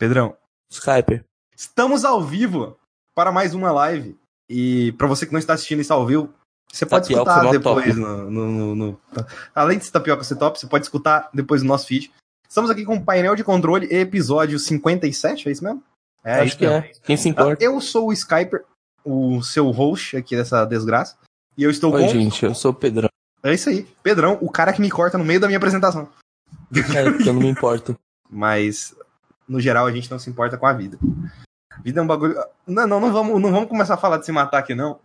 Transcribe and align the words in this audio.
Pedrão, 0.00 0.34
Skype. 0.70 1.22
estamos 1.54 2.06
ao 2.06 2.22
vivo 2.24 2.74
para 3.14 3.30
mais 3.30 3.52
uma 3.54 3.70
live. 3.70 4.16
E 4.48 4.92
para 4.92 5.06
você 5.06 5.26
que 5.26 5.32
não 5.32 5.38
está 5.38 5.52
assistindo 5.52 5.80
isso 5.82 5.92
ao 5.92 6.06
vivo, 6.06 6.32
você 6.72 6.86
pode 6.86 7.02
Tapioca 7.06 7.30
escutar 7.30 7.50
depois 7.52 7.96
no, 7.96 8.30
no- 8.30 8.48
no- 8.48 8.74
no- 8.74 9.00
Além 9.54 9.78
de 9.78 9.92
tapioca 9.92 10.24
ser 10.24 10.36
top, 10.36 10.58
você 10.58 10.66
pode 10.66 10.86
escutar 10.86 11.28
depois 11.34 11.60
no 11.62 11.68
nosso 11.68 11.86
feed. 11.86 12.10
Estamos 12.48 12.70
aqui 12.70 12.82
com 12.86 12.96
o 12.96 13.04
painel 13.04 13.36
de 13.36 13.44
controle, 13.44 13.86
episódio 13.94 14.58
57, 14.58 15.50
é 15.50 15.52
isso 15.52 15.62
mesmo? 15.62 15.82
É, 16.24 16.36
Acho 16.36 16.44
isso 16.46 16.56
que 16.56 16.66
mesmo. 16.66 16.78
é. 16.86 16.92
Quem 17.04 17.16
se 17.18 17.28
importa? 17.28 17.62
Eu 17.62 17.78
sou 17.82 18.08
o 18.08 18.12
Skyper, 18.14 18.64
o 19.04 19.42
seu 19.42 19.70
host 19.70 20.16
aqui 20.16 20.34
dessa 20.34 20.64
desgraça. 20.64 21.14
E 21.58 21.62
eu 21.62 21.70
estou 21.70 21.92
Oi, 21.92 22.04
com. 22.04 22.08
gente, 22.08 22.42
eu 22.42 22.54
sou 22.54 22.70
o 22.70 22.74
Pedrão. 22.74 23.10
É 23.42 23.52
isso 23.52 23.68
aí, 23.68 23.86
Pedrão, 24.02 24.38
o 24.40 24.50
cara 24.50 24.72
que 24.72 24.80
me 24.80 24.90
corta 24.90 25.18
no 25.18 25.24
meio 25.26 25.40
da 25.40 25.46
minha 25.46 25.58
apresentação. 25.58 26.08
É, 26.96 27.10
porque 27.10 27.28
eu 27.28 27.34
não 27.34 27.42
me 27.42 27.48
importo. 27.50 27.94
Mas, 28.32 28.94
no 29.50 29.60
geral, 29.60 29.86
a 29.86 29.92
gente 29.92 30.10
não 30.10 30.18
se 30.18 30.30
importa 30.30 30.56
com 30.56 30.66
a 30.66 30.72
vida. 30.72 30.96
A 31.72 31.82
vida 31.82 32.00
é 32.00 32.02
um 32.02 32.06
bagulho. 32.06 32.36
Não, 32.66 32.86
não, 32.86 33.00
não 33.00 33.12
vamos, 33.12 33.42
não 33.42 33.50
vamos 33.50 33.68
começar 33.68 33.94
a 33.94 33.98
falar 33.98 34.18
de 34.18 34.26
se 34.26 34.30
matar 34.32 34.58
aqui, 34.58 34.74
não. 34.74 35.00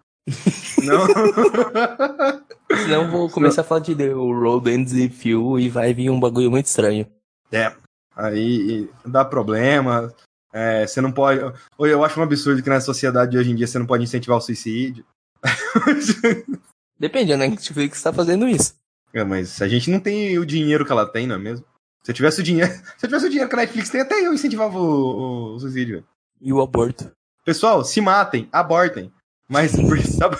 Não. 0.84 1.08
Senão 2.78 3.04
eu 3.04 3.12
vou 3.12 3.30
começar 3.30 3.62
a 3.62 3.64
falar 3.64 3.82
de 3.82 3.96
The 3.96 4.10
Road 4.10 4.70
Ends 4.70 4.94
With 4.94 5.18
You 5.24 5.60
e 5.60 5.70
vai 5.70 5.94
vir 5.94 6.12
um 6.12 6.20
bagulho 6.20 6.52
muito 6.52 6.68
estranho. 6.68 7.08
é. 7.52 7.74
Aí 8.18 8.90
dá 9.06 9.26
problema. 9.26 10.14
É, 10.54 10.88
você 10.88 11.02
não 11.02 11.12
pode. 11.12 11.42
Oi, 11.78 11.92
Eu 11.92 12.02
acho 12.02 12.18
um 12.18 12.24
absurdo 12.24 12.64
que 12.64 12.70
na 12.70 12.80
sociedade 12.80 13.32
de 13.32 13.38
hoje 13.38 13.52
em 13.52 13.56
dia 13.56 13.68
você 13.68 13.78
não 13.78 13.86
pode 13.86 14.06
incentivar 14.06 14.38
o 14.38 14.42
suicídio. 14.42 15.04
Depende, 16.98 17.34
a 17.34 17.38
Netflix 17.38 18.02
tá 18.02 18.14
fazendo 18.14 18.48
isso. 18.48 18.74
É, 19.14 19.22
mas 19.26 19.62
a 19.62 19.68
gente 19.68 19.92
não 19.92 20.00
tem 20.00 20.40
o 20.40 20.46
dinheiro 20.46 20.86
que 20.86 20.92
ela 20.94 21.06
tem, 21.06 21.28
não 21.28 21.36
é 21.36 21.40
mesmo? 21.40 21.66
Se 22.06 22.12
eu 22.12 22.16
tivesse 22.16 22.40
o 22.40 22.44
dinheiro, 22.44 22.72
se 22.98 23.06
eu 23.06 23.10
tivesse 23.10 23.26
o 23.26 23.30
dinheiro 23.30 23.50
que 23.50 23.56
a 23.56 23.60
Netflix 23.60 23.90
tem, 23.90 24.02
até 24.02 24.26
eu 24.26 24.32
incentivava 24.32 24.78
o, 24.78 25.56
o 25.56 25.60
suicídio. 25.60 25.96
velho. 25.96 26.08
E 26.40 26.54
o 26.54 26.62
aborto. 26.62 27.12
Pessoal, 27.44 27.84
se 27.84 28.00
matem, 28.00 28.48
abortem. 28.52 29.12
Mas 29.50 29.72
por- 29.76 29.98
sabe, 30.06 30.38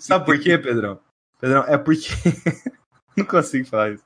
sabe 0.00 0.24
por 0.24 0.38
quê, 0.40 0.56
Pedrão? 0.56 0.98
Pedrão, 1.38 1.62
é 1.66 1.76
porque. 1.76 2.08
não 3.14 3.26
consigo 3.26 3.66
falar 3.66 3.92
isso. 3.92 4.04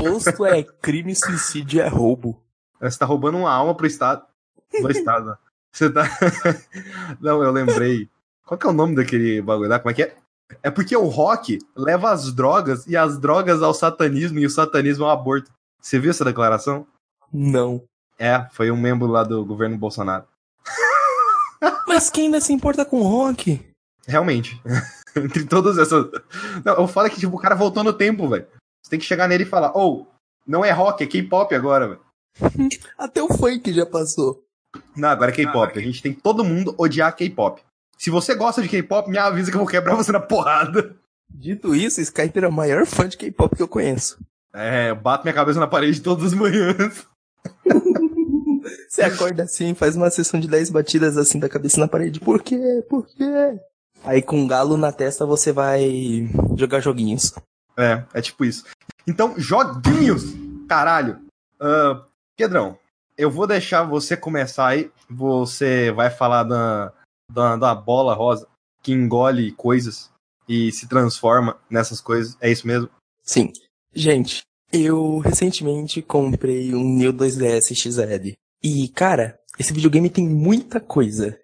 Imposto 0.00 0.46
é 0.46 0.62
crime, 0.62 1.16
suicídio 1.16 1.80
é 1.80 1.88
roubo. 1.88 2.40
Você 2.80 2.98
tá 2.98 3.06
roubando 3.06 3.38
uma 3.38 3.50
alma 3.52 3.74
pro 3.74 3.86
Estado. 3.88 4.22
Do 4.80 4.90
Estado. 4.90 5.36
Você 5.72 5.90
tá. 5.90 6.04
Não, 7.20 7.42
eu 7.42 7.50
lembrei. 7.50 8.08
Qual 8.44 8.56
que 8.56 8.66
é 8.66 8.70
o 8.70 8.72
nome 8.72 8.94
daquele 8.94 9.42
bagulho 9.42 9.68
lá? 9.70 9.80
Como 9.80 9.90
é 9.90 9.94
que 9.94 10.02
é? 10.04 10.16
É 10.62 10.70
porque 10.70 10.96
o 10.96 11.06
rock 11.06 11.58
leva 11.76 12.10
as 12.12 12.32
drogas 12.32 12.86
e 12.86 12.96
as 12.96 13.18
drogas 13.18 13.62
ao 13.62 13.74
satanismo 13.74 14.38
e 14.38 14.46
o 14.46 14.50
satanismo 14.50 15.04
ao 15.04 15.10
aborto. 15.10 15.50
Você 15.86 16.00
viu 16.00 16.10
essa 16.10 16.24
declaração? 16.24 16.84
Não. 17.32 17.80
É, 18.18 18.44
foi 18.50 18.72
um 18.72 18.76
membro 18.76 19.06
lá 19.06 19.22
do 19.22 19.46
governo 19.46 19.78
Bolsonaro. 19.78 20.26
Mas 21.86 22.10
quem 22.10 22.24
ainda 22.24 22.40
se 22.40 22.52
importa 22.52 22.84
com 22.84 23.02
rock? 23.02 23.64
Realmente. 24.04 24.60
Entre 25.14 25.46
todas 25.46 25.78
essas. 25.78 26.10
Não, 26.64 26.74
eu 26.74 26.88
falo 26.88 27.08
que 27.08 27.20
tipo, 27.20 27.36
o 27.36 27.38
cara 27.38 27.54
voltou 27.54 27.84
no 27.84 27.92
tempo, 27.92 28.28
velho. 28.28 28.48
Você 28.82 28.90
tem 28.90 28.98
que 28.98 29.04
chegar 29.04 29.28
nele 29.28 29.44
e 29.44 29.46
falar: 29.46 29.78
Ô, 29.78 30.08
não 30.44 30.64
é 30.64 30.72
rock, 30.72 31.04
é 31.04 31.06
K-pop 31.06 31.54
agora, 31.54 31.86
velho. 31.86 32.00
Até 32.98 33.22
o 33.22 33.28
funk 33.28 33.72
já 33.72 33.86
passou. 33.86 34.42
Não, 34.96 35.08
agora 35.08 35.30
é 35.30 35.34
K-pop. 35.34 35.78
A 35.78 35.82
gente 35.82 36.02
tem 36.02 36.12
todo 36.12 36.44
mundo 36.44 36.74
odiar 36.76 37.14
K-pop. 37.14 37.62
Se 37.96 38.10
você 38.10 38.34
gosta 38.34 38.60
de 38.60 38.68
K-pop, 38.68 39.08
me 39.08 39.18
avisa 39.18 39.52
que 39.52 39.56
eu 39.56 39.60
vou 39.60 39.70
quebrar 39.70 39.94
você 39.94 40.10
na 40.10 40.18
porrada. 40.18 40.96
Dito 41.32 41.76
isso, 41.76 42.00
Skype 42.00 42.36
era 42.36 42.48
o 42.48 42.52
maior 42.52 42.84
fã 42.86 43.08
de 43.08 43.16
K-pop 43.16 43.54
que 43.54 43.62
eu 43.62 43.68
conheço. 43.68 44.18
É, 44.58 44.88
eu 44.88 44.96
bato 44.96 45.22
minha 45.22 45.34
cabeça 45.34 45.60
na 45.60 45.66
parede 45.66 46.00
todas 46.00 46.24
as 46.24 46.34
manhãs. 46.34 47.06
Você 48.88 49.02
acorda 49.02 49.42
assim, 49.42 49.74
faz 49.74 49.94
uma 49.94 50.08
sessão 50.08 50.40
de 50.40 50.48
10 50.48 50.70
batidas 50.70 51.18
assim 51.18 51.38
da 51.38 51.48
cabeça 51.48 51.78
na 51.78 51.86
parede. 51.86 52.18
Por 52.18 52.42
quê? 52.42 52.82
Por 52.88 53.06
quê? 53.06 53.60
Aí 54.02 54.22
com 54.22 54.40
um 54.40 54.46
galo 54.46 54.78
na 54.78 54.90
testa 54.90 55.26
você 55.26 55.52
vai 55.52 56.28
jogar 56.56 56.80
joguinhos. 56.80 57.34
É, 57.76 58.02
é 58.14 58.22
tipo 58.22 58.46
isso. 58.46 58.64
Então, 59.06 59.38
joguinhos! 59.38 60.22
Caralho. 60.66 61.20
Ah, 61.60 62.06
Pedrão, 62.34 62.78
eu 63.16 63.30
vou 63.30 63.46
deixar 63.46 63.82
você 63.82 64.16
começar 64.16 64.68
aí. 64.68 64.90
Você 65.08 65.92
vai 65.92 66.08
falar 66.08 66.44
da, 66.44 66.92
da, 67.30 67.56
da 67.56 67.74
bola 67.74 68.14
rosa 68.14 68.48
que 68.82 68.92
engole 68.92 69.52
coisas 69.52 70.10
e 70.48 70.72
se 70.72 70.88
transforma 70.88 71.58
nessas 71.68 72.00
coisas. 72.00 72.38
É 72.40 72.50
isso 72.50 72.66
mesmo? 72.66 72.88
Sim. 73.22 73.52
Gente, 73.92 74.42
eu 74.72 75.18
recentemente 75.18 76.02
comprei 76.02 76.74
um 76.74 76.82
New 76.82 77.12
2DS 77.12 77.74
XL. 77.74 78.32
E, 78.62 78.88
cara, 78.88 79.38
esse 79.58 79.72
videogame 79.72 80.10
tem 80.10 80.26
muita 80.26 80.80
coisa. 80.80 81.38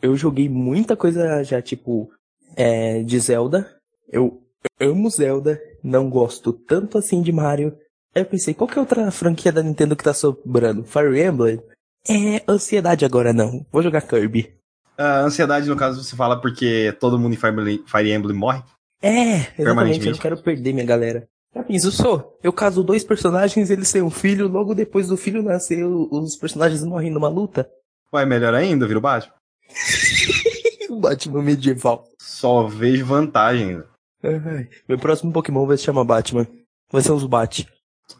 Eu 0.00 0.16
joguei 0.16 0.48
muita 0.48 0.96
coisa 0.96 1.42
já, 1.42 1.60
tipo, 1.60 2.10
é, 2.56 3.02
de 3.02 3.18
Zelda. 3.18 3.68
Eu 4.10 4.42
amo 4.80 5.10
Zelda, 5.10 5.60
não 5.82 6.08
gosto 6.08 6.52
tanto 6.52 6.98
assim 6.98 7.22
de 7.22 7.32
Mario. 7.32 7.76
Aí 8.14 8.22
eu 8.22 8.26
pensei, 8.26 8.54
qual 8.54 8.68
que 8.68 8.78
é 8.78 8.80
outra 8.80 9.10
franquia 9.10 9.52
da 9.52 9.62
Nintendo 9.62 9.96
que 9.96 10.04
tá 10.04 10.14
sobrando? 10.14 10.84
Fire 10.84 11.22
Emblem? 11.22 11.62
É, 12.08 12.42
ansiedade 12.48 13.04
agora 13.04 13.32
não. 13.32 13.66
Vou 13.70 13.82
jogar 13.82 14.00
Kirby. 14.02 14.54
A 14.96 15.20
ansiedade, 15.20 15.68
no 15.68 15.76
caso, 15.76 16.02
você 16.02 16.16
fala 16.16 16.40
porque 16.40 16.96
todo 16.98 17.18
mundo 17.18 17.34
em 17.34 17.36
Fire 17.36 17.52
Emblem, 17.52 17.84
Fire 17.86 18.12
Emblem 18.12 18.36
morre. 18.36 18.62
É, 19.00 19.52
exatamente, 19.56 20.06
eu 20.06 20.12
não 20.12 20.18
quero 20.18 20.42
perder 20.42 20.72
minha 20.72 20.86
galera. 20.86 21.28
Já 21.54 21.64
pensa, 21.64 21.86
eu 21.86 21.92
sou. 21.92 22.38
Eu 22.42 22.52
caso 22.52 22.84
dois 22.84 23.02
personagens, 23.02 23.70
eles 23.70 23.90
têm 23.90 24.02
um 24.02 24.10
filho, 24.10 24.48
logo 24.48 24.74
depois 24.74 25.08
do 25.08 25.16
filho 25.16 25.42
nascer, 25.42 25.84
os 25.84 26.36
personagens 26.36 26.84
morrem 26.84 27.10
numa 27.10 27.28
luta. 27.28 27.68
Vai 28.12 28.24
melhor 28.26 28.54
ainda, 28.54 28.86
vira 28.86 28.98
o 28.98 29.02
Batman. 29.02 29.34
o 30.90 31.00
Batman 31.00 31.42
medieval. 31.42 32.04
Só 32.20 32.66
vejo 32.66 33.04
vantagem. 33.04 33.82
Ai, 34.22 34.68
Meu 34.88 34.98
próximo 34.98 35.32
Pokémon 35.32 35.66
vai 35.66 35.76
se 35.76 35.84
chamar 35.84 36.04
Batman. 36.04 36.46
Vai 36.90 37.02
ser 37.02 37.12
os 37.12 37.24
Bat. 37.24 37.68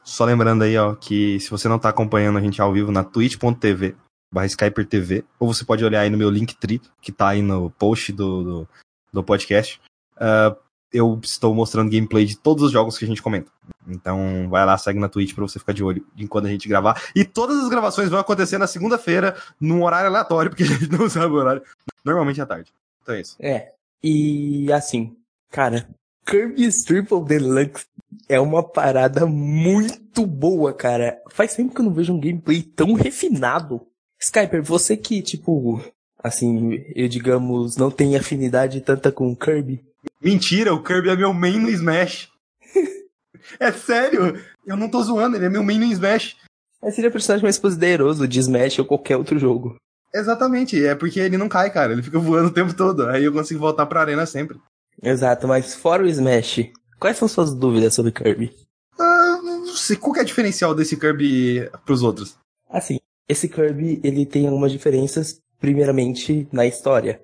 Só 0.05 0.25
lembrando 0.25 0.65
aí, 0.65 0.77
ó, 0.77 0.95
que 0.95 1.41
se 1.41 1.51
você 1.51 1.69
não 1.69 1.79
tá 1.79 1.89
acompanhando 1.89 2.39
a 2.39 2.41
gente 2.41 2.61
ao 2.61 2.73
vivo 2.73 2.93
na 2.93 3.03
twitch.tv 3.03 3.97
barra 4.33 4.47
Skyper 4.47 4.87
TV, 4.87 5.25
ou 5.41 5.53
você 5.53 5.65
pode 5.65 5.85
olhar 5.85 6.01
aí 6.01 6.11
no 6.11 6.19
meu 6.19 6.31
Linktree, 6.31 6.83
que 7.01 7.11
tá 7.11 7.29
aí 7.29 7.43
no 7.43 7.71
post 7.71 8.13
do, 8.13 8.45
do, 8.45 8.69
do 9.13 9.25
podcast, 9.25 9.81
ah, 10.17 10.55
eu 10.93 11.19
estou 11.23 11.55
mostrando 11.55 11.91
gameplay 11.91 12.25
de 12.25 12.37
todos 12.37 12.65
os 12.65 12.73
jogos 12.73 12.97
que 12.97 13.05
a 13.05 13.09
gente 13.09 13.23
comenta. 13.23 13.51
Então 13.87 14.49
vai 14.49 14.65
lá, 14.65 14.77
segue 14.79 14.99
na 14.99 15.09
Twitch 15.09 15.35
pra 15.35 15.47
você 15.47 15.59
ficar 15.59 15.73
de 15.73 15.85
olho 15.85 16.05
enquanto 16.17 16.47
a 16.47 16.51
gente 16.51 16.69
gravar. 16.69 17.03
E 17.15 17.25
todas 17.25 17.59
as 17.59 17.69
gravações 17.69 18.09
vão 18.09 18.19
acontecer 18.19 18.59
na 18.59 18.67
segunda-feira, 18.67 19.37
num 19.61 19.85
horário 19.85 20.09
aleatório, 20.09 20.51
porque 20.51 20.65
a 20.65 20.67
gente 20.67 20.91
não 20.91 21.09
sabe 21.09 21.33
o 21.33 21.37
horário. 21.37 21.63
Normalmente 22.05 22.41
à 22.41 22.47
tarde. 22.47 22.73
Então 23.03 23.15
é 23.15 23.21
isso. 23.21 23.37
É. 23.41 23.73
E 24.03 24.73
assim, 24.73 25.17
cara, 25.51 25.89
Kirby's 26.25 26.83
Triple 26.83 27.25
Deluxe 27.25 27.87
é 28.29 28.39
uma 28.39 28.63
parada 28.63 29.27
muito 29.27 30.27
boa, 30.27 30.73
cara. 30.73 31.21
Faz 31.31 31.55
tempo 31.55 31.75
que 31.75 31.81
eu 31.81 31.85
não 31.85 31.93
vejo 31.93 32.13
um 32.13 32.21
gameplay 32.21 32.63
tão 32.63 32.93
refinado. 32.93 33.81
Skyper, 34.21 34.63
você 34.63 34.97
que, 34.97 35.23
tipo, 35.23 35.81
assim, 36.23 36.85
eu 36.95 37.09
digamos, 37.09 37.77
não 37.77 37.91
tem 37.91 38.17
afinidade 38.17 38.81
tanta 38.81 39.11
com 39.11 39.35
Kirby. 39.35 39.85
Mentira, 40.21 40.75
o 40.75 40.83
Kirby 40.83 41.11
é 41.11 41.17
meu 41.17 41.33
main 41.33 41.59
no 41.59 41.71
Smash. 41.71 42.31
é 43.61 43.73
sério, 43.73 44.41
eu 44.67 44.77
não 44.77 44.89
tô 44.89 45.03
zoando, 45.03 45.37
ele 45.37 45.47
é 45.47 45.49
meu 45.49 45.63
main 45.63 45.79
no 45.79 45.85
Smash. 45.87 46.37
Mas 46.83 46.95
seria 46.95 47.11
o 47.11 47.13
personagem 47.13 47.43
mais 47.43 47.59
poderoso 47.59 48.27
de 48.27 48.39
Smash 48.39 48.79
ou 48.79 48.85
qualquer 48.85 49.17
outro 49.17 49.39
jogo. 49.39 49.77
Exatamente, 50.15 50.85
é 50.85 50.95
porque 50.95 51.21
ele 51.21 51.37
não 51.37 51.49
cai, 51.49 51.71
cara, 51.71 51.93
ele 51.93 52.03
fica 52.03 52.19
voando 52.19 52.49
o 52.49 52.53
tempo 52.53 52.75
todo, 52.75 53.07
aí 53.09 53.25
eu 53.25 53.33
consigo 53.33 53.61
voltar 53.61 53.87
pra 53.87 54.01
arena 54.01 54.25
sempre. 54.27 54.59
Exato, 55.03 55.47
mas 55.47 55.75
fora 55.75 56.03
o 56.03 56.07
Smash, 56.07 56.71
quais 56.99 57.17
são 57.17 57.29
suas 57.29 57.55
dúvidas 57.55 57.95
sobre 57.95 58.13
Kirby? 58.13 58.55
Ah, 58.99 59.41
não 59.43 59.67
sei, 59.67 59.97
qual 59.97 60.13
que 60.13 60.21
é 60.21 60.23
o 60.23 60.27
diferencial 60.27 60.75
desse 60.75 60.97
Kirby 60.97 61.71
pros 61.85 62.03
outros? 62.03 62.37
Assim, 62.71 62.99
esse 63.29 63.49
Kirby, 63.49 64.01
ele 64.03 64.25
tem 64.25 64.47
algumas 64.47 64.73
diferenças, 64.73 65.41
primeiramente, 65.61 66.49
na 66.51 66.67
história. 66.67 67.21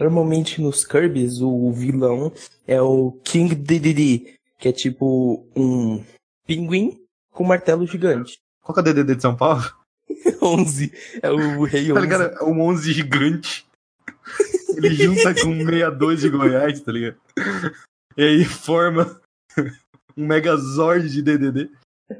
Normalmente 0.00 0.62
nos 0.62 0.82
Kirbys, 0.82 1.42
o 1.42 1.70
vilão 1.72 2.32
é 2.66 2.80
o 2.80 3.12
King 3.22 3.54
Dedede, 3.54 4.34
que 4.58 4.68
é 4.68 4.72
tipo 4.72 5.46
um 5.54 6.02
pinguim 6.46 6.98
com 7.30 7.44
martelo 7.44 7.86
gigante. 7.86 8.38
Qual 8.62 8.74
que 8.74 8.80
é 8.80 8.82
o 8.82 8.94
DDD 8.94 9.16
de 9.16 9.22
São 9.22 9.36
Paulo? 9.36 9.62
11, 10.42 10.92
é 11.22 11.30
o 11.30 11.64
rei 11.64 11.82
11. 11.82 11.92
Tá 11.92 12.00
ligado? 12.00 12.22
É 12.22 12.44
um 12.44 12.62
11 12.62 12.92
gigante. 12.92 13.66
Ele 14.74 14.94
junta 14.94 15.34
com 15.34 15.50
um 15.50 15.66
62 15.66 16.20
de 16.22 16.30
Goiás, 16.30 16.80
tá 16.80 16.92
ligado? 16.92 17.20
E 18.16 18.22
aí 18.22 18.44
forma 18.44 19.20
um 20.16 20.26
Megazord 20.26 21.10
de 21.10 21.22
DDD. 21.22 21.70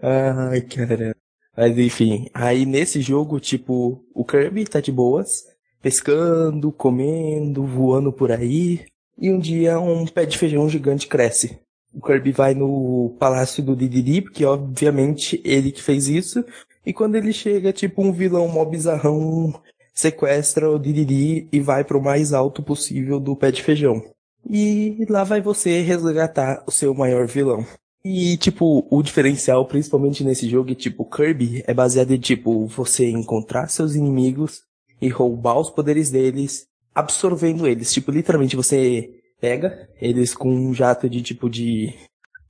Ai, 0.03 0.61
cara. 0.61 1.17
Mas 1.57 1.79
enfim, 1.79 2.29
aí 2.35 2.65
nesse 2.67 3.01
jogo, 3.01 3.41
tipo, 3.41 4.05
o 4.15 4.25
Kirby 4.25 4.65
tá 4.67 4.81
de 4.81 4.93
boas, 4.93 5.50
pescando, 5.83 6.71
comendo, 6.73 7.65
voando 7.65 8.13
por 8.13 8.31
aí, 8.33 8.85
e 9.19 9.31
um 9.31 9.39
dia 9.39 9.79
um 9.79 10.07
pé 10.07 10.25
de 10.27 10.39
feijão 10.39 10.69
gigante 10.69 11.07
cresce. 11.07 11.59
O 11.93 12.01
Kirby 12.01 12.33
vai 12.33 12.55
no 12.55 13.17
palácio 13.19 13.63
do 13.63 13.75
Didiri, 13.75 14.23
porque 14.23 14.45
obviamente 14.45 15.41
ele 15.45 15.73
que 15.73 15.83
fez 15.83 16.07
isso, 16.07 16.45
E 16.85 16.93
quando 16.93 17.15
ele 17.15 17.33
chega, 17.33 17.73
tipo 17.73 18.03
um 18.03 18.13
vilão 18.13 18.49
mó 18.49 18.65
bizarrão, 18.65 19.53
sequestra 19.93 20.71
o 20.71 20.79
Diriri 20.79 21.49
e 21.53 21.61
vai 21.61 21.85
pro 21.85 22.03
mais 22.03 22.33
alto 22.33 22.63
possível 22.63 23.21
do 23.21 23.37
pé 23.37 23.51
de 23.51 23.63
feijão. 23.63 24.03
E 24.49 25.05
lá 25.09 25.23
vai 25.23 25.43
você 25.43 25.83
resgatar 25.83 26.65
o 26.67 26.71
seu 26.71 26.95
maior 26.95 27.27
vilão. 27.27 27.67
E, 28.03 28.39
tipo, 28.39 28.87
o 28.91 29.03
diferencial, 29.03 29.67
principalmente 29.67 30.25
nesse 30.25 30.49
jogo, 30.49 30.75
tipo, 30.75 31.05
Kirby, 31.05 31.63
é 31.67 31.75
baseado 31.75 32.13
em, 32.13 32.19
tipo, 32.19 32.67
você 32.67 33.11
encontrar 33.11 33.69
seus 33.69 33.95
inimigos 33.95 34.63
e 35.01 35.09
roubar 35.09 35.59
os 35.59 35.71
poderes 35.71 36.11
deles, 36.11 36.67
absorvendo 36.95 37.67
eles. 37.67 37.93
Tipo, 37.93 38.11
literalmente, 38.11 38.57
você 38.57 39.11
pega 39.41 39.89
eles 40.01 40.35
com 40.35 40.53
um 40.53 40.75
jato 40.75 41.09
de, 41.09 41.23
tipo, 41.23 41.49
de 41.49 41.95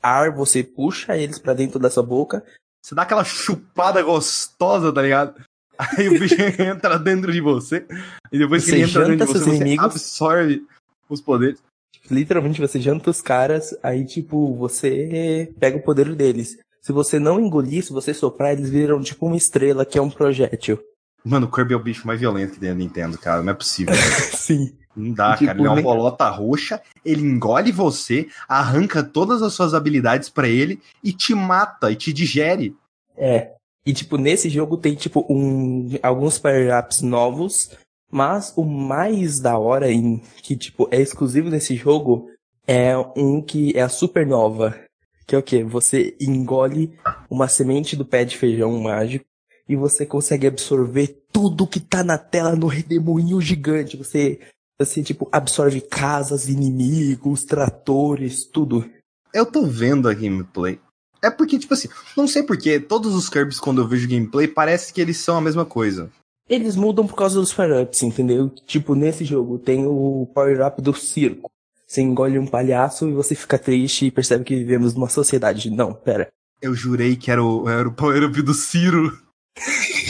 ar, 0.03 0.33
você 0.35 0.65
puxa 0.65 1.17
eles 1.17 1.39
para 1.39 1.55
dentro 1.55 1.79
da 1.79 1.91
sua 1.91 2.03
boca. 2.03 2.45
Você 2.83 2.95
dá 2.95 3.03
aquela 3.03 3.25
chupada 3.25 4.03
gostosa, 4.03 4.93
tá 4.93 5.03
ligado? 5.03 5.41
Aí 5.79 6.09
o 6.09 6.19
bicho 6.19 6.35
entra 6.61 6.99
dentro 6.99 7.33
de 7.33 7.41
você. 7.41 7.87
E 8.33 8.39
depois 8.39 8.65
que 8.65 8.71
Você 8.71 8.77
ele 8.77 8.85
entra 8.85 9.07
dentro 9.07 9.17
de 9.17 9.19
janta 9.21 9.27
você, 9.27 9.39
seus 9.39 9.45
você 9.45 9.57
inimigos. 9.57 9.85
absorve 9.85 10.63
os 11.09 11.21
poderes. 11.21 11.63
Literalmente, 12.11 12.61
você 12.61 12.81
janta 12.81 13.11
os 13.11 13.21
caras, 13.21 13.77
aí, 13.83 14.05
tipo, 14.05 14.55
você 14.57 15.53
pega 15.61 15.77
o 15.77 15.83
poder 15.83 16.13
deles. 16.15 16.59
Se 16.81 16.93
você 16.93 17.19
não 17.19 17.39
engolir, 17.39 17.85
se 17.85 17.93
você 17.93 18.13
soprar, 18.13 18.53
eles 18.53 18.69
viram, 18.69 19.01
tipo, 19.01 19.27
uma 19.27 19.37
estrela, 19.37 19.85
que 19.85 19.97
é 19.97 20.03
um 20.03 20.11
projétil. 20.11 20.81
Mano, 21.25 21.47
o 21.47 21.51
Kirby 21.51 21.75
é 21.75 21.77
o 21.77 21.83
bicho 21.83 22.07
mais 22.07 22.21
violento 22.21 22.55
que 22.55 22.61
tem 22.61 22.71
na 22.71 22.75
Nintendo, 22.75 23.19
cara. 23.19 23.43
Não 23.43 23.53
é 23.53 23.55
possível. 23.55 23.95
Sim. 24.35 24.73
Não 24.97 25.13
dá, 25.13 25.35
Tipo, 25.35 25.47
cara. 25.47 25.59
Ele 25.59 25.69
é 25.69 25.71
uma 25.71 25.83
bolota 25.83 26.29
roxa, 26.29 26.81
ele 27.05 27.23
engole 27.23 27.71
você, 27.71 28.29
arranca 28.49 29.03
todas 29.03 29.43
as 29.43 29.53
suas 29.53 29.73
habilidades 29.73 30.29
pra 30.29 30.49
ele 30.49 30.81
e 31.03 31.13
te 31.13 31.35
mata 31.35 31.91
e 31.91 31.97
te 31.97 32.13
digere. 32.13 32.75
É. 33.17 33.53
E, 33.87 33.93
tipo, 33.93 34.17
nesse 34.17 34.49
jogo 34.49 34.77
tem, 34.77 34.95
tipo, 34.95 35.25
um, 35.29 35.91
alguns 36.03 36.39
power-ups 36.39 37.03
novos, 37.03 37.71
mas 38.11 38.53
o 38.57 38.65
mais 38.65 39.39
da 39.41 39.57
hora, 39.57 39.91
em, 39.91 40.19
que, 40.43 40.57
tipo, 40.57 40.89
é 40.91 41.01
exclusivo 41.01 41.51
desse 41.51 41.77
jogo, 41.77 42.29
é 42.67 42.97
um 43.17 43.41
que 43.41 43.77
é 43.77 43.83
a 43.83 43.89
supernova. 43.89 44.79
Que 45.27 45.37
é 45.37 45.39
o 45.39 45.43
quê? 45.43 45.63
Você 45.63 46.17
engole 46.21 46.93
uma 47.31 47.47
semente 47.47 47.95
do 47.95 48.05
pé 48.05 48.25
de 48.25 48.37
feijão 48.37 48.77
mágico 48.81 49.25
e 49.71 49.77
você 49.77 50.05
consegue 50.05 50.49
absorver 50.49 51.23
tudo 51.33 51.65
que 51.65 51.79
tá 51.79 52.03
na 52.03 52.19
tela 52.19 52.57
no 52.57 52.67
redemoinho 52.67 53.41
gigante. 53.41 53.97
Você, 53.97 54.41
assim, 54.81 55.01
tipo, 55.01 55.29
absorve 55.31 55.81
casas, 55.81 56.49
inimigos, 56.49 57.45
tratores, 57.45 58.45
tudo. 58.45 58.85
Eu 59.33 59.47
tô 59.47 59.65
vendo 59.65 60.09
a 60.09 60.13
gameplay. 60.13 60.81
É 61.23 61.31
porque, 61.31 61.57
tipo 61.57 61.73
assim, 61.73 61.89
não 62.17 62.27
sei 62.27 62.43
porquê, 62.43 62.81
todos 62.81 63.15
os 63.15 63.29
Kirby's, 63.29 63.61
quando 63.61 63.81
eu 63.81 63.87
vejo 63.87 64.09
gameplay, 64.09 64.49
parece 64.49 64.93
que 64.93 65.01
eles 65.01 65.19
são 65.19 65.37
a 65.37 65.41
mesma 65.41 65.65
coisa. 65.65 66.11
Eles 66.49 66.75
mudam 66.75 67.07
por 67.07 67.15
causa 67.15 67.39
dos 67.39 67.53
power-ups, 67.53 68.03
entendeu? 68.03 68.49
Tipo, 68.67 68.97
nesse 68.97 69.25
jogo 69.25 69.57
tem 69.57 69.87
o 69.87 70.29
power-up 70.35 70.83
do 70.83 70.93
circo. 70.93 71.49
Você 71.87 72.01
engole 72.03 72.41
um 72.41 72.47
palhaço 72.47 73.09
e 73.09 73.13
você 73.13 73.37
fica 73.37 73.57
triste 73.57 74.07
e 74.07 74.11
percebe 74.11 74.43
que 74.43 74.57
vivemos 74.57 74.95
numa 74.95 75.09
sociedade. 75.09 75.71
Não, 75.71 75.95
pera. 75.95 76.27
Eu 76.61 76.75
jurei 76.75 77.15
que 77.15 77.31
era 77.31 77.45
o, 77.45 77.69
era 77.69 77.89
o 77.89 77.93
power-up 77.95 78.43
do 78.43 78.53
Ciro. 78.53 79.30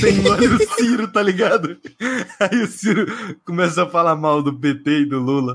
Você 0.01 0.13
engole 0.13 0.47
o 0.47 0.75
Ciro, 0.75 1.13
tá 1.13 1.23
ligado? 1.23 1.79
Aí 2.41 2.63
o 2.63 2.67
Ciro 2.67 3.05
começa 3.45 3.83
a 3.83 3.87
falar 3.87 4.17
mal 4.17 4.43
do 4.43 4.59
PT 4.59 5.01
e 5.01 5.07
do 5.07 5.19
Lula. 5.19 5.55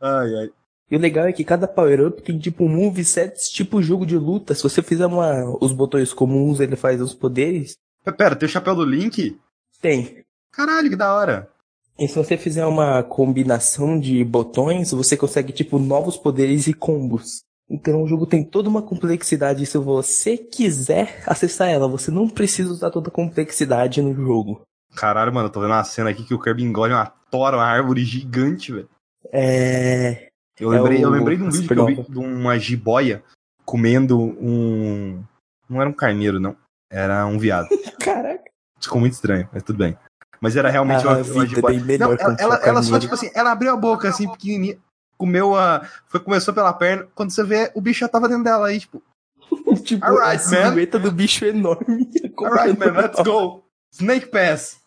Ai, 0.00 0.34
ai. 0.34 0.50
E 0.90 0.96
o 0.96 0.98
legal 0.98 1.26
é 1.26 1.32
que 1.32 1.44
cada 1.44 1.68
power-up 1.68 2.20
tem 2.20 2.36
tipo 2.36 2.64
um 2.64 2.68
moveset, 2.68 3.32
tipo 3.52 3.80
jogo 3.80 4.04
de 4.04 4.16
luta. 4.16 4.54
Se 4.54 4.62
você 4.64 4.82
fizer 4.82 5.06
uma, 5.06 5.56
os 5.60 5.72
botões 5.72 6.12
comuns, 6.12 6.58
ele 6.58 6.74
faz 6.74 7.00
os 7.00 7.14
poderes. 7.14 7.76
Pera, 8.16 8.34
tem 8.34 8.48
o 8.48 8.50
chapéu 8.50 8.74
do 8.74 8.84
Link? 8.84 9.38
Tem. 9.80 10.24
Caralho, 10.50 10.90
que 10.90 10.96
da 10.96 11.14
hora. 11.14 11.48
E 11.96 12.08
se 12.08 12.16
você 12.16 12.36
fizer 12.36 12.66
uma 12.66 13.04
combinação 13.04 13.98
de 13.98 14.22
botões, 14.24 14.90
você 14.90 15.16
consegue 15.16 15.52
tipo 15.52 15.78
novos 15.78 16.16
poderes 16.16 16.66
e 16.66 16.74
combos. 16.74 17.45
Então 17.68 18.02
o 18.02 18.06
jogo 18.06 18.26
tem 18.26 18.44
toda 18.44 18.68
uma 18.68 18.80
complexidade. 18.82 19.66
Se 19.66 19.76
você 19.78 20.36
quiser 20.38 21.22
acessar 21.26 21.68
ela, 21.68 21.88
você 21.88 22.10
não 22.10 22.28
precisa 22.28 22.70
usar 22.70 22.90
toda 22.90 23.08
a 23.08 23.12
complexidade 23.12 24.00
no 24.00 24.14
jogo. 24.14 24.62
Caralho, 24.94 25.32
mano, 25.34 25.48
eu 25.48 25.52
tô 25.52 25.60
vendo 25.60 25.70
uma 25.72 25.84
cena 25.84 26.10
aqui 26.10 26.24
que 26.24 26.32
o 26.34 26.40
Kirby 26.40 26.62
engole 26.62 26.92
uma 26.92 27.06
tora, 27.30 27.56
uma 27.56 27.64
árvore 27.66 28.04
gigante, 28.04 28.72
velho. 28.72 28.88
É. 29.32 30.28
Eu 30.58 30.72
É 30.72 30.76
lembrei, 30.76 31.04
eu 31.04 31.08
o- 31.08 31.12
lembrei 31.12 31.36
de 31.36 31.42
um 31.42 31.50
vídeo 31.50 31.68
que 31.68 31.74
eu 31.78 31.86
vi 31.86 32.02
de 32.12 32.18
uma 32.18 32.58
jiboia 32.58 33.22
comendo 33.64 34.18
um. 34.18 35.22
Não 35.68 35.80
era 35.80 35.90
um 35.90 35.92
carneiro, 35.92 36.38
não. 36.40 36.56
Era 36.90 37.26
um 37.26 37.38
viado. 37.38 37.66
Caraca. 38.00 38.44
Ficou 38.80 39.00
muito 39.00 39.14
estranho, 39.14 39.48
mas 39.52 39.62
tudo 39.64 39.78
bem. 39.78 39.98
Mas 40.40 40.54
era 40.54 40.70
realmente 40.70 41.04
A 41.04 41.08
uma, 41.10 41.22
uma 41.22 41.44
é 41.44 41.46
jiboia. 41.48 41.80
Não, 41.98 42.12
ela, 42.38 42.60
é 42.62 42.68
ela 42.68 42.82
só, 42.82 42.98
tipo 42.98 43.14
assim, 43.14 43.30
ela 43.34 43.50
abriu 43.50 43.72
a 43.72 43.76
boca 43.76 44.08
assim, 44.08 44.30
pequenininha, 44.30 44.78
comeu 45.16 45.56
a. 45.56 45.86
Foi, 46.06 46.20
começou 46.20 46.52
pela 46.54 46.72
perna, 46.72 47.06
quando 47.14 47.30
você 47.30 47.44
vê, 47.44 47.70
o 47.74 47.80
bicho 47.80 48.00
já 48.00 48.08
tava 48.08 48.28
dentro 48.28 48.44
dela 48.44 48.68
aí, 48.68 48.80
tipo, 48.80 49.02
tipo, 49.82 50.04
Alright, 50.04 50.36
a 50.36 50.38
silhueta 50.38 50.98
do 50.98 51.10
bicho 51.10 51.44
é 51.44 51.48
enorme. 51.48 52.08
alright, 52.38 52.78
man, 52.78 52.92
let's 52.92 53.20
go. 53.22 53.64
Snake 53.92 54.26
Pass. 54.26 54.80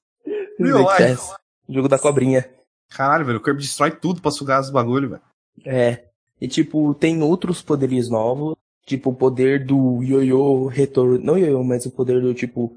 Real 0.59 0.81
Snake 0.81 1.03
life. 1.03 1.15
Pass. 1.15 1.35
Jogo 1.67 1.87
da 1.87 1.99
cobrinha. 1.99 2.49
Caralho, 2.89 3.25
velho, 3.25 3.37
o 3.37 3.43
Kirby 3.43 3.61
destrói 3.61 3.91
tudo 3.91 4.21
pra 4.21 4.31
sugar 4.31 4.59
os 4.59 4.69
bagulho, 4.69 5.09
velho. 5.09 5.21
É. 5.65 6.05
E 6.41 6.47
tipo, 6.47 6.93
tem 6.95 7.21
outros 7.21 7.61
poderes 7.61 8.09
novos. 8.09 8.55
Tipo, 8.85 9.11
o 9.11 9.15
poder 9.15 9.65
do 9.65 10.01
ioiô 10.01 10.65
retornou. 10.67 11.19
Não 11.19 11.37
ioiô, 11.37 11.63
mas 11.63 11.85
o 11.85 11.91
poder 11.91 12.21
do 12.21 12.33
tipo. 12.33 12.75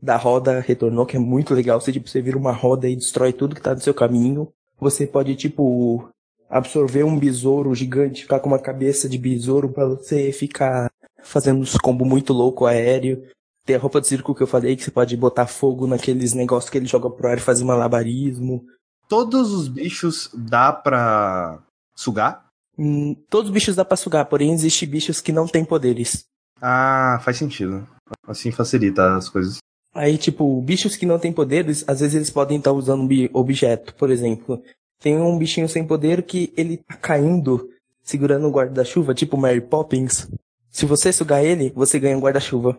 Da 0.00 0.16
roda 0.16 0.58
retornou, 0.58 1.06
que 1.06 1.16
é 1.16 1.20
muito 1.20 1.54
legal. 1.54 1.80
Você, 1.80 1.92
tipo, 1.92 2.08
você 2.08 2.20
vira 2.20 2.36
uma 2.36 2.50
roda 2.50 2.88
e 2.88 2.96
destrói 2.96 3.32
tudo 3.32 3.54
que 3.54 3.62
tá 3.62 3.72
no 3.72 3.80
seu 3.80 3.94
caminho. 3.94 4.52
Você 4.80 5.06
pode, 5.06 5.36
tipo, 5.36 6.11
absorver 6.52 7.02
um 7.02 7.18
besouro 7.18 7.74
gigante, 7.74 8.22
ficar 8.22 8.38
com 8.38 8.48
uma 8.48 8.58
cabeça 8.58 9.08
de 9.08 9.16
besouro 9.16 9.70
pra 9.70 9.86
você 9.86 10.30
ficar 10.30 10.90
fazendo 11.22 11.60
uns 11.60 11.78
combos 11.78 12.06
muito 12.06 12.34
louco 12.34 12.66
aéreo. 12.66 13.26
Tem 13.64 13.74
a 13.74 13.78
roupa 13.78 14.02
de 14.02 14.08
circo 14.08 14.34
que 14.34 14.42
eu 14.42 14.46
falei, 14.46 14.76
que 14.76 14.84
você 14.84 14.90
pode 14.90 15.16
botar 15.16 15.46
fogo 15.46 15.86
naqueles 15.86 16.34
negócios 16.34 16.68
que 16.68 16.76
ele 16.76 16.86
joga 16.86 17.08
pro 17.08 17.28
ar 17.28 17.38
e 17.38 17.40
fazer 17.40 17.64
malabarismo. 17.64 18.66
Todos 19.08 19.50
os 19.50 19.66
bichos 19.66 20.28
dá 20.34 20.72
pra 20.72 21.62
sugar? 21.96 22.46
Hum, 22.78 23.16
todos 23.30 23.48
os 23.48 23.54
bichos 23.54 23.76
dá 23.76 23.84
pra 23.84 23.96
sugar, 23.96 24.26
porém 24.26 24.52
existem 24.52 24.88
bichos 24.88 25.20
que 25.20 25.32
não 25.32 25.46
têm 25.46 25.64
poderes. 25.64 26.24
Ah, 26.60 27.18
faz 27.24 27.38
sentido. 27.38 27.88
Assim 28.26 28.50
facilita 28.50 29.16
as 29.16 29.28
coisas. 29.28 29.58
Aí, 29.94 30.18
tipo, 30.18 30.60
bichos 30.60 30.96
que 30.96 31.06
não 31.06 31.18
têm 31.18 31.32
poderes, 31.32 31.84
às 31.86 32.00
vezes 32.00 32.14
eles 32.14 32.30
podem 32.30 32.58
estar 32.58 32.72
usando 32.72 33.02
um 33.02 33.28
objeto. 33.32 33.94
Por 33.94 34.10
exemplo, 34.10 34.62
tem 35.02 35.18
um 35.20 35.36
bichinho 35.36 35.68
sem 35.68 35.86
poder 35.86 36.22
que 36.22 36.52
ele 36.56 36.78
tá 36.78 36.94
caindo, 36.96 37.68
segurando 38.02 38.46
um 38.46 38.50
guarda-chuva, 38.52 39.12
tipo 39.14 39.36
Mary 39.36 39.60
Poppins. 39.60 40.28
Se 40.70 40.86
você 40.86 41.12
sugar 41.12 41.44
ele, 41.44 41.70
você 41.74 41.98
ganha 41.98 42.16
um 42.16 42.20
guarda-chuva. 42.20 42.78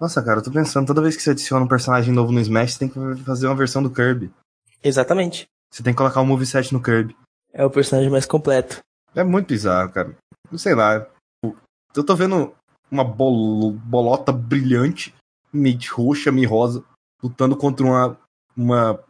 Nossa, 0.00 0.22
cara, 0.22 0.40
eu 0.40 0.44
tô 0.44 0.50
pensando, 0.50 0.86
toda 0.86 1.00
vez 1.00 1.16
que 1.16 1.22
você 1.22 1.30
adiciona 1.30 1.64
um 1.64 1.68
personagem 1.68 2.12
novo 2.12 2.30
no 2.32 2.40
Smash, 2.40 2.74
você 2.74 2.78
tem 2.80 2.88
que 2.88 3.24
fazer 3.24 3.46
uma 3.46 3.56
versão 3.56 3.82
do 3.82 3.90
Kirby. 3.90 4.30
Exatamente. 4.82 5.46
Você 5.72 5.82
tem 5.82 5.92
que 5.92 5.96
colocar 5.98 6.20
o 6.20 6.26
moveset 6.26 6.72
no 6.72 6.82
Kirby. 6.82 7.16
É 7.52 7.64
o 7.64 7.70
personagem 7.70 8.10
mais 8.10 8.26
completo. 8.26 8.80
É 9.14 9.24
muito 9.24 9.48
bizarro, 9.48 9.90
cara. 9.90 10.14
Não 10.50 10.58
sei 10.58 10.74
lá. 10.74 11.06
Eu 11.96 12.04
tô 12.04 12.14
vendo 12.14 12.52
uma 12.90 13.04
bol- 13.04 13.72
bolota 13.72 14.30
brilhante, 14.32 15.14
meio 15.52 15.78
roxa, 15.92 16.30
meio 16.30 16.48
rosa, 16.48 16.84
lutando 17.22 17.56
contra 17.56 17.86
uma. 17.86 18.18
uma. 18.56 19.00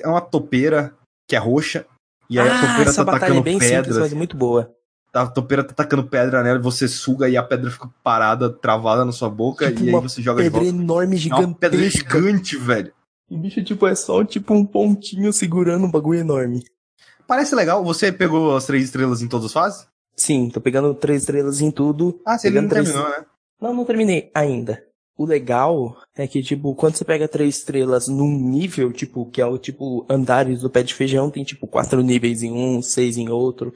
É 0.00 0.08
uma 0.08 0.20
topeira 0.20 0.94
que 1.28 1.36
é 1.36 1.38
roxa. 1.38 1.86
E 2.28 2.38
aí 2.40 2.48
a 2.48 2.56
ah, 2.56 2.60
topeira 2.60 2.90
essa 2.90 3.04
tá 3.04 3.12
é 3.12 3.16
atacando 3.16 3.50
simples, 3.60 3.98
mas 3.98 4.12
é 4.12 4.16
muito 4.16 4.36
boa. 4.36 4.74
A 5.12 5.26
topeira 5.26 5.64
tá 5.64 5.72
atacando 5.72 6.04
pedra 6.04 6.42
nela, 6.42 6.58
você 6.58 6.86
suga 6.86 7.28
e 7.28 7.36
a 7.36 7.42
pedra 7.42 7.70
fica 7.70 7.88
parada, 8.02 8.50
travada 8.50 9.04
na 9.04 9.12
sua 9.12 9.30
boca, 9.30 9.68
Tipo 9.70 9.84
e 9.84 9.94
aí 9.94 10.00
você 10.00 10.20
joga 10.22 10.42
de 10.42 10.50
Pedra 10.50 10.64
volta. 10.64 10.76
enorme, 10.76 11.28
É 11.30 11.34
uma 11.34 11.54
pedra 11.54 11.88
gigante, 11.88 12.56
velho. 12.56 12.92
E 13.30 13.34
o 13.34 13.38
bicho, 13.38 13.62
tipo, 13.62 13.86
é 13.86 13.94
só 13.94 14.24
tipo 14.24 14.54
um 14.54 14.64
pontinho 14.64 15.32
segurando 15.32 15.84
um 15.86 15.90
bagulho 15.90 16.20
enorme. 16.20 16.64
Parece 17.26 17.54
legal. 17.54 17.84
Você 17.84 18.10
pegou 18.12 18.56
as 18.56 18.64
três 18.66 18.84
estrelas 18.84 19.20
em 19.22 19.28
todas 19.28 19.46
as 19.46 19.52
fases? 19.52 19.86
Sim, 20.16 20.50
tô 20.50 20.60
pegando 20.60 20.94
três 20.94 21.22
estrelas 21.22 21.60
em 21.60 21.70
tudo. 21.70 22.20
Ah, 22.26 22.38
você 22.38 22.48
ainda 22.48 22.62
não 22.62 22.68
Pegando 22.68 22.84
três- 22.86 22.96
terminou, 22.96 23.18
né? 23.20 23.26
Não, 23.60 23.74
não 23.74 23.84
terminei 23.84 24.30
ainda. 24.34 24.82
O 25.18 25.24
legal 25.26 25.96
é 26.14 26.28
que, 26.28 26.40
tipo, 26.44 26.74
quando 26.76 26.94
você 26.94 27.04
pega 27.04 27.26
três 27.26 27.56
estrelas 27.58 28.06
num 28.06 28.30
nível, 28.38 28.92
tipo, 28.92 29.28
que 29.28 29.40
é 29.40 29.46
o 29.46 29.58
tipo 29.58 30.06
andares 30.08 30.60
do 30.60 30.70
pé 30.70 30.84
de 30.84 30.94
feijão, 30.94 31.28
tem 31.28 31.42
tipo 31.42 31.66
quatro 31.66 32.00
níveis 32.02 32.44
em 32.44 32.52
um, 32.52 32.80
seis 32.80 33.16
em 33.16 33.28
outro. 33.28 33.74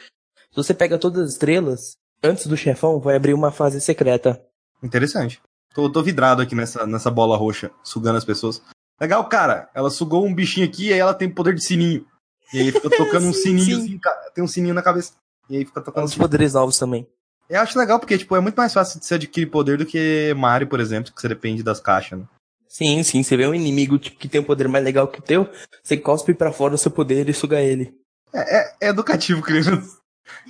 Se 0.50 0.56
você 0.56 0.72
pega 0.72 0.96
todas 0.98 1.24
as 1.24 1.30
estrelas, 1.32 1.96
antes 2.22 2.46
do 2.46 2.56
chefão, 2.56 3.00
vai 3.00 3.16
abrir 3.16 3.34
uma 3.34 3.50
fase 3.50 3.80
secreta. 3.80 4.40
Interessante. 4.80 5.42
Tô, 5.74 5.90
tô 5.90 6.00
vidrado 6.00 6.42
aqui 6.42 6.54
nessa, 6.54 6.86
nessa 6.86 7.10
bola 7.10 7.36
roxa, 7.36 7.72
sugando 7.82 8.18
as 8.18 8.24
pessoas. 8.24 8.62
Legal, 9.00 9.28
cara. 9.28 9.68
Ela 9.74 9.90
sugou 9.90 10.24
um 10.24 10.32
bichinho 10.32 10.66
aqui 10.66 10.88
e 10.88 10.92
aí 10.92 11.00
ela 11.00 11.14
tem 11.14 11.28
poder 11.28 11.54
de 11.56 11.64
sininho. 11.64 12.06
E 12.54 12.60
aí 12.60 12.70
fica 12.70 12.88
tocando 12.88 13.26
um 13.26 13.32
Sim, 13.34 13.58
sininho, 13.58 13.80
sim. 13.80 13.84
assim, 13.98 14.00
tem 14.32 14.44
um 14.44 14.48
sininho 14.48 14.74
na 14.74 14.82
cabeça. 14.82 15.14
E 15.50 15.56
aí 15.56 15.64
fica 15.64 15.80
tocando 15.80 16.04
Os 16.04 16.12
sininho. 16.12 16.28
poderes 16.28 16.54
novos 16.54 16.78
também. 16.78 17.08
Eu 17.48 17.60
acho 17.60 17.78
legal 17.78 17.98
porque, 17.98 18.16
tipo, 18.16 18.34
é 18.34 18.40
muito 18.40 18.56
mais 18.56 18.72
fácil 18.72 18.98
de 18.98 19.06
você 19.06 19.14
adquirir 19.14 19.46
poder 19.46 19.78
do 19.78 19.86
que 19.86 20.32
Mario, 20.36 20.68
por 20.68 20.80
exemplo, 20.80 21.12
que 21.12 21.20
você 21.20 21.28
depende 21.28 21.62
das 21.62 21.80
caixas, 21.80 22.18
né? 22.18 22.24
Sim, 22.66 23.02
sim, 23.02 23.22
você 23.22 23.36
vê 23.36 23.46
um 23.46 23.54
inimigo 23.54 23.98
tipo, 23.98 24.18
que 24.18 24.26
tem 24.26 24.40
um 24.40 24.44
poder 24.44 24.66
mais 24.66 24.82
legal 24.82 25.06
que 25.06 25.18
o 25.18 25.22
teu, 25.22 25.46
você 25.82 25.94
cospe 25.94 26.32
pra 26.32 26.50
fora 26.50 26.74
o 26.74 26.78
seu 26.78 26.90
poder 26.90 27.28
e 27.28 27.34
suga 27.34 27.60
ele. 27.60 27.94
É, 28.32 28.56
é, 28.56 28.74
é 28.80 28.88
educativo, 28.88 29.42
criança. 29.42 30.00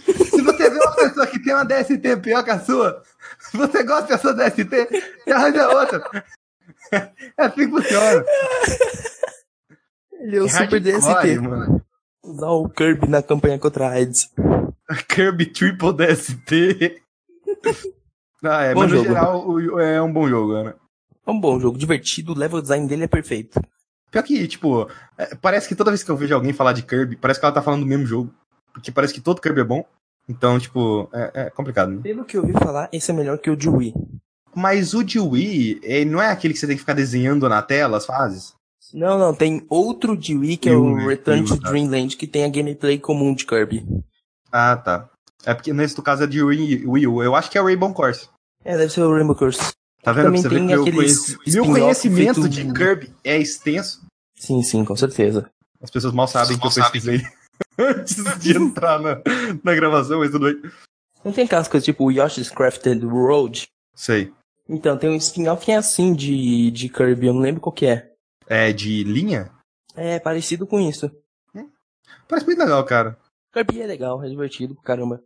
Se 0.05 0.41
você 0.41 0.71
vê 0.71 0.77
uma 0.77 0.95
pessoa 0.95 1.27
que 1.27 1.43
tem 1.43 1.53
uma 1.53 1.65
DST 1.65 2.17
pior 2.23 2.45
que 2.45 2.51
a 2.51 2.61
sua, 2.61 3.03
se 3.41 3.57
você 3.57 3.83
gosta 3.83 4.07
da 4.07 4.19
sua 4.19 4.35
DST, 4.35 4.65
você 5.25 5.33
arranja 5.33 5.69
outra. 5.69 6.25
É 6.93 7.45
assim 7.45 7.69
que 7.69 7.71
funciona. 7.71 8.25
Ele 10.21 10.37
é 10.37 10.41
o 10.43 10.49
super 10.49 10.81
DST. 10.81 11.41
Mano. 11.41 11.85
Usar 12.23 12.51
o 12.51 12.69
Kirby 12.69 13.09
na 13.09 13.23
campanha 13.23 13.59
contra 13.59 13.89
a 13.89 13.91
AIDS. 13.93 14.31
Kirby 15.09 15.47
Triple 15.47 15.93
DST. 15.93 17.03
Ah, 18.45 18.63
é, 18.65 18.75
Bom 18.75 18.81
mas 18.81 18.91
no 18.91 18.97
jogo. 18.97 19.09
geral 19.09 19.49
o- 19.49 19.79
é 19.79 20.03
um 20.03 20.13
bom 20.13 20.29
jogo, 20.29 20.65
né? 20.65 20.75
É 21.25 21.31
um 21.31 21.39
bom 21.39 21.61
jogo, 21.61 21.79
divertido, 21.79 22.33
o 22.33 22.37
level 22.37 22.61
design 22.61 22.89
dele 22.89 23.05
é 23.05 23.07
perfeito. 23.07 23.61
Pior 24.11 24.23
que, 24.25 24.49
tipo, 24.49 24.89
é, 25.17 25.37
parece 25.37 25.69
que 25.69 25.77
toda 25.77 25.93
vez 25.93 26.03
que 26.03 26.11
eu 26.11 26.17
vejo 26.17 26.35
alguém 26.35 26.53
falar 26.53 26.73
de 26.73 26.83
Kirby, 26.83 27.15
parece 27.15 27.39
que 27.39 27.47
ela 27.47 27.55
tá 27.55 27.63
falando 27.63 27.83
do 27.83 27.87
mesmo 27.87 28.05
jogo. 28.05 28.35
Porque 28.75 28.91
parece 28.91 29.15
que 29.15 29.21
todo 29.21 29.41
Kirby 29.41 29.61
é 29.61 29.65
bom. 29.65 29.85
Então, 30.29 30.59
tipo, 30.59 31.09
é, 31.13 31.31
é 31.47 31.51
complicado, 31.51 31.93
né? 31.93 32.01
Pelo 32.03 32.25
que 32.25 32.37
eu 32.37 32.41
ouvi 32.41 32.53
falar, 32.55 32.89
esse 32.93 33.13
é 33.13 33.15
melhor 33.15 33.39
que 33.39 33.49
o 33.49 33.57
de 33.57 33.69
Wii. 33.69 33.95
Mas 34.57 34.93
o 34.93 35.05
de 35.05 35.21
Wii, 35.21 35.79
ele 35.85 36.11
não 36.11 36.21
é 36.21 36.29
aquele 36.33 36.53
que 36.53 36.59
você 36.59 36.67
tem 36.67 36.75
que 36.75 36.81
ficar 36.83 36.95
desenhando 36.95 37.49
na 37.49 37.63
tela 37.63 37.97
as 37.99 38.07
fases? 38.07 38.55
Não, 38.93 39.17
não, 39.21 39.33
tem 39.33 39.65
outro 39.71 40.17
de 40.17 40.37
Wii 40.37 40.57
que 40.57 40.69
é 40.69 40.75
o? 40.75 41.07
Return 41.07 41.45
to. 41.47 41.57
Dreamland, 41.61 42.17
que 42.17 42.27
tem 42.27 42.45
a 42.45 42.49
gameplay 42.49 42.99
comum 42.99 43.33
de 43.33 43.47
Kirby. 43.47 43.87
Ah, 44.53 44.77
tá. 44.77 45.09
É 45.45 45.55
porque 45.55 45.73
nesse 45.73 46.01
caso 46.03 46.25
é 46.25 46.27
de 46.27 46.43
Wii, 46.43 46.87
Wii 46.87 47.07
U. 47.07 47.23
Eu 47.23 47.35
acho 47.35 47.51
que 47.51 47.59
é 47.59 47.61
o 47.63 47.65
Rainbow 47.65 47.93
Course. 47.93 48.29
É, 48.65 48.77
deve 48.77 48.93
ser 48.93 49.01
o 49.03 49.13
Rainbow 49.13 49.35
Curse. 49.35 49.73
Tá 50.03 50.13
vendo? 50.13 50.27
Também 50.27 50.43
você 50.43 50.49
tem 50.49 50.67
que 50.67 50.75
meu, 50.75 50.83
aqueles 50.83 51.37
meu 51.47 51.65
conhecimento 51.65 52.43
feito 52.43 52.49
de 52.49 52.73
Kirby 52.73 53.15
é 53.25 53.39
extenso. 53.39 54.05
Sim, 54.37 54.63
sim, 54.63 54.85
com 54.85 54.97
certeza. 54.97 55.49
As 55.81 55.91
pessoas 55.91 56.13
mal 56.13 56.29
sabem 56.29 56.59
que 56.59 56.67
eu 56.67 56.71
pesquisei 56.73 57.23
antes 57.79 58.17
de 58.39 58.55
entrar 58.59 59.01
na, 59.01 59.21
na 59.63 59.75
gravação, 59.75 60.19
mas 60.19 60.31
tudo 60.31 60.47
bem. 60.47 60.71
Não 61.25 61.33
tem 61.33 61.45
aquelas 61.45 61.69
coisas 61.69 61.85
tipo 61.85 62.11
Yoshi's 62.11 62.51
Crafted 62.51 63.05
Road? 63.05 63.67
Sei. 63.95 64.33
Então, 64.69 64.97
tem 64.97 65.11
um 65.11 65.17
spin-off 65.17 65.65
que 65.65 65.73
é 65.73 65.77
assim 65.77 66.13
de, 66.15 66.71
de 66.71 66.89
Kirby, 66.89 67.27
eu 67.27 67.35
não 67.35 67.41
lembro 67.41 67.61
qual 67.61 67.73
que 67.73 67.87
é. 67.87 68.13
É 68.47 68.73
de 68.73 69.05
linha? 69.05 69.51
É 69.95 70.19
parecido 70.19 70.67
com 70.67 70.81
isso. 70.81 71.11
Parece 72.29 72.47
muito 72.47 72.59
legal, 72.59 72.85
cara. 72.85 73.19
Kirby 73.53 73.83
é 73.83 73.87
legal, 73.87 74.25
é 74.25 74.29
divertido 74.29 74.75
pra 74.75 74.85
caramba. 74.85 75.23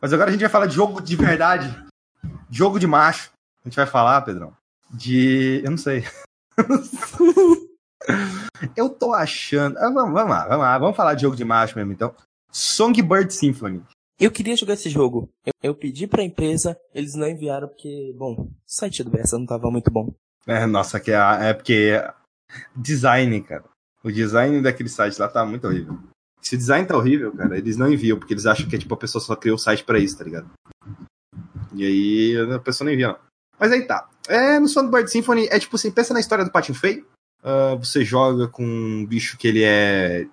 Mas 0.00 0.12
agora 0.12 0.28
a 0.28 0.32
gente 0.32 0.40
vai 0.40 0.50
falar 0.50 0.66
de 0.66 0.74
jogo 0.74 1.00
de 1.00 1.16
verdade. 1.16 1.66
Jogo 2.48 2.78
de 2.78 2.86
macho. 2.86 3.32
A 3.64 3.68
gente 3.68 3.76
vai 3.76 3.86
falar, 3.86 4.22
Pedrão, 4.22 4.56
de. 4.90 5.60
Eu 5.64 5.70
não 5.70 5.78
sei. 5.78 6.04
eu 8.76 8.88
tô 8.88 9.12
achando. 9.12 9.78
Ah, 9.78 9.90
vamos, 9.90 10.12
vamos 10.12 10.30
lá, 10.30 10.46
vamos 10.46 10.64
lá. 10.64 10.78
Vamos 10.78 10.96
falar 10.96 11.14
de 11.14 11.22
jogo 11.22 11.36
de 11.36 11.44
macho 11.44 11.76
mesmo, 11.76 11.92
então. 11.92 12.14
Songbird 12.52 13.32
Symphony. 13.32 13.82
Eu 14.18 14.30
queria 14.30 14.56
jogar 14.56 14.74
esse 14.74 14.90
jogo. 14.90 15.28
Eu, 15.44 15.52
eu 15.62 15.74
pedi 15.74 16.06
pra 16.06 16.22
empresa, 16.22 16.78
eles 16.94 17.14
não 17.14 17.28
enviaram 17.28 17.68
porque, 17.68 18.14
bom, 18.16 18.32
o 18.32 18.52
site 18.66 19.02
do 19.02 19.10
Bessa 19.10 19.38
não 19.38 19.46
tava 19.46 19.70
muito 19.70 19.90
bom. 19.90 20.12
É, 20.46 20.66
nossa, 20.66 21.00
que 21.00 21.10
é, 21.10 21.48
é 21.48 21.54
porque. 21.54 21.92
Design, 22.74 23.40
cara. 23.42 23.64
O 24.02 24.10
design 24.10 24.62
daquele 24.62 24.88
site 24.88 25.18
lá 25.18 25.28
tá 25.28 25.44
muito 25.44 25.66
horrível. 25.66 25.98
Se 26.42 26.54
o 26.54 26.58
design 26.58 26.86
tá 26.86 26.96
horrível, 26.96 27.32
cara, 27.32 27.56
eles 27.58 27.76
não 27.76 27.92
enviam, 27.92 28.18
porque 28.18 28.34
eles 28.34 28.46
acham 28.46 28.68
que 28.68 28.78
tipo, 28.78 28.94
a 28.94 28.98
pessoa 28.98 29.22
só 29.22 29.36
criou 29.36 29.56
o 29.56 29.58
site 29.58 29.84
pra 29.84 29.98
isso, 29.98 30.16
tá 30.16 30.24
ligado? 30.24 30.50
E 31.74 31.84
aí 31.84 32.52
a 32.54 32.58
pessoa 32.58 32.86
não 32.86 32.92
envia, 32.92 33.08
não. 33.08 33.18
Mas 33.58 33.72
aí 33.72 33.86
tá. 33.86 34.08
É, 34.26 34.58
no 34.58 34.68
Songbird 34.68 35.10
Symphony, 35.10 35.46
é 35.50 35.58
tipo 35.58 35.76
assim, 35.76 35.90
pensa 35.90 36.14
na 36.14 36.20
história 36.20 36.44
do 36.44 36.50
Patinho 36.50 36.78
Feio. 36.78 37.06
Ah, 37.42 37.74
você 37.74 38.04
joga 38.04 38.48
com 38.48 38.64
um 38.64 39.06
bicho 39.06 39.36
que 39.38 39.48
ele 39.48 39.62
é. 39.62 40.26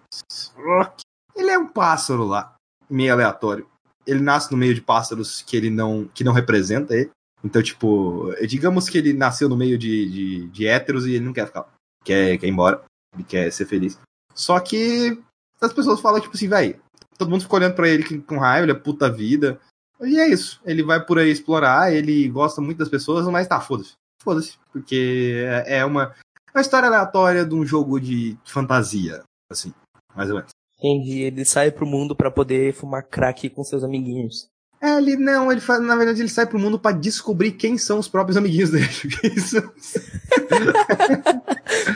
Ele 1.36 1.50
é 1.50 1.58
um 1.58 1.68
pássaro 1.68 2.26
lá, 2.26 2.56
meio 2.90 3.14
aleatório. 3.14 3.68
Ele 4.06 4.22
nasce 4.22 4.52
no 4.52 4.58
meio 4.58 4.74
de 4.74 4.82
pássaros 4.82 5.42
que 5.42 5.56
ele 5.56 5.70
não. 5.70 6.10
que 6.14 6.24
não 6.24 6.34
representa 6.34 6.96
ele. 6.96 7.10
Então, 7.44 7.62
tipo, 7.62 8.34
digamos 8.48 8.90
que 8.90 8.98
ele 8.98 9.14
nasceu 9.14 9.48
no 9.48 9.56
meio 9.56 9.78
de, 9.78 10.10
de, 10.10 10.48
de 10.48 10.68
héteros 10.68 11.06
e 11.06 11.14
ele 11.14 11.26
não 11.26 11.34
quer 11.34 11.46
ficar. 11.46 11.68
Quer, 12.04 12.38
quer 12.38 12.48
ir 12.48 12.50
embora. 12.50 12.84
Ele 13.14 13.24
quer 13.24 13.52
ser 13.52 13.66
feliz. 13.66 14.00
Só 14.34 14.60
que 14.60 15.22
as 15.62 15.74
pessoas 15.74 16.00
falam, 16.00 16.20
tipo 16.22 16.36
assim, 16.36 16.48
véi, 16.48 16.80
todo 17.18 17.30
mundo 17.30 17.42
fica 17.44 17.56
olhando 17.56 17.76
pra 17.76 17.88
ele 17.90 18.04
com- 18.04 18.22
com 18.22 18.38
raiva, 18.40 18.66
ele 18.66 18.72
é 18.72 18.76
puta 18.76 19.10
vida. 19.12 19.60
E 20.02 20.20
é 20.20 20.28
isso. 20.30 20.62
Ele 20.66 20.84
vai 20.84 21.04
por 21.04 21.18
aí 21.18 21.30
explorar, 21.32 21.92
ele 21.94 22.28
gosta 22.30 22.62
muito 22.62 22.78
das 22.78 22.90
pessoas, 22.90 23.26
mas 23.28 23.48
tá, 23.48 23.60
foda-se. 23.60 23.94
Foda-se. 24.22 24.58
Porque 24.72 25.44
é 25.66 25.80
é 25.80 25.86
uma, 25.86 26.14
uma 26.54 26.62
história 26.62 26.88
aleatória 26.88 27.44
de 27.46 27.56
um 27.56 27.66
jogo 27.66 28.00
de 28.00 28.38
fantasia. 28.46 29.24
Assim, 29.52 29.74
mais 30.16 30.30
ou 30.30 30.36
menos. 30.36 30.52
Entendi, 30.78 31.22
ele 31.22 31.44
sai 31.44 31.72
pro 31.72 31.88
mundo 31.88 32.16
pra 32.16 32.30
poder 32.30 32.72
fumar 32.74 33.02
crack 33.04 33.50
com 33.50 33.64
seus 33.64 33.84
amiguinhos. 33.84 34.48
É, 34.80 34.96
ele 35.00 35.16
não, 35.18 35.52
ele 35.52 35.60
faz, 35.60 35.82
na 35.82 35.96
verdade 35.96 36.22
ele 36.22 36.30
sai 36.30 36.46
pro 36.46 36.60
mundo 36.60 36.78
pra 36.78 36.92
descobrir 36.92 37.54
quem 37.54 37.80
são 37.80 37.98
os 37.98 38.08
próprios 38.08 38.38
amiguinhos 38.38 38.70
dele. 38.70 38.86
Isso. 39.36 39.58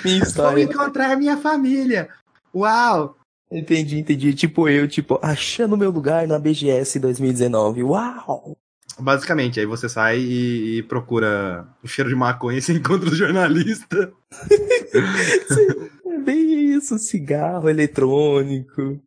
Minha 0.04 0.18
Vou 0.20 0.28
história. 0.28 0.64
encontrar 0.64 1.16
minha 1.16 1.38
família. 1.38 2.10
Uau! 2.54 3.16
Entendi, 3.52 4.00
entendi. 4.00 4.34
Tipo 4.34 4.70
eu, 4.70 4.88
tipo, 4.88 5.20
achando 5.22 5.78
meu 5.78 5.92
lugar 5.92 6.28
na 6.28 6.40
BGS 6.40 7.00
2019. 7.00 7.84
Uau! 7.84 8.58
Basicamente, 9.00 9.60
aí 9.60 9.66
você 9.66 9.88
sai 9.90 10.20
e, 10.20 10.78
e 10.80 10.84
procura 10.84 11.68
o 11.84 11.88
cheiro 11.88 12.10
de 12.10 12.16
maconha 12.16 12.58
e 12.60 12.62
você 12.62 12.74
encontra 12.74 13.10
o 13.10 13.16
jornalista. 13.16 14.12
É 16.06 16.18
bem 16.20 16.74
isso, 16.76 16.98
cigarro 17.00 17.70
eletrônico, 17.70 19.00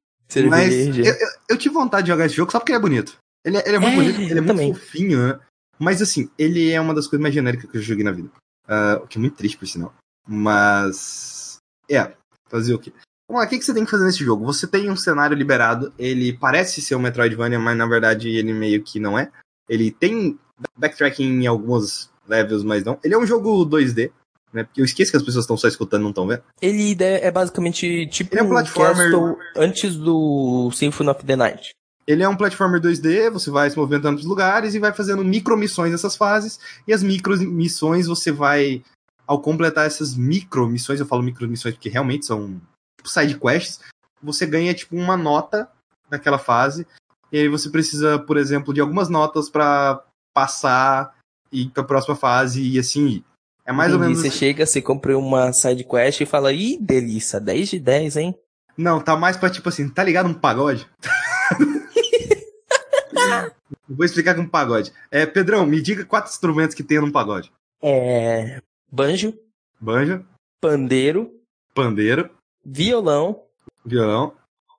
Mas 0.48 0.72
cerveja. 0.74 1.02
eu, 1.02 1.14
eu, 1.14 1.28
eu 1.50 1.58
tive 1.58 1.74
vontade 1.74 2.06
de 2.06 2.12
jogar 2.12 2.26
esse 2.26 2.34
jogo 2.34 2.50
só 2.50 2.58
porque 2.58 2.72
ele 2.72 2.78
é 2.78 2.80
bonito. 2.80 3.16
Ele, 3.44 3.56
é- 3.58 3.68
ele 3.68 3.76
é 3.76 3.78
muito 3.78 3.92
É, 3.92 3.96
bonito, 3.96 4.20
ele 4.20 4.30
é 4.30 4.40
muito 4.40 4.46
também. 4.48 4.74
fofinho, 4.74 5.28
né? 5.28 5.38
Mas 5.78 6.00
assim, 6.00 6.30
ele 6.38 6.70
é 6.70 6.80
uma 6.80 6.94
das 6.94 7.06
coisas 7.06 7.20
mais 7.22 7.34
genéricas 7.34 7.70
que 7.70 7.76
eu 7.76 7.82
joguei 7.82 8.02
na 8.04 8.10
vida. 8.12 8.30
Ah, 8.66 9.00
o 9.02 9.06
que 9.06 9.18
é 9.18 9.20
muito 9.20 9.36
triste, 9.36 9.58
por 9.58 9.66
sinal. 9.68 9.94
Mas. 10.26 11.56
É, 11.90 12.12
fazer 12.48 12.72
o 12.74 12.78
quê? 12.78 12.92
Vamos 13.34 13.46
lá, 13.46 13.46
o 13.48 13.50
que, 13.50 13.58
que 13.58 13.64
você 13.64 13.74
tem 13.74 13.84
que 13.84 13.90
fazer 13.90 14.04
nesse 14.04 14.24
jogo? 14.24 14.44
Você 14.44 14.64
tem 14.64 14.88
um 14.88 14.96
cenário 14.96 15.36
liberado, 15.36 15.92
ele 15.98 16.32
parece 16.32 16.80
ser 16.80 16.94
um 16.94 17.00
Metroidvania, 17.00 17.58
mas 17.58 17.76
na 17.76 17.84
verdade 17.84 18.28
ele 18.28 18.52
meio 18.52 18.80
que 18.80 19.00
não 19.00 19.18
é. 19.18 19.28
Ele 19.68 19.90
tem 19.90 20.38
backtracking 20.78 21.42
em 21.42 21.46
alguns 21.48 22.08
levels, 22.28 22.62
mas 22.62 22.84
não. 22.84 22.96
Ele 23.02 23.12
é 23.12 23.18
um 23.18 23.26
jogo 23.26 23.66
2D, 23.66 24.12
né? 24.52 24.62
Porque 24.62 24.80
eu 24.80 24.84
esqueço 24.84 25.10
que 25.10 25.16
as 25.16 25.22
pessoas 25.24 25.42
estão 25.42 25.56
só 25.56 25.66
escutando, 25.66 26.02
não 26.02 26.10
estão 26.10 26.28
vendo. 26.28 26.44
Ele 26.62 26.96
é 27.00 27.26
é 27.26 27.30
basicamente 27.32 28.06
tipo 28.06 28.32
Ele 28.32 28.40
é 28.40 28.44
um 28.44 28.50
platformer. 28.50 29.10
Castle 29.10 29.36
antes 29.56 29.96
do 29.96 30.70
Symphony 30.70 31.10
of 31.10 31.24
the 31.24 31.34
Night. 31.34 31.74
Ele 32.06 32.22
é 32.22 32.28
um 32.28 32.36
platformer 32.36 32.80
2D, 32.80 33.30
você 33.30 33.50
vai 33.50 33.68
se 33.68 33.76
movimentando 33.76 34.18
nos 34.18 34.26
lugares 34.26 34.76
e 34.76 34.78
vai 34.78 34.92
fazendo 34.92 35.24
micro 35.24 35.56
missões 35.56 35.90
nessas 35.90 36.14
fases. 36.14 36.60
E 36.86 36.92
as 36.92 37.02
micro 37.02 37.36
missões 37.36 38.06
você 38.06 38.30
vai, 38.30 38.80
ao 39.26 39.40
completar 39.40 39.88
essas 39.88 40.14
micro 40.16 40.68
missões, 40.68 41.00
eu 41.00 41.06
falo 41.06 41.20
micro 41.20 41.48
missões 41.48 41.74
porque 41.74 41.88
realmente 41.88 42.26
são 42.26 42.60
tipo 43.04 43.08
side 43.08 43.38
quests, 43.38 43.80
você 44.22 44.46
ganha 44.46 44.72
tipo 44.72 44.96
uma 44.96 45.16
nota 45.16 45.68
naquela 46.10 46.38
fase. 46.38 46.86
E 47.30 47.38
aí 47.38 47.48
você 47.48 47.68
precisa, 47.68 48.18
por 48.18 48.36
exemplo, 48.36 48.72
de 48.72 48.80
algumas 48.80 49.08
notas 49.08 49.50
pra 49.50 50.02
passar 50.32 51.14
e 51.52 51.62
ir 51.62 51.70
pra 51.70 51.84
próxima 51.84 52.16
fase 52.16 52.62
e 52.62 52.78
assim. 52.78 53.22
É 53.66 53.72
mais 53.72 53.92
ou 53.92 53.98
Entendi, 53.98 54.10
menos. 54.10 54.22
Você 54.22 54.28
assim. 54.28 54.38
chega, 54.38 54.66
você 54.66 54.82
compra 54.82 55.18
uma 55.18 55.52
side 55.52 55.84
quest 55.84 56.20
e 56.20 56.26
fala, 56.26 56.52
ih, 56.52 56.78
delícia, 56.80 57.40
10 57.40 57.70
de 57.70 57.78
10, 57.78 58.16
hein? 58.16 58.38
Não, 58.76 59.00
tá 59.00 59.16
mais 59.16 59.36
pra 59.36 59.50
tipo 59.50 59.68
assim, 59.68 59.88
tá 59.88 60.02
ligado 60.02 60.28
um 60.28 60.34
pagode? 60.34 60.88
Vou 63.88 64.04
explicar 64.04 64.34
com 64.34 64.42
um 64.42 64.48
pagode. 64.48 64.92
É, 65.10 65.24
Pedrão, 65.24 65.66
me 65.66 65.80
diga 65.80 66.04
quatro 66.04 66.30
instrumentos 66.30 66.74
que 66.74 66.82
tem 66.82 67.00
num 67.00 67.12
pagode. 67.12 67.52
É. 67.82 68.60
Banjo, 68.90 69.34
Banjo, 69.80 70.24
pandeiro, 70.60 71.32
pandeiro, 71.74 72.30
violão 72.64 73.42
violão. 73.84 74.32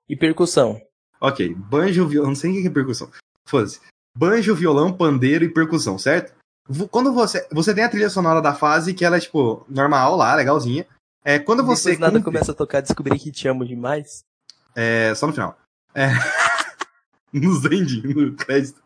e 0.08 0.16
percussão. 0.16 0.80
Ok, 1.20 1.54
banjo, 1.54 2.06
violão, 2.06 2.30
não 2.30 2.36
sei 2.36 2.50
o 2.58 2.62
que 2.62 2.68
é 2.68 2.70
percussão. 2.70 3.10
Foda-se. 3.46 3.80
Banjo, 4.16 4.54
violão, 4.54 4.92
pandeiro 4.92 5.44
e 5.44 5.48
percussão, 5.48 5.98
certo? 5.98 6.34
Quando 6.90 7.12
você. 7.12 7.46
Você 7.52 7.72
tem 7.74 7.84
a 7.84 7.88
trilha 7.88 8.10
sonora 8.10 8.40
da 8.42 8.54
fase 8.54 8.92
que 8.92 9.04
ela 9.04 9.16
é, 9.16 9.20
tipo, 9.20 9.64
normal 9.68 10.16
lá, 10.16 10.34
legalzinha. 10.34 10.84
É, 11.24 11.38
quando 11.38 11.64
você. 11.64 11.90
Depois 11.90 12.00
nada 12.00 12.18
cumpre- 12.18 12.24
começa 12.32 12.52
a 12.52 12.54
tocar, 12.54 12.80
descobri 12.80 13.18
que 13.18 13.30
te 13.30 13.46
amo 13.48 13.64
demais. 13.64 14.24
É, 14.74 15.14
só 15.14 15.26
no 15.26 15.32
final. 15.32 15.56
É. 15.94 16.08
Nos 17.32 17.64
ending, 17.66 18.02
no 18.14 18.32
crédito. 18.34 18.80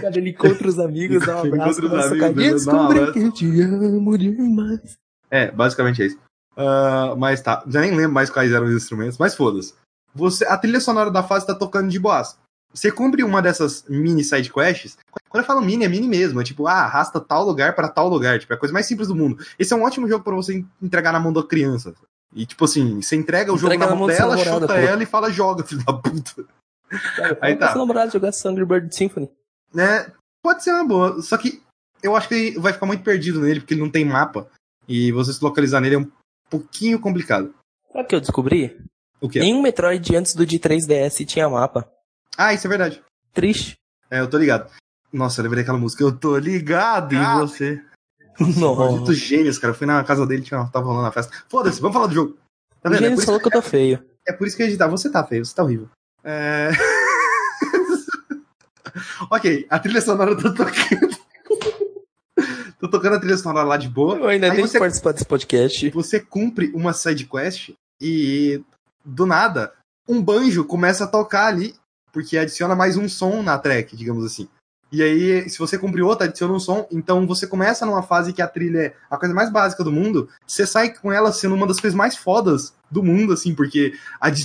Quando 0.00 0.16
ele 0.16 0.30
encontra 0.30 0.68
os 0.68 0.78
amigos, 0.78 1.24
dá 1.24 1.42
um 1.42 1.46
Encontra 1.46 1.62
abraço, 1.62 1.82
os 1.82 1.88
começa 1.90 2.08
a 2.24 2.28
amigos, 2.28 2.64
descobri 2.64 3.12
que 3.12 3.18
eu 3.20 3.32
te 3.32 3.60
amo 3.62 4.16
demais. 4.18 4.96
É, 5.30 5.50
basicamente 5.50 6.02
é 6.02 6.06
isso. 6.06 6.18
Ah, 6.58 7.14
mas 7.16 7.40
tá, 7.40 7.62
já 7.68 7.80
nem 7.80 7.94
lembro 7.94 8.12
mais 8.12 8.28
quais 8.28 8.50
eram 8.50 8.66
os 8.66 8.74
instrumentos, 8.74 9.16
mas 9.16 9.36
foda-se. 9.36 9.74
Você, 10.12 10.44
a 10.44 10.58
trilha 10.58 10.80
sonora 10.80 11.08
da 11.08 11.22
fase 11.22 11.46
tá 11.46 11.54
tocando 11.54 11.88
de 11.88 12.00
boas. 12.00 12.36
Você 12.74 12.90
cumpre 12.90 13.22
uma 13.22 13.40
dessas 13.40 13.84
mini 13.88 14.24
side 14.24 14.52
quests, 14.52 14.98
Quando 15.28 15.42
eu 15.42 15.46
falo 15.46 15.60
mini, 15.60 15.84
é 15.84 15.88
mini 15.88 16.08
mesmo. 16.08 16.40
É 16.40 16.44
tipo, 16.44 16.66
ah, 16.66 16.82
arrasta 16.82 17.20
tal 17.20 17.44
lugar 17.44 17.74
para 17.74 17.88
tal 17.88 18.08
lugar. 18.08 18.38
Tipo, 18.38 18.52
é 18.52 18.56
a 18.56 18.58
coisa 18.58 18.72
mais 18.72 18.86
simples 18.86 19.08
do 19.08 19.14
mundo. 19.14 19.42
Esse 19.58 19.72
é 19.72 19.76
um 19.76 19.84
ótimo 19.84 20.08
jogo 20.08 20.24
para 20.24 20.34
você 20.34 20.64
entregar 20.82 21.12
na 21.12 21.20
mão 21.20 21.32
da 21.32 21.42
criança. 21.42 21.94
E, 22.34 22.44
tipo 22.44 22.64
assim, 22.64 23.00
você 23.00 23.16
entrega 23.16 23.52
o 23.52 23.56
entrega 23.56 23.84
jogo 23.84 23.90
na 23.90 23.96
mão, 23.96 24.06
dela, 24.06 24.36
chuta 24.36 24.74
ela 24.76 25.02
e 25.02 25.06
fala, 25.06 25.30
joga, 25.30 25.64
filho 25.64 25.84
da 25.84 25.92
puta. 25.94 26.44
Cara, 27.16 27.38
Aí 27.40 27.56
tá. 27.56 27.74
namorada 27.74 28.10
jogar 28.10 28.32
Angry 28.44 28.64
Bird 28.64 28.94
Symphony. 28.94 29.30
Né? 29.72 30.12
Pode 30.42 30.62
ser 30.62 30.72
uma 30.72 30.84
boa. 30.84 31.22
Só 31.22 31.38
que 31.38 31.62
eu 32.02 32.16
acho 32.16 32.28
que 32.28 32.58
vai 32.58 32.72
ficar 32.72 32.86
muito 32.86 33.02
perdido 33.02 33.40
nele, 33.40 33.60
porque 33.60 33.74
ele 33.74 33.80
não 33.80 33.90
tem 33.90 34.04
mapa. 34.04 34.48
E 34.86 35.12
você 35.12 35.32
se 35.32 35.42
localizar 35.42 35.80
nele 35.80 35.94
é 35.94 35.98
um 35.98 36.10
pouquinho 36.50 37.00
complicado. 37.00 37.54
Sabe 37.92 38.04
o 38.04 38.06
que 38.06 38.14
eu 38.14 38.20
descobri? 38.20 38.76
O 39.20 39.28
quê? 39.28 39.40
Nenhum 39.40 39.62
Metroid 39.62 40.16
antes 40.16 40.34
do 40.34 40.46
de 40.46 40.58
3DS 40.58 41.26
tinha 41.26 41.48
mapa. 41.48 41.90
Ah, 42.36 42.54
isso 42.54 42.66
é 42.66 42.70
verdade. 42.70 43.02
Triste. 43.32 43.76
É, 44.10 44.20
eu 44.20 44.28
tô 44.28 44.38
ligado. 44.38 44.70
Nossa, 45.12 45.40
eu 45.40 45.44
lembrei 45.44 45.62
daquela 45.62 45.78
música. 45.78 46.02
Eu 46.02 46.16
tô 46.16 46.38
ligado 46.38 47.14
em 47.14 47.18
ah. 47.18 47.38
você. 47.38 47.82
Nossa. 48.58 49.12
gênios, 49.14 49.58
cara. 49.58 49.72
Eu 49.72 49.76
fui 49.76 49.86
na 49.86 50.02
casa 50.04 50.26
dele, 50.26 50.42
tinha, 50.42 50.64
tava 50.66 50.86
rolando 50.86 51.06
a 51.06 51.12
festa. 51.12 51.36
Foda-se, 51.48 51.80
vamos 51.80 51.94
falar 51.94 52.06
do 52.06 52.14
jogo. 52.14 52.38
Tá 52.80 52.88
vendo? 52.88 53.00
O 53.00 53.02
Gênesis 53.02 53.24
é 53.24 53.26
falou 53.26 53.40
que, 53.40 53.50
que 53.50 53.56
eu 53.56 53.62
tô 53.62 53.68
feio. 53.68 54.04
É, 54.26 54.32
é 54.32 54.34
por 54.34 54.46
isso 54.46 54.56
que 54.56 54.62
eu 54.62 54.66
editar. 54.66 54.88
Você 54.88 55.10
tá 55.10 55.24
feio, 55.24 55.44
você 55.44 55.54
tá 55.54 55.64
horrível. 55.64 55.88
É... 56.22 56.70
ok, 59.30 59.66
a 59.68 59.78
trilha 59.78 60.00
sonora 60.00 60.36
tô 60.36 60.54
tocando. 60.54 61.07
Tô 62.78 62.88
tocando 62.88 63.16
a 63.16 63.20
trilha 63.20 63.36
sonora 63.36 63.66
lá 63.66 63.76
de 63.76 63.88
boa. 63.88 64.16
Eu 64.16 64.28
ainda 64.28 64.54
tenho 64.54 64.68
que 64.68 64.78
participar 64.78 65.12
desse 65.12 65.24
podcast. 65.24 65.90
Você 65.90 66.20
cumpre 66.20 66.70
uma 66.74 66.92
side 66.92 67.26
quest 67.26 67.70
e 68.00 68.62
do 69.04 69.26
nada 69.26 69.72
um 70.08 70.22
banjo 70.22 70.64
começa 70.64 71.04
a 71.04 71.06
tocar 71.06 71.46
ali, 71.46 71.74
porque 72.12 72.38
adiciona 72.38 72.74
mais 72.74 72.96
um 72.96 73.08
som 73.08 73.42
na 73.42 73.58
track, 73.58 73.94
digamos 73.94 74.24
assim. 74.24 74.48
E 74.90 75.02
aí, 75.02 75.50
se 75.50 75.58
você 75.58 75.76
cumprir 75.76 76.02
outra, 76.02 76.26
adiciona 76.26 76.54
um 76.54 76.58
som. 76.58 76.88
Então 76.90 77.26
você 77.26 77.46
começa 77.46 77.84
numa 77.84 78.02
fase 78.02 78.32
que 78.32 78.40
a 78.40 78.48
trilha 78.48 78.78
é 78.78 78.94
a 79.10 79.18
coisa 79.18 79.34
mais 79.34 79.52
básica 79.52 79.84
do 79.84 79.92
mundo. 79.92 80.30
Você 80.46 80.66
sai 80.66 80.94
com 80.94 81.12
ela 81.12 81.30
sendo 81.30 81.54
uma 81.54 81.66
das 81.66 81.78
coisas 81.78 81.94
mais 81.94 82.16
fodas 82.16 82.72
do 82.90 83.02
mundo, 83.02 83.34
assim, 83.34 83.54
porque 83.54 83.92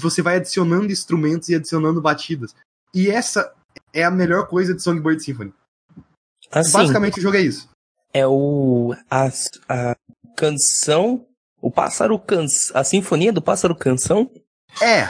você 0.01 0.21
vai 0.21 0.35
adicionando 0.35 0.91
instrumentos 0.91 1.47
e 1.47 1.55
adicionando 1.55 2.01
batidas. 2.01 2.53
E 2.93 3.09
essa 3.09 3.53
é 3.93 4.03
a 4.03 4.11
melhor 4.11 4.47
coisa 4.47 4.73
de 4.73 4.81
Songbird 4.81 5.23
Symphony. 5.23 5.53
Assim, 6.51 6.73
Basicamente 6.73 7.19
o 7.19 7.21
jogo 7.21 7.37
é 7.37 7.41
isso. 7.41 7.69
É 8.13 8.27
o. 8.27 8.95
A, 9.09 9.29
a 9.67 9.95
canção. 10.35 11.25
O 11.61 11.71
pássaro 11.71 12.19
can, 12.19 12.45
A 12.73 12.83
sinfonia 12.83 13.31
do 13.31 13.41
pássaro 13.41 13.75
canção? 13.75 14.29
É. 14.81 15.09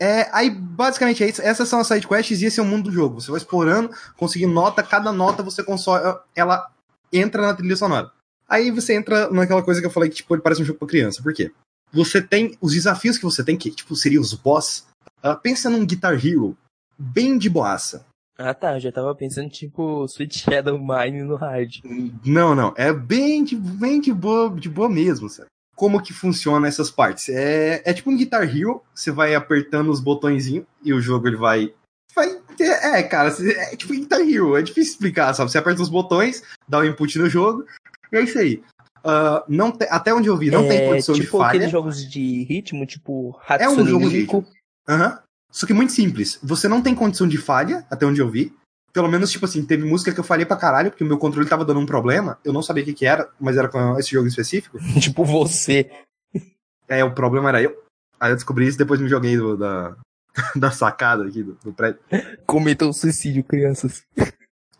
É, 0.00 0.28
aí 0.32 0.50
basicamente 0.50 1.24
é 1.24 1.28
isso. 1.28 1.42
Essas 1.42 1.68
são 1.68 1.80
as 1.80 1.88
sidequests 1.88 2.40
e 2.40 2.46
esse 2.46 2.60
é 2.60 2.62
o 2.62 2.66
mundo 2.66 2.84
do 2.84 2.92
jogo. 2.92 3.20
Você 3.20 3.30
vai 3.30 3.38
explorando, 3.38 3.90
conseguindo 4.16 4.52
nota, 4.52 4.82
cada 4.82 5.12
nota 5.12 5.42
você 5.42 5.62
console, 5.62 6.18
ela 6.36 6.70
entra 7.12 7.42
na 7.42 7.54
trilha 7.54 7.74
sonora. 7.74 8.12
Aí 8.48 8.70
você 8.70 8.94
entra 8.94 9.30
naquela 9.30 9.62
coisa 9.62 9.80
que 9.80 9.86
eu 9.86 9.90
falei 9.90 10.08
que 10.08 10.16
tipo, 10.16 10.34
ele 10.34 10.42
parece 10.42 10.62
um 10.62 10.64
jogo 10.64 10.78
para 10.78 10.88
criança. 10.88 11.22
Por 11.22 11.34
quê? 11.34 11.52
Você 11.92 12.22
tem 12.22 12.56
os 12.60 12.72
desafios 12.72 13.18
que 13.18 13.24
você 13.24 13.42
tem, 13.42 13.56
que 13.56 13.70
tipo, 13.70 13.96
seriam 13.96 14.22
os 14.22 14.34
boss. 14.34 14.86
Uh, 15.24 15.36
pensa 15.42 15.68
num 15.68 15.84
Guitar 15.84 16.14
Hero 16.14 16.56
bem 16.96 17.36
de 17.36 17.48
boaça. 17.48 18.06
Ah 18.40 18.54
tá, 18.54 18.74
eu 18.74 18.80
já 18.80 18.92
tava 18.92 19.12
pensando 19.16 19.50
tipo 19.50 20.04
Sweet 20.04 20.38
Shadow 20.38 20.78
Mine 20.78 21.24
no 21.24 21.34
hard. 21.34 21.80
Não, 22.24 22.54
não, 22.54 22.72
é 22.76 22.92
bem 22.92 23.42
de, 23.42 23.56
bem 23.56 24.00
de 24.00 24.12
boa, 24.12 24.48
de 24.48 24.68
boa 24.68 24.88
mesmo, 24.88 25.28
sabe? 25.28 25.48
Como 25.74 26.00
que 26.00 26.12
funciona 26.12 26.68
essas 26.68 26.88
partes? 26.88 27.28
É, 27.28 27.82
é 27.84 27.92
tipo 27.92 28.10
um 28.10 28.16
Guitar 28.16 28.44
Hero, 28.44 28.80
você 28.94 29.10
vai 29.10 29.34
apertando 29.34 29.90
os 29.90 29.98
botõezinhos 29.98 30.66
e 30.84 30.92
o 30.92 31.00
jogo 31.00 31.26
ele 31.26 31.36
vai 31.36 31.74
vai 32.14 32.40
ter, 32.56 32.70
é, 32.70 33.02
cara, 33.02 33.28
é 33.30 33.76
tipo 33.76 33.92
Guitar 33.92 34.20
Hero, 34.20 34.56
é 34.56 34.62
difícil 34.62 34.92
explicar, 34.92 35.34
sabe? 35.34 35.50
Você 35.50 35.58
aperta 35.58 35.82
os 35.82 35.88
botões, 35.88 36.42
dá 36.68 36.78
o 36.78 36.82
um 36.82 36.84
input 36.84 37.18
no 37.18 37.28
jogo, 37.28 37.64
e 38.12 38.16
é 38.16 38.22
isso 38.22 38.38
aí. 38.38 38.62
Uh, 38.98 39.42
não 39.48 39.72
te, 39.72 39.84
até 39.90 40.14
onde 40.14 40.28
eu 40.28 40.36
vi, 40.36 40.50
não 40.50 40.64
é, 40.64 40.68
tem 40.68 40.88
condição 40.88 41.14
tipo 41.14 41.26
de 41.26 41.30
falha. 41.30 41.44
Tipo 41.44 41.56
aqueles 41.56 41.70
jogos 41.70 42.08
de 42.08 42.44
ritmo, 42.44 42.86
tipo 42.86 43.36
Hatsune 43.48 43.80
É 43.80 43.82
um 43.82 43.86
jogo 43.86 44.10
de 44.10 44.16
ritmo. 44.20 44.46
Aham. 44.88 45.22
Só 45.50 45.66
que 45.66 45.74
muito 45.74 45.92
simples. 45.92 46.38
Você 46.42 46.68
não 46.68 46.82
tem 46.82 46.94
condição 46.94 47.26
de 47.26 47.38
falha, 47.38 47.86
até 47.90 48.06
onde 48.06 48.20
eu 48.20 48.30
vi. 48.30 48.54
Pelo 48.92 49.08
menos, 49.08 49.30
tipo 49.30 49.44
assim, 49.44 49.64
teve 49.64 49.84
música 49.84 50.12
que 50.12 50.20
eu 50.20 50.24
falhei 50.24 50.46
pra 50.46 50.56
caralho, 50.56 50.90
porque 50.90 51.04
o 51.04 51.06
meu 51.06 51.18
controle 51.18 51.48
tava 51.48 51.64
dando 51.64 51.80
um 51.80 51.86
problema. 51.86 52.38
Eu 52.44 52.52
não 52.52 52.62
sabia 52.62 52.82
o 52.82 52.86
que, 52.86 52.94
que 52.94 53.06
era, 53.06 53.30
mas 53.38 53.56
era 53.56 53.68
com 53.68 53.98
esse 53.98 54.10
jogo 54.10 54.26
em 54.26 54.30
específico. 54.30 54.78
tipo 55.00 55.24
você. 55.24 55.90
É, 56.90 57.04
o 57.04 57.14
problema 57.14 57.50
era 57.50 57.60
eu. 57.60 57.84
Aí 58.18 58.30
eu 58.32 58.34
descobri 58.34 58.66
isso 58.66 58.78
depois 58.78 58.98
me 58.98 59.10
joguei 59.10 59.36
do, 59.36 59.58
da, 59.58 59.94
da 60.56 60.70
sacada 60.70 61.26
aqui 61.26 61.42
do, 61.42 61.52
do 61.62 61.70
prédio. 61.70 62.00
Cometam 62.46 62.94
suicídio, 62.94 63.44
crianças. 63.44 64.04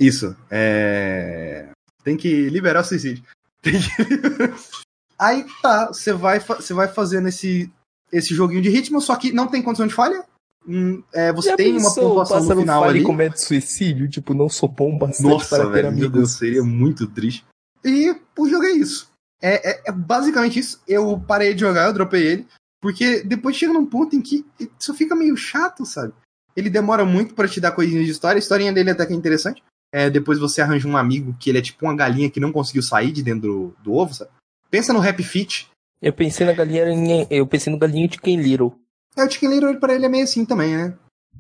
Isso. 0.00 0.35
É... 0.50 1.68
Tem 2.02 2.16
que 2.16 2.48
liberar 2.48 2.81
o 2.81 2.85
suicídio. 2.85 3.22
Tem 3.61 3.74
que... 3.74 3.90
Aí 5.18 5.44
tá, 5.61 5.88
você 5.88 6.12
vai, 6.12 6.38
você 6.38 6.72
vai 6.72 6.88
fazendo 6.88 7.28
esse, 7.28 7.70
esse 8.12 8.35
joguinho 8.35 8.62
de 8.62 8.70
ritmo, 8.70 9.00
só 9.00 9.16
que 9.16 9.33
não 9.33 9.48
tem 9.48 9.62
condição 9.62 9.87
de 9.87 9.94
falha. 9.94 10.24
Hum, 10.66 11.03
é, 11.14 11.33
você 11.33 11.51
Já 11.51 11.57
tem 11.57 11.77
uma 11.77 11.94
pontuação 11.94 12.44
no 12.44 12.61
final 12.61 12.85
ali. 12.85 13.03
comete 13.03 13.40
suicídio, 13.40 14.09
tipo, 14.09 14.35
não 14.35 14.49
sou 14.49 14.68
bom 14.68 14.99
bastante 14.99 15.29
Nossa, 15.29 15.57
para 15.57 15.68
velho, 15.68 15.73
ter 15.73 15.87
amigos. 15.87 16.33
Seria 16.33 16.62
muito 16.62 17.07
triste. 17.07 17.44
E 17.85 18.14
o 18.37 18.49
jogo 18.49 18.64
é 18.64 18.73
isso. 18.73 19.11
É, 19.40 19.71
é, 19.71 19.83
é, 19.87 19.92
basicamente 19.92 20.59
isso. 20.59 20.83
Eu 20.87 21.18
parei 21.21 21.55
de 21.55 21.61
jogar, 21.61 21.87
eu 21.87 21.92
dropei 21.92 22.27
ele, 22.27 22.47
porque 22.81 23.23
depois 23.23 23.57
chega 23.57 23.73
num 23.73 23.87
ponto 23.87 24.14
em 24.14 24.21
que 24.21 24.44
isso 24.79 24.92
fica 24.94 25.14
meio 25.14 25.37
chato, 25.37 25.87
sabe? 25.87 26.12
Ele 26.57 26.68
demora 26.68 27.05
muito 27.05 27.35
para 27.35 27.49
te 27.49 27.61
dar 27.61 27.73
coisinhas 27.73 28.05
de 28.05 28.11
história. 28.11 28.38
A 28.38 28.40
historinha 28.40 28.73
dele 28.73 28.90
até 28.90 29.07
que 29.07 29.12
é 29.12 29.16
interessante. 29.16 29.62
É, 29.92 30.11
depois 30.11 30.38
você 30.38 30.61
arranja 30.61 30.87
um 30.87 30.97
amigo 30.97 31.35
que 31.38 31.49
ele 31.49 31.59
é 31.59 31.62
tipo 31.62 31.87
uma 31.87 31.97
galinha 31.97 32.29
que 32.29 32.40
não 32.40 32.53
conseguiu 32.53 32.83
sair 32.83 33.11
de 33.11 33.23
dentro 33.23 33.40
do, 33.40 33.75
do 33.83 33.92
ovo, 33.94 34.12
sabe? 34.12 34.31
Pensa 34.71 34.92
no 34.92 35.01
Happy 35.01 35.23
Feet. 35.23 35.68
Eu 36.03 36.12
pensei 36.12 36.47
na 36.47 36.53
galinha, 36.53 37.27
eu 37.31 37.47
pensei 37.47 37.73
no 37.73 37.79
galinho 37.79 38.09
de 38.09 38.18
Ken 38.18 38.37
Little. 38.37 38.75
É, 39.18 39.24
o 39.24 39.31
Chicken 39.31 39.50
Little 39.50 39.81
pra 39.81 39.94
ele 39.94 40.07
é 40.07 40.09
meio 40.09 40.24
assim 40.24 40.44
também, 40.44 40.76
né? 40.76 40.96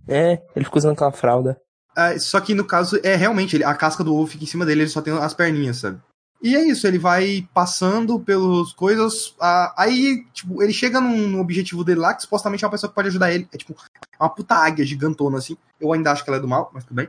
É, 0.08 0.42
ele 0.56 0.64
fica 0.64 0.78
usando 0.78 0.94
aquela 0.94 1.12
fralda. 1.12 1.60
É, 1.96 2.18
só 2.18 2.40
que 2.40 2.54
no 2.54 2.64
caso, 2.64 2.98
é 3.04 3.14
realmente, 3.14 3.56
ele, 3.56 3.64
a 3.64 3.74
casca 3.74 4.02
do 4.02 4.14
ovo 4.14 4.26
fica 4.26 4.44
em 4.44 4.48
cima 4.48 4.66
dele, 4.66 4.82
ele 4.82 4.90
só 4.90 5.00
tem 5.00 5.12
as 5.12 5.34
perninhas, 5.34 5.78
sabe? 5.78 6.00
E 6.40 6.54
é 6.54 6.64
isso, 6.64 6.86
ele 6.86 6.98
vai 6.98 7.48
passando 7.52 8.20
pelas 8.20 8.72
coisas. 8.72 9.34
aí, 9.76 10.24
tipo, 10.32 10.62
ele 10.62 10.72
chega 10.72 11.00
num, 11.00 11.28
num, 11.28 11.40
objetivo 11.40 11.82
dele 11.82 12.00
lá, 12.00 12.14
que 12.14 12.22
supostamente 12.22 12.64
é 12.64 12.66
uma 12.66 12.70
pessoa 12.70 12.88
que 12.88 12.94
pode 12.94 13.08
ajudar 13.08 13.32
ele. 13.32 13.48
É 13.52 13.56
tipo, 13.56 13.74
é 14.18 14.22
uma 14.22 14.30
puta 14.30 14.54
águia 14.54 14.84
gigantona, 14.84 15.38
assim. 15.38 15.56
Eu 15.80 15.92
ainda 15.92 16.12
acho 16.12 16.22
que 16.22 16.30
ela 16.30 16.36
é 16.36 16.40
do 16.40 16.46
mal, 16.46 16.70
mas 16.72 16.84
tudo 16.84 16.96
bem. 16.96 17.08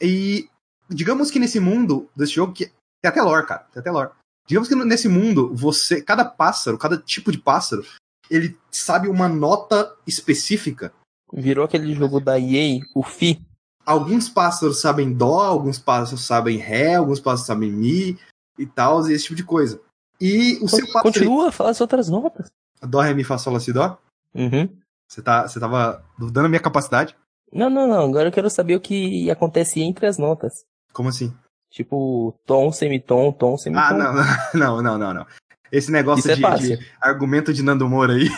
E, 0.00 0.48
e 0.90 0.94
digamos 0.94 1.30
que 1.30 1.38
nesse 1.38 1.60
mundo 1.60 2.10
desse 2.16 2.32
jogo, 2.32 2.52
que 2.52 2.66
tem 3.00 3.08
até 3.08 3.22
lore, 3.22 3.46
cara, 3.46 3.64
tem 3.72 3.80
até 3.80 3.90
lore. 3.90 4.10
Digamos 4.46 4.68
que 4.68 4.74
nesse 4.74 5.08
mundo, 5.08 5.54
você, 5.54 6.02
cada 6.02 6.24
pássaro, 6.24 6.78
cada 6.78 6.98
tipo 6.98 7.30
de 7.30 7.38
pássaro, 7.38 7.84
ele 8.30 8.56
sabe 8.70 9.08
uma 9.08 9.28
nota 9.28 9.94
específica. 10.06 10.92
Virou 11.32 11.64
aquele 11.64 11.94
jogo 11.94 12.20
da 12.20 12.38
EA, 12.38 12.80
o 12.94 13.02
Fi. 13.02 13.40
Alguns 13.84 14.28
pássaros 14.28 14.80
sabem 14.80 15.12
Dó, 15.12 15.40
alguns 15.40 15.78
pássaros 15.78 16.24
sabem 16.24 16.58
Ré, 16.58 16.94
alguns 16.94 17.20
pássaros 17.20 17.46
sabem 17.46 17.70
Mi 17.70 18.18
e 18.58 18.66
tal, 18.66 19.08
e 19.08 19.12
esse 19.12 19.24
tipo 19.24 19.36
de 19.36 19.44
coisa. 19.44 19.80
E 20.20 20.58
o 20.62 20.68
seu 20.68 20.86
pássaro. 20.86 21.04
Continua, 21.04 21.52
fala 21.52 21.70
as 21.70 21.80
outras 21.80 22.08
notas. 22.08 22.48
Dó, 22.82 23.00
Ré, 23.00 23.14
Mi, 23.14 23.24
Fá, 23.24 23.38
Sol, 23.38 23.52
Lá, 23.52 23.60
Si, 23.60 23.72
Dó? 23.72 23.98
Uhum. 24.34 24.68
Você, 25.08 25.22
tá, 25.22 25.48
você 25.48 25.58
tava 25.58 26.04
dudando 26.18 26.46
a 26.46 26.48
minha 26.48 26.60
capacidade? 26.60 27.16
Não, 27.52 27.70
não, 27.70 27.86
não. 27.86 28.04
Agora 28.04 28.28
eu 28.28 28.32
quero 28.32 28.50
saber 28.50 28.76
o 28.76 28.80
que 28.80 29.30
acontece 29.30 29.80
entre 29.80 30.06
as 30.06 30.18
notas. 30.18 30.64
Como 30.92 31.08
assim? 31.08 31.34
Tipo, 31.70 32.34
tom, 32.46 32.70
semitom, 32.72 33.32
tom, 33.32 33.56
semitom. 33.56 33.82
Ah, 33.82 33.92
não, 33.94 34.12
não, 34.54 34.82
não, 34.82 34.98
não, 34.98 35.14
não. 35.14 35.26
Esse 35.70 35.90
negócio 35.90 36.30
é 36.30 36.34
de, 36.34 36.76
de, 36.76 36.86
argumento 37.00 37.52
de 37.52 37.62
Nando 37.62 37.88
Moura 37.88 38.14
aí. 38.14 38.28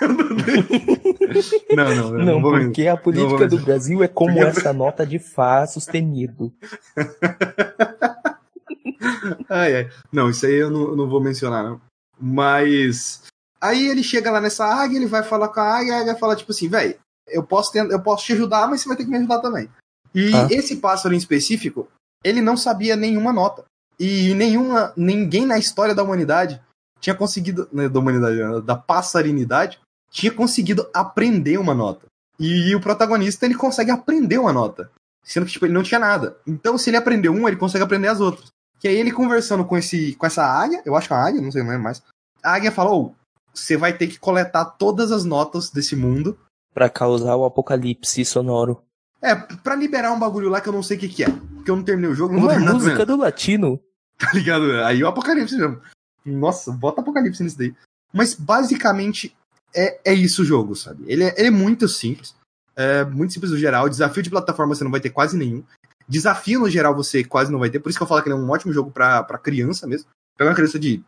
não, 1.74 1.94
não, 1.94 2.10
não. 2.10 2.24
Não, 2.24 2.42
porque 2.42 2.86
a 2.86 2.96
política 2.96 3.46
do 3.46 3.58
Brasil 3.58 4.02
é 4.02 4.08
como 4.08 4.34
porque... 4.34 4.48
essa 4.48 4.72
nota 4.72 5.06
de 5.06 5.18
Fá 5.18 5.66
sustenido. 5.66 6.52
ai, 9.48 9.76
ai. 9.76 9.90
Não, 10.12 10.30
isso 10.30 10.46
aí 10.46 10.54
eu 10.54 10.70
não, 10.70 10.96
não 10.96 11.08
vou 11.08 11.20
mencionar, 11.20 11.62
não. 11.62 11.80
Mas. 12.18 13.22
Aí 13.60 13.88
ele 13.88 14.02
chega 14.02 14.30
lá 14.30 14.40
nessa 14.40 14.64
águia, 14.64 14.96
ele 14.96 15.06
vai 15.06 15.22
falar 15.22 15.48
com 15.48 15.60
a 15.60 15.78
águia, 15.78 15.96
a 15.96 16.00
águia 16.00 16.16
fala, 16.16 16.34
tipo 16.34 16.50
assim, 16.50 16.68
velho, 16.68 16.96
eu 17.28 17.42
posso, 17.42 17.76
eu 17.76 18.02
posso 18.02 18.24
te 18.24 18.32
ajudar, 18.32 18.68
mas 18.68 18.80
você 18.80 18.88
vai 18.88 18.96
ter 18.96 19.04
que 19.04 19.10
me 19.10 19.18
ajudar 19.18 19.40
também. 19.40 19.68
E 20.14 20.34
ah. 20.34 20.48
esse 20.50 20.76
pássaro 20.76 21.14
em 21.14 21.18
específico, 21.18 21.86
ele 22.24 22.40
não 22.40 22.56
sabia 22.56 22.96
nenhuma 22.96 23.32
nota. 23.32 23.64
E 23.98 24.34
nenhuma, 24.34 24.92
ninguém 24.96 25.44
na 25.44 25.58
história 25.58 25.94
da 25.94 26.02
humanidade 26.02 26.60
tinha 27.00 27.14
conseguido, 27.14 27.68
né, 27.72 27.88
da 27.88 27.98
humanidade, 27.98 28.36
né, 28.36 28.60
da 28.60 28.76
passarinidade, 28.76 29.80
tinha 30.10 30.32
conseguido 30.32 30.88
aprender 30.92 31.58
uma 31.58 31.74
nota. 31.74 32.06
E, 32.38 32.74
o 32.74 32.80
protagonista, 32.80 33.44
ele 33.44 33.54
consegue 33.54 33.90
aprender 33.90 34.38
uma 34.38 34.52
nota. 34.52 34.90
Sendo 35.22 35.46
que, 35.46 35.52
tipo, 35.52 35.66
ele 35.66 35.74
não 35.74 35.82
tinha 35.82 36.00
nada. 36.00 36.36
Então, 36.46 36.78
se 36.78 36.88
ele 36.90 36.96
aprendeu 36.96 37.32
uma, 37.32 37.48
ele 37.48 37.56
consegue 37.56 37.84
aprender 37.84 38.08
as 38.08 38.20
outras. 38.20 38.48
Que 38.78 38.88
aí 38.88 38.96
ele 38.96 39.12
conversando 39.12 39.64
com 39.64 39.76
esse 39.76 40.14
com 40.14 40.26
essa 40.26 40.42
águia, 40.42 40.82
eu 40.86 40.96
acho 40.96 41.06
que 41.06 41.12
é 41.12 41.16
uma 41.16 41.28
águia, 41.28 41.42
não 41.42 41.52
sei 41.52 41.62
mais. 41.62 42.02
A 42.42 42.54
águia 42.54 42.72
falou: 42.72 43.14
você 43.52 43.76
vai 43.76 43.92
ter 43.92 44.06
que 44.06 44.18
coletar 44.18 44.64
todas 44.64 45.12
as 45.12 45.22
notas 45.22 45.70
desse 45.70 45.94
mundo. 45.94 46.38
para 46.72 46.88
causar 46.88 47.36
o 47.36 47.44
apocalipse 47.44 48.24
sonoro. 48.24 48.82
É, 49.20 49.34
pra 49.34 49.74
liberar 49.74 50.12
um 50.12 50.18
bagulho 50.18 50.48
lá 50.48 50.62
que 50.62 50.68
eu 50.68 50.72
não 50.72 50.82
sei 50.82 50.96
o 50.96 51.00
que, 51.00 51.08
que 51.08 51.24
é. 51.24 51.28
Porque 51.28 51.70
eu 51.70 51.76
não 51.76 51.82
terminei 51.82 52.10
o 52.10 52.14
jogo, 52.14 52.32
não 52.32 52.40
Uma 52.40 52.46
vou 52.46 52.56
terminar 52.56 52.72
música 52.72 53.04
do 53.04 53.16
latino. 53.16 53.80
Tá 54.20 54.30
ligado? 54.34 54.70
Aí 54.84 55.02
o 55.02 55.08
apocalipse 55.08 55.56
mesmo. 55.56 55.80
Nossa, 56.24 56.72
bota 56.72 57.00
apocalipse 57.00 57.42
nisso 57.42 57.58
daí. 57.58 57.74
Mas 58.12 58.34
basicamente 58.34 59.34
é, 59.74 60.00
é 60.04 60.14
isso 60.14 60.42
o 60.42 60.44
jogo, 60.44 60.74
sabe? 60.74 61.04
Ele 61.06 61.24
é, 61.24 61.34
ele 61.38 61.48
é 61.48 61.50
muito 61.50 61.88
simples. 61.88 62.34
É 62.76 63.04
muito 63.04 63.32
simples 63.32 63.52
no 63.52 63.58
geral. 63.58 63.88
Desafio 63.88 64.22
de 64.22 64.30
plataforma 64.30 64.74
você 64.74 64.84
não 64.84 64.90
vai 64.90 65.00
ter 65.00 65.10
quase 65.10 65.36
nenhum. 65.36 65.62
Desafio 66.08 66.60
no 66.60 66.70
geral 66.70 66.94
você 66.94 67.22
quase 67.22 67.52
não 67.52 67.58
vai 67.58 67.70
ter. 67.70 67.78
Por 67.78 67.88
isso 67.88 67.98
que 67.98 68.02
eu 68.02 68.06
falo 68.06 68.22
que 68.22 68.28
ele 68.28 68.36
é 68.36 68.38
um 68.38 68.50
ótimo 68.50 68.72
jogo 68.72 68.90
pra, 68.90 69.22
criança 69.38 69.86
mesmo. 69.86 70.08
Pega 70.36 70.50
uma 70.50 70.56
criança 70.56 70.78
de. 70.78 71.02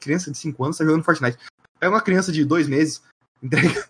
Criança 0.00 0.30
de 0.30 0.38
5 0.38 0.64
anos, 0.64 0.78
tá 0.78 0.84
jogando 0.84 1.04
Fortnite. 1.04 1.38
Pega 1.78 1.94
uma 1.94 2.00
criança 2.00 2.32
de 2.32 2.44
2 2.44 2.66
meses, 2.66 3.00
entrega, 3.40 3.88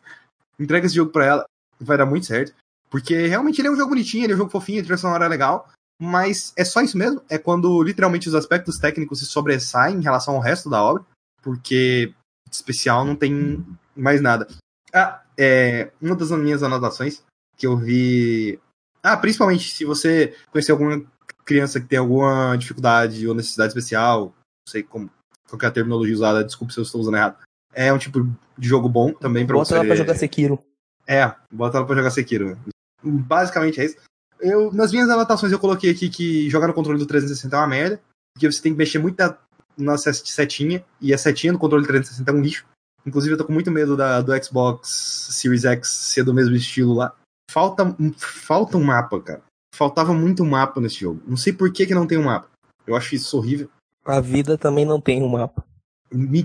entrega 0.59 0.87
esse 0.87 0.95
jogo 0.95 1.11
pra 1.11 1.25
ela, 1.25 1.45
vai 1.81 1.97
dar 1.97 2.05
muito 2.05 2.27
certo. 2.27 2.55
Porque 2.91 3.27
realmente 3.27 3.61
ele 3.61 3.69
é 3.69 3.71
um 3.71 3.77
jogo 3.77 3.91
bonitinho, 3.91 4.25
ele 4.25 4.33
é 4.33 4.35
um 4.35 4.39
jogo 4.39 4.51
fofinho, 4.51 4.81
a 4.81 4.83
trilha 4.83 4.99
sonora 4.99 5.25
é 5.25 5.29
legal. 5.29 5.71
Mas 6.01 6.53
é 6.57 6.65
só 6.65 6.81
isso 6.81 6.97
mesmo. 6.97 7.23
É 7.29 7.39
quando 7.39 7.83
literalmente 7.83 8.29
os 8.29 8.35
aspectos 8.35 8.79
técnicos 8.79 9.19
se 9.19 9.27
sobressaem 9.27 9.97
em 9.97 10.03
relação 10.03 10.35
ao 10.35 10.41
resto 10.41 10.71
da 10.71 10.83
obra. 10.83 11.05
Porque 11.43 12.13
de 12.49 12.57
especial 12.57 13.05
não 13.05 13.17
tem 13.17 13.65
mais 13.97 14.21
nada. 14.21 14.47
Ah, 14.93 15.23
é. 15.37 15.91
Uma 16.01 16.17
das 16.17 16.31
minhas 16.31 16.63
anotações 16.63 17.23
que 17.57 17.67
eu 17.67 17.77
vi. 17.77 18.59
Ah, 19.03 19.17
principalmente 19.17 19.73
se 19.75 19.85
você 19.85 20.35
conhecer 20.51 20.73
alguma 20.73 21.05
criança 21.45 21.81
que 21.81 21.87
tem 21.87 21.99
alguma 21.99 22.57
dificuldade 22.57 23.27
ou 23.27 23.35
necessidade 23.35 23.71
especial, 23.71 24.27
não 24.27 24.71
sei 24.71 24.83
como, 24.83 25.11
qual 25.49 25.61
é 25.63 25.67
a 25.67 25.71
terminologia 25.71 26.15
usada, 26.15 26.45
desculpe 26.45 26.73
se 26.73 26.79
eu 26.79 26.83
estou 26.83 27.01
usando 27.01 27.17
errado. 27.17 27.39
É 27.73 27.93
um 27.93 27.99
tipo 27.99 28.21
de 28.57 28.69
jogo 28.69 28.89
bom 28.89 29.13
também 29.13 29.47
pra 29.47 29.57
Bota 29.57 29.69
você. 29.69 29.75
ela 29.77 29.85
pra 29.85 29.97
jogar 29.97 30.15
Sekiro. 30.15 30.63
É, 31.07 31.33
bota 31.53 31.79
ela 31.79 31.87
pra 31.87 31.97
jogar 31.97 32.11
Sekiro. 32.11 32.59
Basicamente 33.03 33.81
é 33.81 33.85
isso. 33.87 33.97
Eu, 34.41 34.73
nas 34.73 34.93
minhas 34.93 35.09
anotações 35.11 35.53
eu 35.53 35.59
coloquei 35.59 35.91
aqui 35.91 36.09
que 36.09 36.49
jogar 36.49 36.69
no 36.69 36.75
controle 36.75 36.99
do 36.99 37.07
360 37.07 37.55
é 37.55 37.59
uma 37.59 37.67
merda, 37.67 38.01
porque 38.35 38.51
você 38.51 38.63
tem 38.63 38.73
que 38.73 38.79
mexer 38.79 38.99
muito 38.99 39.19
na, 39.19 39.37
na 39.77 39.99
setinha, 39.99 40.85
e 41.01 41.13
a 41.13 41.19
setinha 41.19 41.53
do 41.53 41.59
controle 41.59 41.85
do 41.85 41.89
360 41.89 42.31
é 42.31 42.35
um 42.35 42.41
lixo. 42.41 42.67
Inclusive 43.07 43.35
eu 43.35 43.39
tô 43.39 43.45
com 43.45 43.53
muito 43.53 43.71
medo 43.71 43.97
da, 43.97 44.21
do 44.21 44.45
Xbox 44.45 45.29
Series 45.33 45.65
X 45.65 45.89
ser 45.89 46.25
do 46.25 46.35
mesmo 46.35 46.55
estilo 46.55 46.95
lá. 46.95 47.15
Falta, 47.51 47.97
falta 48.19 48.77
um 48.77 48.85
mapa, 48.85 49.21
cara. 49.21 49.43
Faltava 49.75 50.13
muito 50.13 50.45
mapa 50.45 50.81
nesse 50.81 51.01
jogo. 51.01 51.23
Não 51.27 51.37
sei 51.37 51.53
por 51.53 51.73
que, 51.73 51.87
que 51.87 51.95
não 51.95 52.07
tem 52.07 52.19
um 52.19 52.25
mapa. 52.25 52.49
Eu 52.87 52.97
acho 52.97 53.15
isso 53.15 53.37
horrível. 53.37 53.71
A 54.05 54.21
vida 54.21 54.59
também 54.59 54.85
não 54.85 55.01
tem 55.01 55.23
um 55.23 55.29
mapa. 55.29 55.65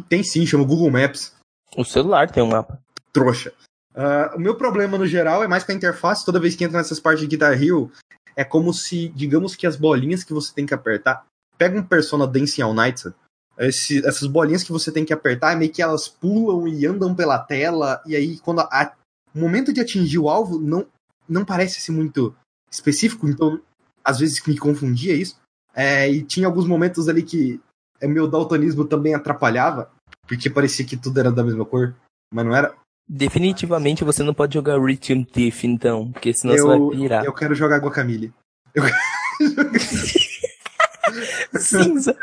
Tem 0.08 0.24
sim, 0.24 0.46
chama 0.46 0.66
Google 0.66 0.92
Maps. 0.92 1.34
O 1.76 1.84
celular 1.84 2.30
tem 2.30 2.44
um 2.44 2.50
mapa. 2.50 2.80
trouxa. 3.12 3.54
Ah, 3.96 4.34
o 4.36 4.40
meu 4.40 4.56
problema 4.56 4.98
no 4.98 5.06
geral 5.06 5.44
é 5.44 5.48
mais 5.48 5.64
com 5.64 5.72
a 5.72 5.76
interface. 5.76 6.26
Toda 6.26 6.40
vez 6.40 6.56
que 6.56 6.64
entra 6.64 6.78
nessas 6.78 7.00
partes 7.00 7.22
de 7.22 7.28
Guitar 7.28 7.62
Hero, 7.62 7.92
é 8.36 8.44
como 8.44 8.74
se, 8.74 9.10
digamos 9.10 9.56
que 9.56 9.68
as 9.68 9.76
bolinhas 9.76 10.24
que 10.24 10.34
você 10.34 10.54
tem 10.54 10.66
que 10.66 10.74
apertar. 10.74 11.26
Pega 11.58 11.78
um 11.80 11.84
Persona 11.84 12.26
Dancing 12.28 12.62
All 12.64 12.74
Night? 12.74 13.12
Esse- 13.58 14.04
essas 14.06 14.28
bolinhas 14.28 14.64
que 14.64 14.72
você 14.72 14.92
tem 14.92 15.06
que 15.06 15.14
apertar, 15.14 15.54
é 15.54 15.56
meio 15.56 15.72
que 15.72 15.82
elas 15.82 16.08
pulam 16.08 16.68
e 16.68 16.86
andam 16.88 17.14
pela 17.14 17.38
tela, 17.38 18.02
e 18.06 18.16
aí 18.16 18.40
quando 18.40 18.62
a- 18.62 18.94
o 19.36 19.40
momento 19.40 19.72
de 19.72 19.80
atingir 19.80 20.18
o 20.18 20.28
alvo 20.28 20.60
não, 20.60 20.88
não 21.30 21.46
parece 21.46 21.80
ser 21.80 21.92
muito 21.92 22.36
específico, 22.72 23.28
então 23.30 23.62
às 24.04 24.20
vezes 24.20 24.42
me 24.48 24.58
confundia 24.58 25.14
isso. 25.14 25.38
É, 25.76 26.10
e 26.10 26.24
tinha 26.24 26.48
alguns 26.48 26.66
momentos 26.68 27.08
ali 27.08 27.22
que 27.22 27.62
o 28.02 28.08
meu 28.08 28.28
daltonismo 28.28 28.86
também 28.86 29.14
atrapalhava, 29.14 29.92
porque 30.28 30.50
parecia 30.50 30.84
que 30.86 30.98
tudo 30.98 31.20
era 31.20 31.32
da 31.32 31.44
mesma 31.44 31.64
cor, 31.64 31.96
mas 32.34 32.46
não 32.46 32.56
era. 32.56 32.76
Definitivamente 33.08 34.04
você 34.04 34.24
não 34.24 34.34
pode 34.34 34.54
jogar 34.54 34.80
Rhythm 34.80 35.24
Thief, 35.24 35.66
então, 35.66 36.12
porque 36.12 36.34
senão 36.34 36.56
você 36.56 36.62
eu, 36.62 36.68
vai 36.68 36.98
pirar. 36.98 37.26
eu 37.26 37.34
quero 37.34 37.54
jogar 37.54 37.80
Guacamole. 37.80 38.34
Cinza. 41.60 42.16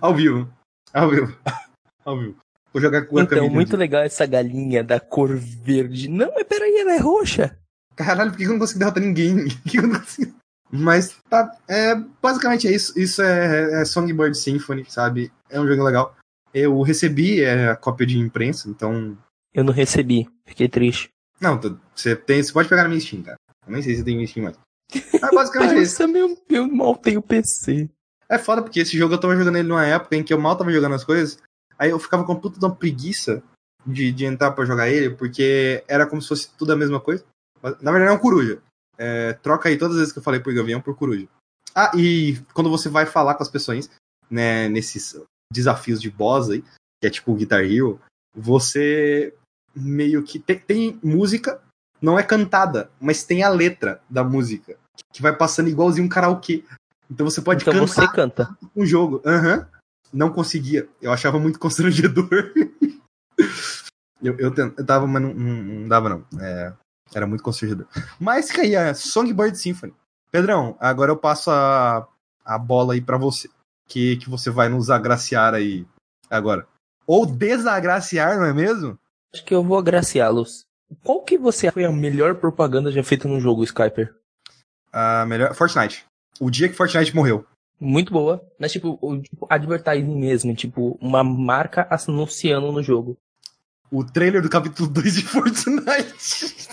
Ao 0.00 0.14
vivo. 0.14 0.48
Ao 0.92 1.10
vivo. 1.10 1.36
Ao 2.04 2.18
vivo. 2.18 2.36
Vou 2.72 2.80
jogar 2.80 3.02
com 3.02 3.16
Guacamole. 3.16 3.46
Então, 3.46 3.54
muito 3.54 3.76
legal 3.76 4.02
essa 4.02 4.26
galinha 4.26 4.82
da 4.82 4.98
cor 4.98 5.36
verde. 5.36 6.08
Não, 6.08 6.32
mas 6.34 6.44
peraí, 6.44 6.78
ela 6.78 6.94
é 6.94 6.98
roxa. 6.98 7.56
Caralho, 7.94 8.30
por 8.30 8.38
que 8.38 8.44
eu 8.44 8.50
não 8.50 8.58
consigo 8.58 8.78
derrotar 8.78 9.02
ninguém? 9.02 9.48
Por 9.48 9.70
que 9.70 9.78
eu 9.78 9.82
não 9.82 9.98
consigo? 9.98 10.34
Mas 10.70 11.16
tá. 11.30 11.50
É, 11.66 11.94
basicamente 12.20 12.68
é 12.68 12.72
isso. 12.72 12.98
Isso 12.98 13.22
é, 13.22 13.80
é 13.80 13.84
Songbird 13.84 14.36
Symphony, 14.36 14.84
sabe? 14.86 15.32
É 15.48 15.58
um 15.58 15.66
jogo 15.66 15.82
legal. 15.82 16.14
Eu 16.52 16.82
recebi 16.82 17.42
é, 17.42 17.70
a 17.70 17.76
cópia 17.76 18.06
de 18.06 18.18
imprensa, 18.18 18.68
então. 18.68 19.16
Eu 19.56 19.64
não 19.64 19.72
recebi, 19.72 20.28
fiquei 20.44 20.68
triste. 20.68 21.08
Não, 21.40 21.58
você, 21.94 22.14
tem, 22.14 22.42
você 22.42 22.52
pode 22.52 22.68
pegar 22.68 22.82
na 22.82 22.90
minha 22.90 23.00
Steam, 23.00 23.22
cara. 23.22 23.38
Eu 23.66 23.72
nem 23.72 23.80
sei 23.80 23.96
se 23.96 24.04
tem 24.04 24.14
minha 24.14 24.28
Steam 24.28 24.44
mais. 24.44 24.58
Mas 25.18 25.30
basicamente 25.30 25.72
é 25.80 25.82
isso. 25.82 26.02
Nossa, 26.02 26.12
meu, 26.12 26.36
eu 26.50 26.68
mal 26.68 26.94
tenho 26.94 27.22
PC. 27.22 27.88
É 28.28 28.36
foda, 28.36 28.60
porque 28.62 28.80
esse 28.80 28.98
jogo 28.98 29.14
eu 29.14 29.18
tava 29.18 29.34
jogando 29.34 29.56
ele 29.56 29.66
numa 29.66 29.86
época 29.86 30.14
em 30.14 30.22
que 30.22 30.34
eu 30.34 30.38
mal 30.38 30.56
tava 30.56 30.70
jogando 30.70 30.94
as 30.94 31.04
coisas. 31.04 31.38
Aí 31.78 31.88
eu 31.88 31.98
ficava 31.98 32.22
com 32.24 32.36
puta 32.36 32.58
de 32.58 32.66
uma 32.66 32.74
preguiça 32.74 33.42
de, 33.86 34.12
de 34.12 34.26
entrar 34.26 34.52
pra 34.52 34.66
jogar 34.66 34.90
ele, 34.90 35.08
porque 35.08 35.82
era 35.88 36.06
como 36.06 36.20
se 36.20 36.28
fosse 36.28 36.50
tudo 36.58 36.74
a 36.74 36.76
mesma 36.76 37.00
coisa. 37.00 37.24
Mas, 37.62 37.80
Na 37.80 37.90
verdade 37.90 38.12
é 38.12 38.14
um 38.14 38.20
coruja. 38.20 38.60
É, 38.98 39.32
troca 39.34 39.70
aí 39.70 39.78
todas 39.78 39.94
as 39.94 40.00
vezes 40.00 40.12
que 40.12 40.18
eu 40.18 40.22
falei 40.22 40.40
por 40.40 40.52
Gavião 40.52 40.82
por 40.82 40.94
coruja. 40.94 41.26
Ah, 41.74 41.92
e 41.96 42.38
quando 42.52 42.68
você 42.68 42.90
vai 42.90 43.06
falar 43.06 43.34
com 43.34 43.42
as 43.42 43.48
pessoas, 43.48 43.88
né, 44.30 44.68
nesses 44.68 45.18
desafios 45.50 45.98
de 46.00 46.10
boss 46.10 46.50
aí, 46.50 46.62
que 47.00 47.06
é 47.06 47.10
tipo 47.10 47.32
o 47.32 47.36
Guitar 47.36 47.64
Hero, 47.64 47.98
você 48.34 49.34
meio 49.76 50.22
que. 50.22 50.38
Tem, 50.38 50.58
tem 50.58 50.98
música, 51.02 51.60
não 52.00 52.18
é 52.18 52.22
cantada, 52.22 52.90
mas 53.00 53.22
tem 53.24 53.42
a 53.42 53.48
letra 53.48 54.00
da 54.08 54.24
música, 54.24 54.76
que 55.12 55.20
vai 55.22 55.36
passando 55.36 55.68
igualzinho 55.68 56.06
um 56.06 56.08
karaokê. 56.08 56.64
Então 57.10 57.28
você 57.28 57.40
pode 57.42 57.62
Então 57.62 57.72
cantar 57.74 57.86
você 57.86 58.08
canta. 58.12 58.56
um 58.74 58.84
jogo. 58.86 59.20
Aham. 59.24 59.66
Não 60.12 60.30
conseguia. 60.32 60.88
Eu 61.02 61.12
achava 61.12 61.38
muito 61.38 61.58
constrangedor. 61.60 62.28
eu, 64.22 64.34
eu, 64.38 64.50
tent- 64.54 64.74
eu 64.78 64.84
tava, 64.86 65.06
mas 65.06 65.22
não, 65.22 65.34
não, 65.34 65.62
não 65.62 65.88
dava, 65.88 66.08
não. 66.08 66.24
É, 66.40 66.72
era 67.14 67.26
muito 67.26 67.42
constrangedor. 67.42 67.86
Mas 68.18 68.48
fica 68.48 68.62
aí, 68.62 68.74
a 68.74 68.94
Songbird 68.94 69.56
Symphony. 69.58 69.94
Pedrão, 70.30 70.76
agora 70.80 71.10
eu 71.12 71.16
passo 71.16 71.50
a, 71.50 72.06
a 72.44 72.58
bola 72.58 72.94
aí 72.94 73.00
pra 73.00 73.16
você. 73.18 73.48
Que, 73.88 74.16
que 74.16 74.28
você 74.28 74.50
vai 74.50 74.68
nos 74.68 74.90
agraciar 74.90 75.54
aí 75.54 75.86
agora. 76.28 76.66
Ou 77.06 77.24
desagraciar, 77.24 78.36
não 78.36 78.44
é 78.44 78.52
mesmo? 78.52 78.98
Acho 79.36 79.44
que 79.44 79.54
eu 79.54 79.62
vou 79.62 79.76
agraciá-los. 79.76 80.64
Qual 81.04 81.22
que 81.22 81.36
você 81.36 81.70
foi 81.70 81.84
a 81.84 81.92
melhor 81.92 82.36
propaganda 82.36 82.90
já 82.90 83.04
feita 83.04 83.28
no 83.28 83.38
jogo, 83.38 83.64
Skyper? 83.64 84.14
A 84.90 85.26
melhor. 85.26 85.54
Fortnite. 85.54 86.06
O 86.40 86.50
dia 86.50 86.70
que 86.70 86.74
Fortnite 86.74 87.14
morreu. 87.14 87.44
Muito 87.78 88.10
boa. 88.10 88.42
Mas, 88.58 88.72
tipo, 88.72 88.98
o 89.02 89.20
tipo, 89.20 89.46
advertising 89.50 90.18
mesmo. 90.18 90.54
Tipo, 90.54 90.96
uma 91.02 91.22
marca 91.22 91.86
anunciando 91.90 92.72
no 92.72 92.82
jogo. 92.82 93.18
o 93.90 94.02
trailer 94.02 94.40
do 94.40 94.48
capítulo 94.48 94.88
2 94.88 95.14
de 95.16 95.22
Fortnite. 95.28 96.68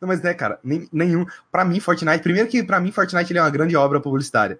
Não, 0.00 0.08
mas 0.08 0.20
né, 0.22 0.34
cara, 0.34 0.58
nem, 0.64 0.88
nenhum. 0.92 1.24
Pra 1.52 1.64
mim, 1.64 1.78
Fortnite. 1.78 2.24
Primeiro 2.24 2.48
que 2.48 2.64
pra 2.64 2.80
mim, 2.80 2.90
Fortnite 2.90 3.30
ele 3.30 3.38
é 3.38 3.42
uma 3.42 3.50
grande 3.50 3.76
obra 3.76 4.00
publicitária. 4.00 4.58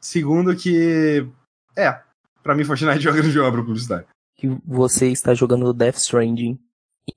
Segundo 0.00 0.54
que. 0.54 1.26
É, 1.74 1.98
pra 2.40 2.54
mim, 2.54 2.62
Fortnite 2.62 3.04
é 3.04 3.10
uma 3.10 3.16
grande 3.16 3.40
obra 3.40 3.64
publicitária. 3.64 4.06
Que 4.36 4.48
você 4.66 5.08
está 5.10 5.32
jogando 5.34 5.72
Death 5.72 5.96
Stranding. 5.96 6.58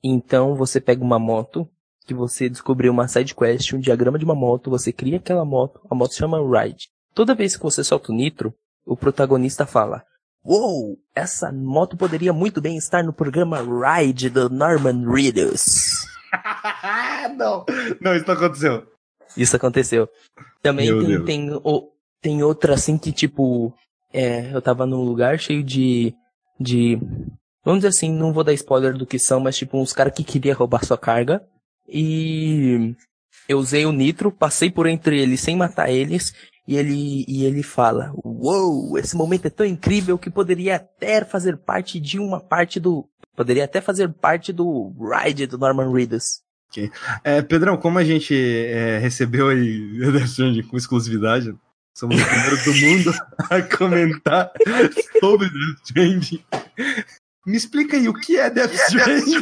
Então 0.04 0.56
você 0.56 0.80
pega 0.80 1.04
uma 1.04 1.20
moto. 1.20 1.68
Que 2.06 2.14
você 2.14 2.48
descobriu 2.48 2.92
uma 2.92 3.08
side 3.08 3.36
quest, 3.36 3.74
um 3.74 3.80
diagrama 3.80 4.18
de 4.18 4.24
uma 4.26 4.36
moto. 4.36 4.70
Você 4.70 4.94
cria 4.94 5.18
aquela 5.18 5.44
moto. 5.44 5.82
A 5.90 5.96
moto 5.96 6.12
se 6.12 6.20
chama 6.20 6.40
Ride. 6.40 6.88
Toda 7.14 7.36
vez 7.36 7.56
que 7.58 7.64
você 7.64 7.84
solta 7.84 8.12
o 8.12 8.16
nitro, 8.16 8.54
o 8.86 8.96
protagonista 8.96 9.66
fala. 9.66 10.04
Uou, 10.46 10.98
essa 11.14 11.52
moto 11.52 11.98
poderia 11.98 12.32
muito 12.32 12.62
bem 12.62 12.78
estar 12.78 13.04
no 13.04 13.12
programa 13.12 13.58
Ride 13.60 14.30
do 14.30 14.50
Norman 14.50 15.04
Reedus. 15.12 16.06
não, 17.38 17.66
não, 18.00 18.16
isso 18.16 18.26
não 18.28 18.34
aconteceu. 18.36 18.88
Isso 19.36 19.56
aconteceu. 19.56 20.08
Também 20.62 20.88
tem, 21.00 21.26
tem, 21.26 21.54
o- 21.64 21.92
tem 22.22 22.44
outra 22.44 22.76
assim 22.76 22.98
que, 22.98 23.12
tipo, 23.12 23.74
é, 24.14 24.54
eu 24.54 24.62
tava 24.62 24.86
num 24.86 25.04
lugar 25.04 25.38
cheio 25.40 25.64
de. 25.64 26.16
De. 26.60 27.00
Vamos 27.64 27.80
dizer 27.80 27.90
assim, 27.90 28.12
não 28.12 28.32
vou 28.32 28.44
dar 28.44 28.54
spoiler 28.54 28.98
do 28.98 29.06
que 29.06 29.20
são, 29.20 29.40
mas 29.40 29.58
tipo, 29.58 29.78
uns 29.78 29.92
caras 29.92 30.14
que 30.14 30.24
queria 30.24 30.56
roubar 30.56 30.86
sua 30.86 30.98
carga. 30.98 31.42
E 31.88 32.96
eu 33.48 33.58
usei 33.58 33.86
o 33.86 33.92
nitro, 33.92 34.32
passei 34.32 34.70
por 34.70 34.88
entre 34.88 35.22
eles 35.22 35.42
sem 35.42 35.56
matar 35.56 35.90
eles. 35.90 36.34
E 36.68 36.76
ele, 36.76 37.24
e 37.30 37.46
ele 37.46 37.64
fala, 37.64 38.12
uou, 38.24 38.98
esse 38.98 39.16
momento 39.16 39.46
é 39.46 39.50
tão 39.50 39.66
incrível 39.66 40.18
que 40.18 40.30
poderia 40.30 40.76
até 40.76 41.24
fazer 41.24 41.56
parte 41.58 41.98
de 41.98 42.20
uma 42.20 42.42
parte 42.42 42.78
do. 42.78 43.08
Poderia 43.36 43.64
até 43.64 43.80
fazer 43.80 44.12
parte 44.12 44.52
do 44.52 44.94
ride 45.00 45.48
do 45.48 45.58
Norman 45.58 45.94
Reedus. 45.94 46.42
É, 47.24 47.42
Pedrão, 47.42 47.78
como 47.78 47.98
a 47.98 48.04
gente 48.04 48.36
é, 48.36 48.98
recebeu 48.98 49.48
aí 49.48 50.04
com 50.70 50.76
exclusividade, 50.76 51.56
somos 51.98 52.16
os 52.16 52.24
primeiros 52.24 52.64
do 52.64 52.74
mundo 52.76 53.12
a 53.50 53.62
comentar 53.64 54.52
sobre 55.20 55.50
Death 55.50 55.84
Stranding. 55.84 56.46
Me 57.46 57.58
explica 57.58 57.98
aí 57.98 58.08
o 58.08 58.14
que 58.14 58.38
é 58.38 58.50
Death 58.50 58.74
Stranding. 58.74 59.42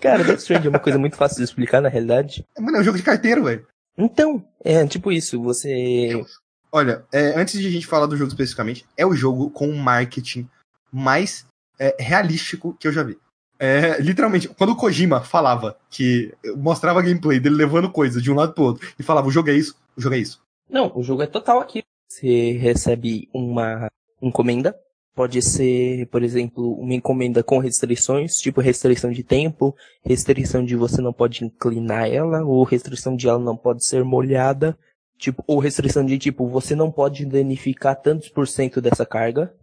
Cara, 0.00 0.22
Death 0.22 0.38
Stranding 0.38 0.66
é 0.66 0.70
uma 0.70 0.78
coisa 0.78 0.98
muito 0.98 1.16
fácil 1.16 1.38
de 1.38 1.44
explicar 1.44 1.80
na 1.80 1.88
realidade. 1.88 2.44
Mano, 2.58 2.76
é 2.76 2.80
um 2.80 2.84
jogo 2.84 2.96
de 2.96 3.02
carteiro, 3.02 3.42
velho. 3.44 3.66
Então, 3.98 4.46
é 4.62 4.86
tipo 4.86 5.10
isso, 5.10 5.42
você. 5.42 6.24
Olha, 6.70 7.04
é, 7.12 7.38
antes 7.38 7.58
de 7.58 7.66
a 7.66 7.70
gente 7.70 7.86
falar 7.86 8.06
do 8.06 8.16
jogo 8.16 8.28
especificamente, 8.28 8.86
é 8.96 9.04
o 9.04 9.16
jogo 9.16 9.50
com 9.50 9.68
o 9.68 9.76
marketing 9.76 10.48
mais 10.92 11.44
é, 11.78 11.96
realístico 11.98 12.76
que 12.78 12.86
eu 12.86 12.92
já 12.92 13.02
vi. 13.02 13.18
É, 13.58 14.00
literalmente, 14.00 14.48
quando 14.48 14.70
o 14.70 14.76
Kojima 14.76 15.20
falava 15.20 15.76
que 15.90 16.32
mostrava 16.56 17.02
gameplay 17.02 17.40
dele 17.40 17.56
levando 17.56 17.90
coisa 17.90 18.20
de 18.20 18.30
um 18.30 18.34
lado 18.34 18.52
pro 18.52 18.64
outro 18.64 18.86
e 18.98 19.02
falava 19.02 19.28
o 19.28 19.30
jogo 19.30 19.50
é 19.50 19.54
isso, 19.54 19.76
o 19.96 20.00
jogo 20.00 20.14
é 20.14 20.18
isso. 20.18 20.40
Não, 20.68 20.92
o 20.94 21.02
jogo 21.02 21.22
é 21.22 21.26
total 21.26 21.60
aqui. 21.60 21.82
Você 22.08 22.52
recebe 22.52 23.28
uma 23.32 23.88
encomenda. 24.20 24.76
Pode 25.14 25.40
ser, 25.40 26.06
por 26.08 26.22
exemplo, 26.22 26.74
uma 26.74 26.92
encomenda 26.92 27.42
com 27.42 27.58
restrições, 27.58 28.36
tipo 28.36 28.60
restrição 28.60 29.10
de 29.10 29.22
tempo, 29.22 29.74
restrição 30.04 30.62
de 30.62 30.76
você 30.76 31.00
não 31.00 31.12
pode 31.12 31.42
inclinar 31.42 32.06
ela, 32.10 32.44
ou 32.44 32.62
restrição 32.64 33.16
de 33.16 33.26
ela 33.26 33.38
não 33.38 33.56
pode 33.56 33.82
ser 33.86 34.04
molhada, 34.04 34.78
tipo, 35.16 35.42
ou 35.46 35.58
restrição 35.58 36.04
de 36.04 36.18
tipo, 36.18 36.46
você 36.46 36.74
não 36.74 36.92
pode 36.92 37.24
danificar 37.24 37.96
tantos 37.96 38.28
por 38.28 38.46
cento 38.46 38.78
dessa 38.78 39.06
carga. 39.06 39.54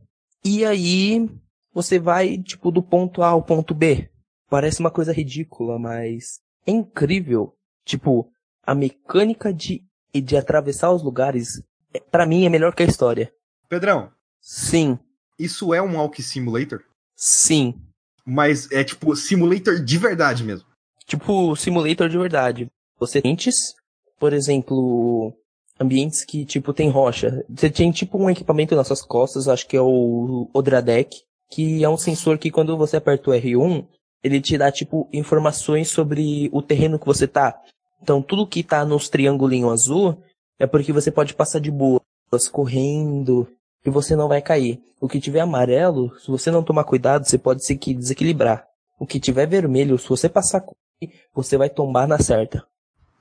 E 0.43 0.65
aí, 0.65 1.29
você 1.73 1.99
vai, 1.99 2.37
tipo, 2.37 2.71
do 2.71 2.83
ponto 2.83 3.21
A 3.21 3.29
ao 3.29 3.43
ponto 3.43 3.73
B. 3.73 4.09
Parece 4.49 4.79
uma 4.79 4.91
coisa 4.91 5.11
ridícula, 5.11 5.79
mas 5.79 6.39
é 6.65 6.71
incrível. 6.71 7.55
Tipo, 7.85 8.29
a 8.65 8.75
mecânica 8.75 9.53
de, 9.53 9.83
de 10.13 10.37
atravessar 10.37 10.91
os 10.91 11.03
lugares, 11.03 11.61
é, 11.93 11.99
para 11.99 12.25
mim, 12.25 12.45
é 12.45 12.49
melhor 12.49 12.75
que 12.75 12.83
a 12.83 12.85
história. 12.85 13.33
Pedrão, 13.67 14.11
Sim, 14.45 14.99
isso 15.39 15.73
é 15.73 15.81
um 15.81 15.95
Walk 15.95 16.21
Simulator, 16.21 16.81
sim. 17.15 17.75
mas 18.25 18.69
é 18.73 18.83
tipo 18.83 19.15
simulator 19.15 19.79
de 19.79 19.97
verdade 19.97 20.43
mesmo. 20.43 20.67
Tipo, 21.05 21.55
simulator 21.55 22.09
de 22.09 22.17
verdade. 22.17 22.69
Você 22.99 23.21
tem 23.21 23.37
por 24.19 24.33
exemplo, 24.33 25.33
ambientes 25.79 26.25
que, 26.25 26.45
tipo, 26.45 26.73
tem 26.73 26.89
rocha. 26.89 27.45
Você 27.49 27.69
tem, 27.69 27.89
tipo, 27.91 28.17
um 28.17 28.29
equipamento 28.29 28.75
nas 28.75 28.87
suas 28.87 29.01
costas, 29.01 29.47
acho 29.47 29.65
que 29.65 29.77
é 29.77 29.81
o 29.81 30.49
Odradek, 30.53 31.21
que 31.53 31.83
é 31.83 31.89
um 31.89 31.97
sensor 31.97 32.39
que 32.39 32.49
quando 32.49 32.75
você 32.75 32.97
aperta 32.97 33.29
o 33.29 33.33
R1, 33.33 33.85
ele 34.23 34.41
te 34.41 34.57
dá, 34.57 34.71
tipo, 34.71 35.07
informações 35.13 35.87
sobre 35.87 36.49
o 36.51 36.63
terreno 36.63 36.97
que 36.97 37.05
você 37.05 37.27
tá. 37.27 37.55
Então, 38.01 38.23
tudo 38.23 38.47
que 38.47 38.63
tá 38.63 38.83
nos 38.83 39.07
triangulinhos 39.07 39.71
azul 39.71 40.17
é 40.57 40.65
porque 40.65 40.91
você 40.91 41.11
pode 41.11 41.35
passar 41.35 41.59
de 41.59 41.69
boa, 41.69 42.01
correndo, 42.51 43.47
e 43.85 43.89
você 43.91 44.15
não 44.15 44.27
vai 44.27 44.41
cair. 44.41 44.81
O 44.99 45.07
que 45.07 45.19
tiver 45.19 45.41
amarelo, 45.41 46.17
se 46.19 46.31
você 46.31 46.49
não 46.49 46.63
tomar 46.63 46.85
cuidado, 46.85 47.23
você 47.23 47.37
pode 47.37 47.63
se 47.63 47.75
desequilibrar. 47.75 48.65
O 48.99 49.05
que 49.05 49.19
tiver 49.19 49.45
vermelho, 49.45 49.99
se 49.99 50.09
você 50.09 50.27
passar 50.27 50.65
você 51.35 51.55
vai 51.55 51.69
tombar 51.69 52.07
na 52.07 52.17
certa. 52.17 52.65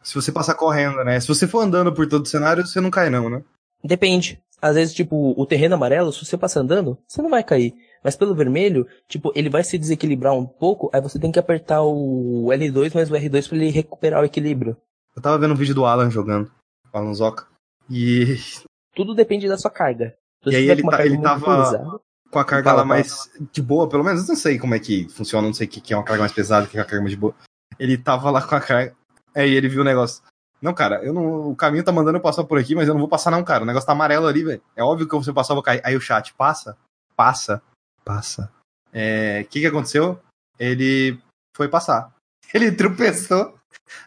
Se 0.02 0.14
você 0.14 0.32
passar 0.32 0.54
correndo, 0.54 1.04
né? 1.04 1.20
Se 1.20 1.28
você 1.28 1.46
for 1.46 1.60
andando 1.60 1.92
por 1.92 2.08
todo 2.08 2.24
o 2.24 2.28
cenário, 2.28 2.66
você 2.66 2.80
não 2.80 2.90
cai 2.90 3.10
não, 3.10 3.28
né? 3.28 3.42
Depende. 3.84 4.40
Às 4.60 4.76
vezes, 4.76 4.94
tipo, 4.94 5.34
o 5.36 5.44
terreno 5.44 5.74
amarelo, 5.74 6.12
se 6.12 6.24
você 6.24 6.38
passar 6.38 6.60
andando, 6.60 6.96
você 7.06 7.20
não 7.20 7.28
vai 7.28 7.42
cair. 7.42 7.74
Mas 8.02 8.16
pelo 8.16 8.34
vermelho, 8.34 8.86
tipo, 9.08 9.32
ele 9.34 9.48
vai 9.48 9.62
se 9.62 9.78
desequilibrar 9.78 10.34
um 10.34 10.44
pouco, 10.46 10.90
aí 10.92 11.00
você 11.00 11.18
tem 11.18 11.30
que 11.30 11.38
apertar 11.38 11.82
o 11.82 12.46
L2 12.50 12.94
mais 12.94 13.10
o 13.10 13.14
R2 13.14 13.48
pra 13.48 13.56
ele 13.56 13.70
recuperar 13.70 14.22
o 14.22 14.24
equilíbrio. 14.24 14.76
Eu 15.14 15.22
tava 15.22 15.38
vendo 15.38 15.52
um 15.52 15.56
vídeo 15.56 15.74
do 15.74 15.84
Alan 15.84 16.10
jogando, 16.10 16.50
o 16.92 16.96
Alan 16.98 17.14
Zoca, 17.14 17.46
e 17.88 18.36
Tudo 18.94 19.14
depende 19.14 19.48
da 19.48 19.56
sua 19.56 19.70
carga. 19.70 20.14
E 20.44 20.54
aí 20.56 20.68
ele 20.68 20.82
tá- 20.82 21.04
ele 21.06 21.16
muito 21.16 21.22
tava- 21.24 22.00
com 22.30 22.38
a 22.38 22.44
carga 22.44 22.72
lá 22.72 22.84
mais 22.84 23.30
de 23.52 23.62
boa, 23.62 23.88
pelo 23.88 24.02
menos. 24.02 24.22
Eu 24.22 24.28
não 24.28 24.36
sei 24.36 24.58
como 24.58 24.74
é 24.74 24.78
que 24.78 25.08
funciona, 25.10 25.46
não 25.46 25.54
sei 25.54 25.66
o 25.66 25.70
que 25.70 25.80
que 25.80 25.92
é 25.94 25.96
uma 25.96 26.04
carga 26.04 26.20
mais 26.22 26.32
pesada, 26.32 26.66
o 26.66 26.68
que 26.68 26.76
é 26.76 26.80
uma 26.80 26.86
carga 26.86 27.02
mais 27.02 27.10
de 27.12 27.16
boa. 27.16 27.34
Ele 27.78 27.96
tava 27.96 28.30
lá 28.30 28.42
com 28.42 28.54
a 28.54 28.60
carga. 28.60 28.94
Aí 29.34 29.50
ele 29.54 29.68
viu 29.68 29.82
o 29.82 29.84
negócio. 29.84 30.22
Não, 30.60 30.72
cara, 30.74 31.02
eu 31.04 31.12
não, 31.12 31.50
o 31.50 31.56
caminho 31.56 31.84
tá 31.84 31.90
mandando 31.92 32.18
eu 32.18 32.22
passar 32.22 32.44
por 32.44 32.58
aqui, 32.58 32.74
mas 32.74 32.86
eu 32.88 32.94
não 32.94 33.00
vou 33.00 33.08
passar, 33.08 33.30
não, 33.30 33.42
cara. 33.44 33.64
O 33.64 33.66
negócio 33.66 33.86
tá 33.86 33.92
amarelo 33.92 34.26
ali, 34.26 34.42
velho. 34.44 34.62
É 34.76 34.82
óbvio 34.82 35.06
que 35.08 35.22
se 35.22 35.30
eu 35.30 35.34
passar, 35.34 35.52
eu 35.52 35.56
vou 35.56 35.62
cair. 35.62 35.80
Aí 35.84 35.94
o 35.96 36.00
chat 36.00 36.32
passa, 36.34 36.76
passa, 37.16 37.62
passa. 38.04 38.52
É, 38.92 39.42
O 39.42 39.48
que 39.48 39.60
que 39.60 39.66
aconteceu? 39.66 40.20
Ele 40.58 41.18
foi 41.56 41.68
passar. 41.68 42.14
Ele 42.52 42.70
tropeçou, 42.72 43.54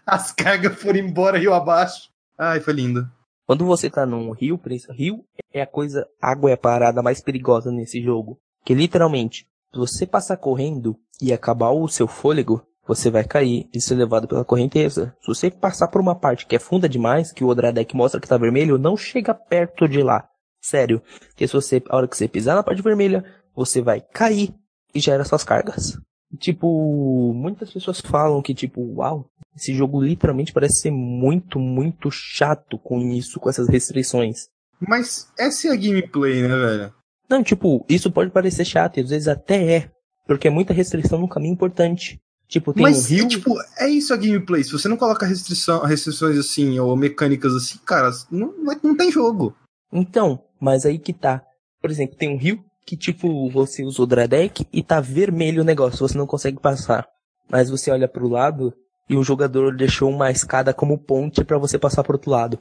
as 0.05 0.31
cargas 0.31 0.79
foram 0.79 0.99
embora 0.99 1.37
rio 1.37 1.53
abaixo. 1.53 2.09
Ai, 2.37 2.59
foi 2.59 2.73
lindo. 2.73 3.09
Quando 3.47 3.65
você 3.65 3.89
tá 3.89 4.05
num 4.05 4.31
rio, 4.31 4.57
Prince, 4.57 4.91
rio 4.91 5.23
é 5.53 5.61
a 5.61 5.67
coisa, 5.67 6.07
água 6.21 6.49
é 6.49 6.53
a 6.53 6.57
parada 6.57 7.01
mais 7.01 7.21
perigosa 7.21 7.71
nesse 7.71 8.01
jogo. 8.01 8.37
Que 8.65 8.73
literalmente, 8.73 9.47
se 9.71 9.77
você 9.77 10.07
passar 10.07 10.37
correndo 10.37 10.97
e 11.21 11.31
acabar 11.31 11.69
o 11.69 11.87
seu 11.87 12.07
fôlego, 12.07 12.65
você 12.87 13.09
vai 13.09 13.23
cair 13.23 13.69
e 13.73 13.79
ser 13.79 13.95
levado 13.95 14.27
pela 14.27 14.45
correnteza. 14.45 15.15
Se 15.21 15.27
você 15.27 15.51
passar 15.51 15.87
por 15.87 16.01
uma 16.01 16.15
parte 16.15 16.45
que 16.45 16.55
é 16.55 16.59
funda 16.59 16.89
demais, 16.89 17.31
que 17.31 17.43
o 17.43 17.47
Odradek 17.47 17.95
mostra 17.95 18.19
que 18.19 18.27
tá 18.27 18.37
vermelho, 18.37 18.77
não 18.77 18.97
chega 18.97 19.33
perto 19.33 19.87
de 19.87 20.01
lá. 20.01 20.27
Sério. 20.61 21.01
Porque 21.27 21.47
se 21.47 21.53
você, 21.53 21.81
a 21.89 21.97
hora 21.97 22.07
que 22.07 22.17
você 22.17 22.27
pisar 22.27 22.55
na 22.55 22.63
parte 22.63 22.81
vermelha, 22.81 23.23
você 23.55 23.81
vai 23.81 24.01
cair 24.01 24.53
e 24.93 24.99
gera 24.99 25.23
suas 25.25 25.43
cargas. 25.43 25.97
Tipo, 26.39 27.33
muitas 27.33 27.71
pessoas 27.71 28.01
falam 28.01 28.41
que, 28.41 28.53
tipo, 28.53 28.81
uau, 28.95 29.29
esse 29.55 29.73
jogo 29.73 30.01
literalmente 30.03 30.51
parece 30.51 30.81
ser 30.81 30.91
muito, 30.91 31.59
muito 31.59 32.09
chato 32.11 32.77
com 32.77 32.99
isso, 32.99 33.39
com 33.39 33.49
essas 33.49 33.69
restrições. 33.69 34.47
Mas 34.79 35.29
essa 35.39 35.67
é 35.67 35.71
a 35.71 35.75
gameplay, 35.75 36.41
né, 36.41 36.49
velho? 36.49 36.93
Não, 37.29 37.41
tipo, 37.41 37.85
isso 37.87 38.11
pode 38.11 38.31
parecer 38.31 38.65
chato, 38.65 38.97
e 38.97 39.03
às 39.03 39.09
vezes 39.09 39.27
até 39.27 39.71
é, 39.77 39.91
porque 40.27 40.47
é 40.47 40.51
muita 40.51 40.73
restrição 40.73 41.19
num 41.19 41.27
caminho 41.27 41.53
importante. 41.53 42.19
Tipo, 42.47 42.73
tem 42.73 42.83
Mas, 42.83 43.05
um 43.05 43.15
rio. 43.15 43.25
é, 43.25 43.27
tipo, 43.27 43.55
é 43.79 43.89
isso 43.89 44.13
a 44.13 44.17
gameplay. 44.17 44.63
Se 44.63 44.71
você 44.71 44.87
não 44.87 44.97
coloca 44.97 45.25
restrição, 45.25 45.83
restrições 45.83 46.37
assim, 46.37 46.77
ou 46.77 46.95
mecânicas 46.95 47.55
assim, 47.55 47.79
cara, 47.85 48.11
não, 48.29 48.53
não- 48.57 48.79
não 48.83 48.95
tem 48.97 49.11
jogo. 49.11 49.55
Então, 49.91 50.43
mas 50.59 50.85
aí 50.85 50.99
que 50.99 51.11
tá. 51.13 51.41
Por 51.81 51.89
exemplo, 51.89 52.15
tem 52.15 52.29
um 52.29 52.37
rio 52.37 52.63
que, 52.85 52.95
tipo, 52.95 53.49
você 53.49 53.83
usa 53.83 54.01
o 54.01 54.05
Dradek 54.05 54.67
e 54.71 54.83
tá 54.83 54.99
vermelho 54.99 55.61
o 55.61 55.65
negócio, 55.65 55.99
você 56.07 56.17
não 56.17 56.27
consegue 56.27 56.59
passar. 56.59 57.07
Mas 57.49 57.69
você 57.69 57.91
olha 57.91 58.07
pro 58.07 58.27
lado 58.27 58.73
e 59.09 59.15
o 59.15 59.23
jogador 59.23 59.75
deixou 59.75 60.09
uma 60.09 60.31
escada 60.31 60.73
como 60.73 60.97
ponte 60.97 61.43
pra 61.43 61.57
você 61.57 61.77
passar 61.77 62.03
pro 62.03 62.13
outro 62.13 62.31
lado. 62.31 62.59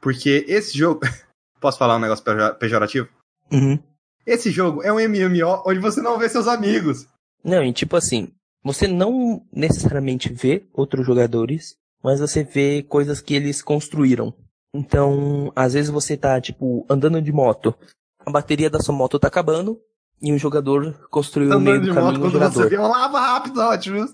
Porque 0.00 0.44
esse 0.48 0.76
jogo. 0.76 1.00
Posso 1.60 1.78
falar 1.78 1.96
um 1.96 2.00
negócio 2.00 2.24
pejo- 2.24 2.54
pejorativo? 2.56 3.08
Uhum. 3.52 3.78
Esse 4.26 4.50
jogo 4.50 4.82
é 4.82 4.92
um 4.92 4.96
MMO 4.98 5.62
onde 5.64 5.78
você 5.80 6.00
não 6.02 6.18
vê 6.18 6.28
seus 6.28 6.48
amigos. 6.48 7.06
Não, 7.42 7.62
e 7.62 7.72
tipo 7.72 7.96
assim, 7.96 8.28
você 8.62 8.86
não 8.88 9.42
necessariamente 9.52 10.32
vê 10.32 10.64
outros 10.72 11.06
jogadores, 11.06 11.76
mas 12.02 12.18
você 12.20 12.42
vê 12.42 12.82
coisas 12.82 13.20
que 13.20 13.34
eles 13.34 13.62
construíram. 13.62 14.34
Então, 14.74 15.52
às 15.54 15.72
vezes 15.74 15.90
você 15.90 16.16
tá, 16.16 16.40
tipo, 16.40 16.84
andando 16.90 17.22
de 17.22 17.32
moto, 17.32 17.74
a 18.26 18.30
bateria 18.30 18.68
da 18.68 18.80
sua 18.80 18.94
moto 18.94 19.18
tá 19.18 19.28
acabando, 19.28 19.80
e 20.20 20.32
um 20.32 20.38
jogador 20.38 20.94
construiu 21.10 21.50
no 21.50 21.60
meio 21.60 21.80
do 21.80 21.94
caminho 21.94 22.18
um 22.26 22.30
você 22.30 22.32
gerador. 22.32 22.72
uma 22.80 22.88
lava 22.88 23.20
rápido, 23.20 23.60
ótimo. 23.60 24.08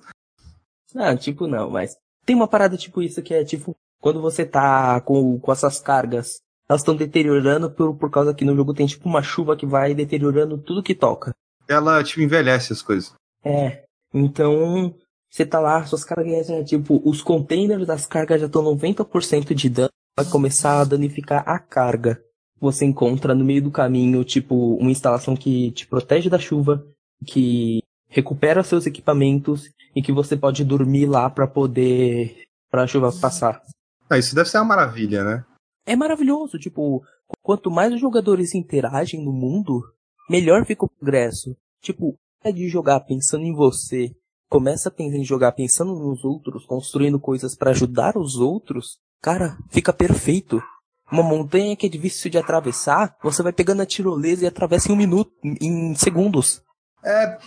Ah, 0.95 1.17
tipo, 1.17 1.47
não, 1.47 1.71
mas 1.71 1.97
tem 2.27 2.37
uma 2.37 2.47
parada 2.47 2.77
tipo 2.77 3.01
isso 3.03 3.23
que 3.23 3.33
é, 3.33 3.45
tipo, 3.45 3.75
quando 4.01 4.21
você 4.21 4.45
tá 4.45 5.01
com, 5.01 5.39
com 5.41 5.53
essas 5.53 5.81
cargas, 5.81 6.41
elas 6.69 6.83
estão 6.83 6.95
deteriorando 6.95 7.71
por, 7.71 7.95
por 7.97 8.11
causa 8.11 8.35
que 8.35 8.45
no 8.45 8.55
jogo 8.55 8.75
tem, 8.75 8.87
tipo, 8.87 9.09
uma 9.09 9.23
chuva 9.23 9.57
que 9.57 9.65
vai 9.65 9.95
deteriorando 9.95 10.59
tudo 10.59 10.83
que 10.83 10.95
toca. 10.95 11.33
Ela, 11.67 12.03
tipo, 12.05 12.21
envelhece 12.21 12.73
as 12.73 12.83
coisas. 12.83 13.15
É. 13.45 13.85
Então, 14.13 14.95
você 15.31 15.47
tá 15.47 15.59
lá, 15.59 15.85
suas 15.87 16.05
cargas 16.05 16.47
já, 16.47 16.63
tipo, 16.63 17.01
os 17.09 17.23
containers 17.23 17.87
das 17.87 18.07
cargas 18.07 18.41
já 18.41 18.47
estão 18.47 18.63
90% 18.63 19.55
de 19.55 19.71
dano, 19.71 19.91
vai 20.17 20.27
começar 20.27 20.81
a 20.81 20.85
danificar 20.85 21.43
a 21.49 21.59
carga. 21.59 22.23
Você 22.63 22.85
encontra 22.85 23.35
no 23.35 23.45
meio 23.45 23.61
do 23.61 23.73
caminho, 23.73 24.23
tipo, 24.23 24.77
uma 24.77 24.93
instalação 24.93 25.35
que 25.35 25.73
te 25.73 25.85
protege 25.85 26.31
da 26.31 26.39
chuva, 26.39 26.87
que 27.27 27.83
recupera 28.09 28.63
seus 28.63 28.87
equipamentos 28.87 29.69
e 29.97 30.01
que 30.01 30.13
você 30.13 30.37
pode 30.37 30.65
dormir 30.65 31.07
lá 31.07 31.29
pra 31.29 31.49
poder, 31.49 32.45
pra 32.71 32.87
chuva 32.87 33.11
passar. 33.21 33.61
Ah, 34.09 34.17
isso 34.17 34.33
deve 34.33 34.49
ser 34.49 34.59
uma 34.59 34.67
maravilha, 34.67 35.25
né? 35.25 35.45
É 35.85 35.97
maravilhoso, 35.97 36.57
tipo, 36.57 37.03
quanto 37.43 37.69
mais 37.69 37.93
os 37.93 38.01
jogadores 38.01 38.55
interagem 38.55 39.25
no 39.25 39.33
mundo, 39.33 39.83
melhor 40.31 40.65
fica 40.65 40.85
o 40.85 40.89
progresso. 40.89 41.57
Tipo, 41.81 42.15
é 42.45 42.53
de 42.53 42.69
jogar 42.69 43.01
pensando 43.01 43.43
em 43.43 43.53
você, 43.53 44.15
começa 44.49 44.89
a 44.89 44.93
pensar 44.93 45.17
em 45.17 45.25
jogar 45.25 45.51
pensando 45.51 45.99
nos 45.99 46.25
outros, 46.25 46.65
construindo 46.65 47.19
coisas 47.19 47.57
pra 47.57 47.71
ajudar 47.71 48.17
os 48.17 48.37
outros, 48.37 48.99
cara, 49.21 49.59
fica 49.69 49.93
perfeito. 49.93 50.63
Uma 51.13 51.23
montanha 51.23 51.77
que 51.77 51.87
é 51.87 51.89
difícil 51.91 52.31
de 52.31 52.39
atravessar, 52.39 53.15
você 53.23 53.43
vai 53.43 53.53
pegando 53.53 53.83
a 53.83 53.87
tirolesa 53.87 54.45
e 54.45 54.47
atravessa 54.47 54.89
em 54.89 54.95
um 54.95 54.97
minuto, 54.97 55.31
em 55.45 55.95
segundos. 55.95 56.63
É, 57.05 57.39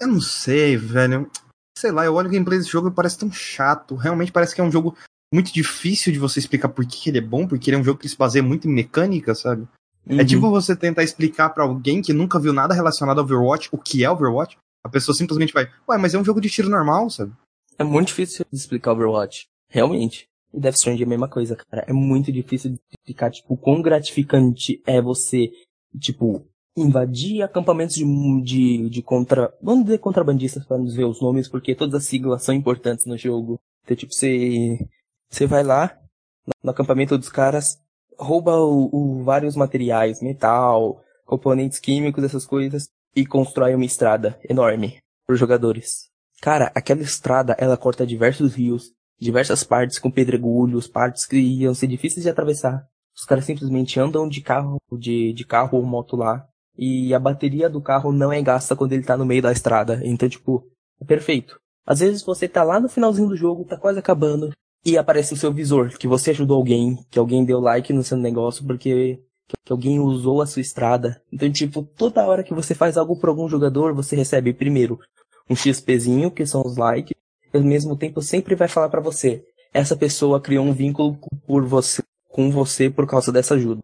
eu 0.00 0.08
não 0.08 0.20
sei, 0.20 0.76
velho. 0.76 1.30
Sei 1.78 1.90
lá, 1.90 2.04
eu 2.04 2.14
olho 2.14 2.28
o 2.28 2.30
gameplay 2.30 2.58
desse 2.58 2.70
jogo 2.70 2.88
e 2.88 2.92
parece 2.92 3.18
tão 3.18 3.32
chato. 3.32 3.94
Realmente 3.94 4.30
parece 4.30 4.54
que 4.54 4.60
é 4.60 4.64
um 4.64 4.70
jogo 4.70 4.94
muito 5.32 5.52
difícil 5.52 6.12
de 6.12 6.18
você 6.18 6.38
explicar 6.38 6.68
por 6.68 6.84
que 6.84 7.08
ele 7.08 7.18
é 7.18 7.22
bom, 7.22 7.46
porque 7.46 7.70
ele 7.70 7.76
é 7.76 7.80
um 7.80 7.84
jogo 7.84 7.98
que 8.00 8.08
se 8.08 8.16
baseia 8.16 8.42
muito 8.42 8.68
em 8.68 8.72
mecânica, 8.72 9.34
sabe? 9.34 9.66
É 10.06 10.14
Uhum. 10.14 10.24
tipo 10.26 10.50
você 10.50 10.74
tentar 10.76 11.02
explicar 11.02 11.50
pra 11.50 11.64
alguém 11.64 12.02
que 12.02 12.12
nunca 12.12 12.38
viu 12.38 12.52
nada 12.52 12.74
relacionado 12.74 13.18
ao 13.18 13.24
Overwatch 13.24 13.68
o 13.72 13.78
que 13.78 14.04
é 14.04 14.10
Overwatch. 14.10 14.56
A 14.84 14.88
pessoa 14.88 15.14
simplesmente 15.14 15.52
vai, 15.52 15.68
ué, 15.88 15.98
mas 15.98 16.14
é 16.14 16.18
um 16.18 16.24
jogo 16.24 16.40
de 16.40 16.48
tiro 16.50 16.68
normal, 16.68 17.08
sabe? 17.10 17.32
É 17.78 17.84
muito 17.84 18.08
difícil 18.08 18.44
de 18.50 18.58
explicar 18.58 18.92
Overwatch. 18.92 19.46
Realmente. 19.70 20.27
E 20.52 20.60
Death 20.60 20.76
Stranding 20.76 21.02
é 21.02 21.06
a 21.06 21.08
mesma 21.08 21.28
coisa, 21.28 21.56
cara. 21.56 21.84
É 21.86 21.92
muito 21.92 22.32
difícil 22.32 22.70
de 22.72 22.80
explicar, 22.90 23.30
tipo, 23.30 23.56
quão 23.56 23.82
gratificante 23.82 24.82
é 24.86 25.00
você, 25.00 25.50
tipo, 25.98 26.46
invadir 26.76 27.42
acampamentos 27.42 27.96
de, 27.96 28.04
de, 28.42 28.90
de 28.90 29.02
contra... 29.02 29.52
Vamos 29.60 29.84
dizer 29.84 29.98
contrabandistas 29.98 30.64
para 30.64 30.78
nos 30.78 30.94
ver 30.94 31.04
os 31.04 31.20
nomes, 31.20 31.48
porque 31.48 31.74
todas 31.74 31.94
as 31.94 32.04
siglas 32.04 32.42
são 32.42 32.54
importantes 32.54 33.06
no 33.06 33.16
jogo. 33.16 33.60
Então, 33.84 33.96
tipo, 33.96 34.12
você... 34.12 34.78
Você 35.30 35.46
vai 35.46 35.62
lá, 35.62 35.94
no 36.62 36.70
acampamento 36.70 37.18
dos 37.18 37.28
caras, 37.28 37.78
rouba 38.18 38.56
o, 38.56 38.88
o 38.90 39.22
vários 39.22 39.54
materiais, 39.54 40.22
metal, 40.22 41.02
componentes 41.26 41.78
químicos, 41.78 42.24
essas 42.24 42.46
coisas, 42.46 42.88
e 43.14 43.26
constrói 43.26 43.74
uma 43.74 43.84
estrada 43.84 44.40
enorme 44.48 44.98
para 45.26 45.34
os 45.34 45.38
jogadores. 45.40 46.08
Cara, 46.40 46.72
aquela 46.74 47.02
estrada, 47.02 47.54
ela 47.58 47.76
corta 47.76 48.06
diversos 48.06 48.54
rios, 48.54 48.92
diversas 49.20 49.64
partes 49.64 49.98
com 49.98 50.10
pedregulhos, 50.10 50.86
partes 50.86 51.26
que 51.26 51.38
iam 51.38 51.74
ser 51.74 51.86
difíceis 51.86 52.22
de 52.22 52.30
atravessar. 52.30 52.86
Os 53.16 53.24
caras 53.24 53.44
simplesmente 53.44 53.98
andam 53.98 54.28
de 54.28 54.40
carro, 54.40 54.76
de, 54.92 55.32
de 55.32 55.44
carro 55.44 55.78
ou 55.78 55.84
moto 55.84 56.16
lá, 56.16 56.46
e 56.76 57.12
a 57.12 57.18
bateria 57.18 57.68
do 57.68 57.80
carro 57.80 58.12
não 58.12 58.32
é 58.32 58.40
gasta 58.40 58.76
quando 58.76 58.92
ele 58.92 59.02
tá 59.02 59.16
no 59.16 59.26
meio 59.26 59.42
da 59.42 59.50
estrada. 59.50 60.00
Então, 60.04 60.28
tipo, 60.28 60.64
é 61.00 61.04
perfeito. 61.04 61.58
Às 61.84 62.00
vezes 62.00 62.22
você 62.22 62.46
tá 62.48 62.62
lá 62.62 62.78
no 62.78 62.88
finalzinho 62.88 63.28
do 63.28 63.36
jogo, 63.36 63.64
tá 63.64 63.76
quase 63.76 63.98
acabando, 63.98 64.52
e 64.84 64.96
aparece 64.96 65.34
o 65.34 65.36
seu 65.36 65.52
visor, 65.52 65.90
que 65.98 66.06
você 66.06 66.30
ajudou 66.30 66.56
alguém, 66.56 66.98
que 67.10 67.18
alguém 67.18 67.44
deu 67.44 67.58
like 67.58 67.92
no 67.92 68.04
seu 68.04 68.16
negócio 68.16 68.64
porque 68.64 69.20
que 69.64 69.72
alguém 69.72 69.98
usou 69.98 70.42
a 70.42 70.46
sua 70.46 70.60
estrada. 70.60 71.20
Então, 71.32 71.50
tipo, 71.50 71.82
toda 71.82 72.26
hora 72.26 72.44
que 72.44 72.54
você 72.54 72.74
faz 72.74 72.96
algo 72.96 73.18
por 73.18 73.30
algum 73.30 73.48
jogador, 73.48 73.94
você 73.94 74.14
recebe 74.14 74.52
primeiro 74.52 74.98
um 75.48 75.56
XPzinho, 75.56 76.30
que 76.30 76.46
são 76.46 76.62
os 76.64 76.76
likes, 76.76 77.16
ao 77.52 77.62
mesmo 77.62 77.96
tempo 77.96 78.22
sempre 78.22 78.54
vai 78.54 78.68
falar 78.68 78.88
para 78.88 79.00
você, 79.00 79.44
essa 79.72 79.96
pessoa 79.96 80.40
criou 80.40 80.64
um 80.64 80.72
vínculo 80.72 81.18
por 81.46 81.64
você, 81.64 82.02
com 82.28 82.50
você 82.50 82.88
por 82.90 83.06
causa 83.06 83.32
dessa 83.32 83.54
ajuda. 83.54 83.80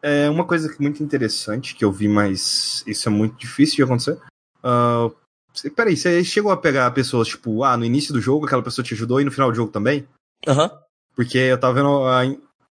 É 0.00 0.30
uma 0.30 0.44
coisa 0.44 0.72
muito 0.78 1.02
interessante 1.02 1.74
que 1.74 1.84
eu 1.84 1.90
vi, 1.90 2.06
mas 2.06 2.84
isso 2.86 3.08
é 3.08 3.12
muito 3.12 3.36
difícil 3.36 3.76
de 3.76 3.82
acontecer. 3.82 4.18
Uh, 4.62 5.12
peraí, 5.74 5.96
você 5.96 6.22
chegou 6.22 6.52
a 6.52 6.56
pegar 6.56 6.90
pessoas, 6.92 7.28
tipo, 7.28 7.64
ah, 7.64 7.76
no 7.76 7.84
início 7.84 8.12
do 8.12 8.20
jogo 8.20 8.46
aquela 8.46 8.62
pessoa 8.62 8.84
te 8.84 8.94
ajudou 8.94 9.20
e 9.20 9.24
no 9.24 9.32
final 9.32 9.50
do 9.50 9.56
jogo 9.56 9.72
também? 9.72 10.06
Aham. 10.46 10.64
Uhum. 10.64 10.78
Porque 11.16 11.38
eu 11.38 11.58
tava 11.58 11.74
vendo. 11.74 12.04
A, 12.04 12.22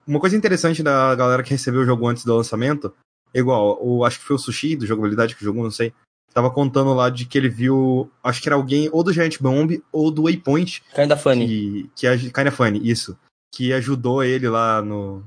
uma 0.05 0.19
coisa 0.19 0.35
interessante 0.35 0.83
da 0.83 1.15
galera 1.15 1.43
que 1.43 1.51
recebeu 1.51 1.81
o 1.81 1.85
jogo 1.85 2.05
antes 2.07 2.25
do 2.25 2.35
lançamento, 2.35 2.93
igual, 3.33 3.81
o, 3.81 4.03
acho 4.03 4.19
que 4.19 4.25
foi 4.25 4.35
o 4.35 4.39
Sushi 4.39 4.75
do 4.75 4.85
jogabilidade 4.85 5.33
que 5.33 5.45
jogou, 5.45 5.63
não 5.63 5.71
sei. 5.71 5.93
Tava 6.33 6.49
contando 6.49 6.93
lá 6.93 7.09
de 7.09 7.25
que 7.25 7.37
ele 7.37 7.49
viu. 7.49 8.11
Acho 8.23 8.41
que 8.41 8.49
era 8.49 8.55
alguém 8.55 8.89
ou 8.91 9.03
do 9.03 9.13
Giant 9.13 9.37
Bomb 9.39 9.83
ou 9.91 10.09
do 10.09 10.23
Waypoint. 10.23 10.83
Kinda 10.93 11.15
Funny. 11.15 11.89
Que, 11.95 12.17
que, 12.17 12.31
Kinda 12.31 12.51
Funny, 12.51 12.89
isso. 12.89 13.17
Que 13.53 13.71
ajudou 13.71 14.23
ele 14.23 14.49
lá 14.49 14.81
no, 14.81 15.23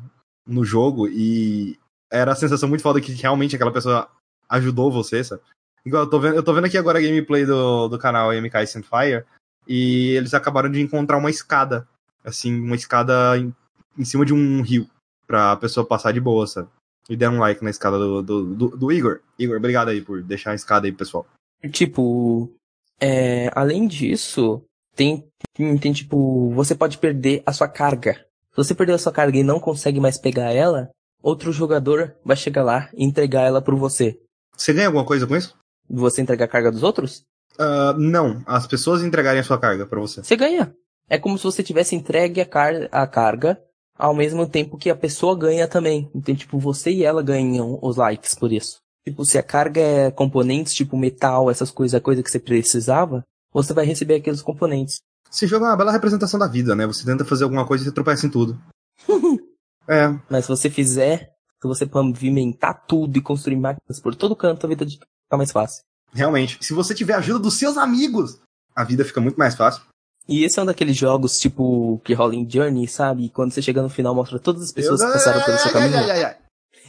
no 0.47 0.65
jogo 0.65 1.09
e 1.09 1.79
era 2.11 2.33
a 2.33 2.37
sensação 2.37 2.69
muito 2.69 2.83
foda 2.83 3.01
que 3.01 3.13
realmente 3.13 3.55
aquela 3.55 3.73
pessoa 3.73 4.09
ajudou 4.49 4.91
você, 4.91 5.23
sabe? 5.23 5.43
Igual, 5.85 6.03
eu 6.03 6.11
tô 6.11 6.19
vendo, 6.19 6.35
eu 6.35 6.43
tô 6.43 6.53
vendo 6.53 6.65
aqui 6.65 6.77
agora 6.77 6.99
a 6.99 7.03
gameplay 7.03 7.47
do, 7.47 7.87
do 7.87 7.99
canal 7.99 8.33
MK 8.33 8.67
Sandfire 8.67 9.25
e 9.67 10.11
eles 10.11 10.35
acabaram 10.35 10.71
de 10.71 10.81
encontrar 10.81 11.17
uma 11.17 11.31
escada. 11.31 11.87
Assim, 12.25 12.59
uma 12.59 12.75
escada 12.75 13.39
em, 13.39 13.55
em 13.97 14.05
cima 14.05 14.27
de 14.27 14.35
um 14.35 14.63
rio 14.63 14.89
pra 15.27 15.57
pessoa 15.57 15.87
passar 15.87 16.13
de 16.13 16.21
boa, 16.21 16.47
sabe? 16.47 16.69
E 17.09 17.17
deram 17.17 17.35
um 17.35 17.41
like 17.41 17.63
na 17.63 17.71
escada 17.71 17.99
do, 17.99 18.23
do, 18.23 18.55
do, 18.55 18.77
do 18.77 18.93
Igor. 18.93 19.21
Igor, 19.39 19.57
obrigado 19.57 19.89
aí 19.89 20.01
por 20.01 20.23
deixar 20.23 20.53
a 20.53 20.55
escada 20.55 20.87
aí, 20.87 20.93
pessoal. 20.93 21.27
Tipo, 21.71 22.53
é, 23.01 23.49
além 23.55 23.87
disso, 23.87 24.63
tem, 24.95 25.27
tem, 25.55 25.93
tipo, 25.93 26.51
você 26.51 26.75
pode 26.75 26.99
perder 26.99 27.43
a 27.47 27.53
sua 27.53 27.69
carga. 27.69 28.15
Se 28.51 28.57
você 28.57 28.75
perder 28.75 28.95
a 28.95 28.99
sua 28.99 29.13
carga 29.13 29.39
e 29.39 29.43
não 29.43 29.61
consegue 29.61 30.01
mais 30.01 30.19
pegar 30.19 30.53
ela, 30.53 30.91
outro 31.23 31.53
jogador 31.53 32.17
vai 32.25 32.37
chegar 32.37 32.65
lá 32.65 32.89
e 32.95 33.05
entregar 33.05 33.43
ela 33.43 33.63
por 33.63 33.77
você. 33.77 34.19
Você 34.57 34.73
ganha 34.73 34.87
alguma 34.87 35.05
coisa 35.05 35.27
com 35.27 35.37
isso? 35.37 35.57
Você 35.89 36.23
entregar 36.23 36.47
a 36.47 36.49
carga 36.49 36.73
dos 36.73 36.83
outros? 36.83 37.23
Uh, 37.59 37.99
não, 37.99 38.43
as 38.47 38.67
pessoas 38.67 39.03
entregarem 39.03 39.41
a 39.41 39.45
sua 39.45 39.59
carga 39.59 39.87
para 39.87 40.01
você. 40.01 40.23
Você 40.23 40.37
ganha. 40.37 40.75
É 41.09 41.19
como 41.19 41.39
se 41.39 41.45
você 41.45 41.63
tivesse 41.63 41.95
entregue 41.95 42.41
a, 42.41 42.47
car 42.47 42.89
a 42.91 43.07
carga 43.07 43.61
ao 43.99 44.15
mesmo 44.15 44.47
tempo 44.47 44.77
que 44.77 44.91
a 44.91 44.97
pessoa 44.97 45.37
ganha 45.37 45.67
também. 45.67 46.11
Então, 46.15 46.35
tipo, 46.35 46.59
você 46.59 46.91
e 46.91 47.05
ela 47.05 47.23
ganham 47.23 47.79
os 47.83 47.97
likes 47.97 48.35
por 48.35 48.53
isso. 48.53 48.79
Tipo, 49.05 49.25
se 49.25 49.39
a 49.39 49.43
carga 49.43 49.81
é 49.81 50.11
componentes, 50.11 50.75
tipo 50.75 50.97
metal, 50.97 51.51
essas 51.51 51.71
coisas, 51.71 51.95
a 51.95 52.01
coisa 52.01 52.23
que 52.23 52.31
você 52.31 52.41
precisava, 52.41 53.25
você 53.53 53.73
vai 53.73 53.87
receber 53.87 54.17
aqueles 54.17 54.43
componentes. 54.43 55.01
Esse 55.31 55.47
jogo 55.47 55.65
é 55.65 55.69
uma 55.69 55.77
bela 55.77 55.93
representação 55.93 56.39
da 56.39 56.47
vida, 56.47 56.75
né? 56.75 56.87
Você 56.87 57.05
tenta 57.05 57.25
fazer 57.25 57.45
alguma 57.45 57.67
coisa 57.67 57.85
e 57.85 57.87
você 57.87 57.93
tropeça 57.93 58.27
em 58.27 58.31
tudo. 58.31 58.59
é. 59.89 60.09
Mas 60.29 60.45
se 60.45 60.49
você 60.49 60.69
fizer, 60.69 61.33
se 61.61 61.69
você 61.69 61.87
pavimentar 61.87 62.85
tudo 62.87 63.17
e 63.17 63.23
construir 63.23 63.57
máquinas 63.57 64.01
por 64.01 64.15
todo 64.15 64.37
canto, 64.37 64.67
a 64.67 64.69
vida 64.69 64.85
fica 64.87 65.37
mais 65.37 65.53
fácil. 65.53 65.83
Realmente. 66.13 66.59
Se 66.65 66.75
você 66.75 66.95
tiver 66.95 67.15
a 67.15 67.19
ajuda 67.19 67.39
dos 67.39 67.59
seus 67.59 67.77
amigos, 67.77 68.41
a 68.75 68.85
vida 68.85 69.05
fica 69.05 69.21
muito 69.21 69.37
mais 69.37 69.55
fácil. 69.55 69.83
E 70.29 70.45
esse 70.45 70.59
é 70.59 70.63
um 70.63 70.67
daqueles 70.67 70.97
jogos, 70.97 71.39
tipo, 71.39 72.01
que 72.05 72.13
rola 72.13 72.35
em 72.35 72.49
Journey, 72.49 72.89
sabe? 72.89 73.27
E 73.27 73.31
quando 73.31 73.53
você 73.53 73.63
chega 73.63 73.81
no 73.81 73.89
final, 73.89 74.15
mostra 74.15 74.39
todas 74.39 74.63
as 74.63 74.73
pessoas 74.73 75.01
eu... 75.01 75.07
que 75.07 75.13
passaram 75.13 75.45
pelo 75.45 75.59
seu 75.59 75.73
caminho. 75.73 75.97
Ai, 75.97 76.11
ai, 76.11 76.25
ai, 76.25 76.37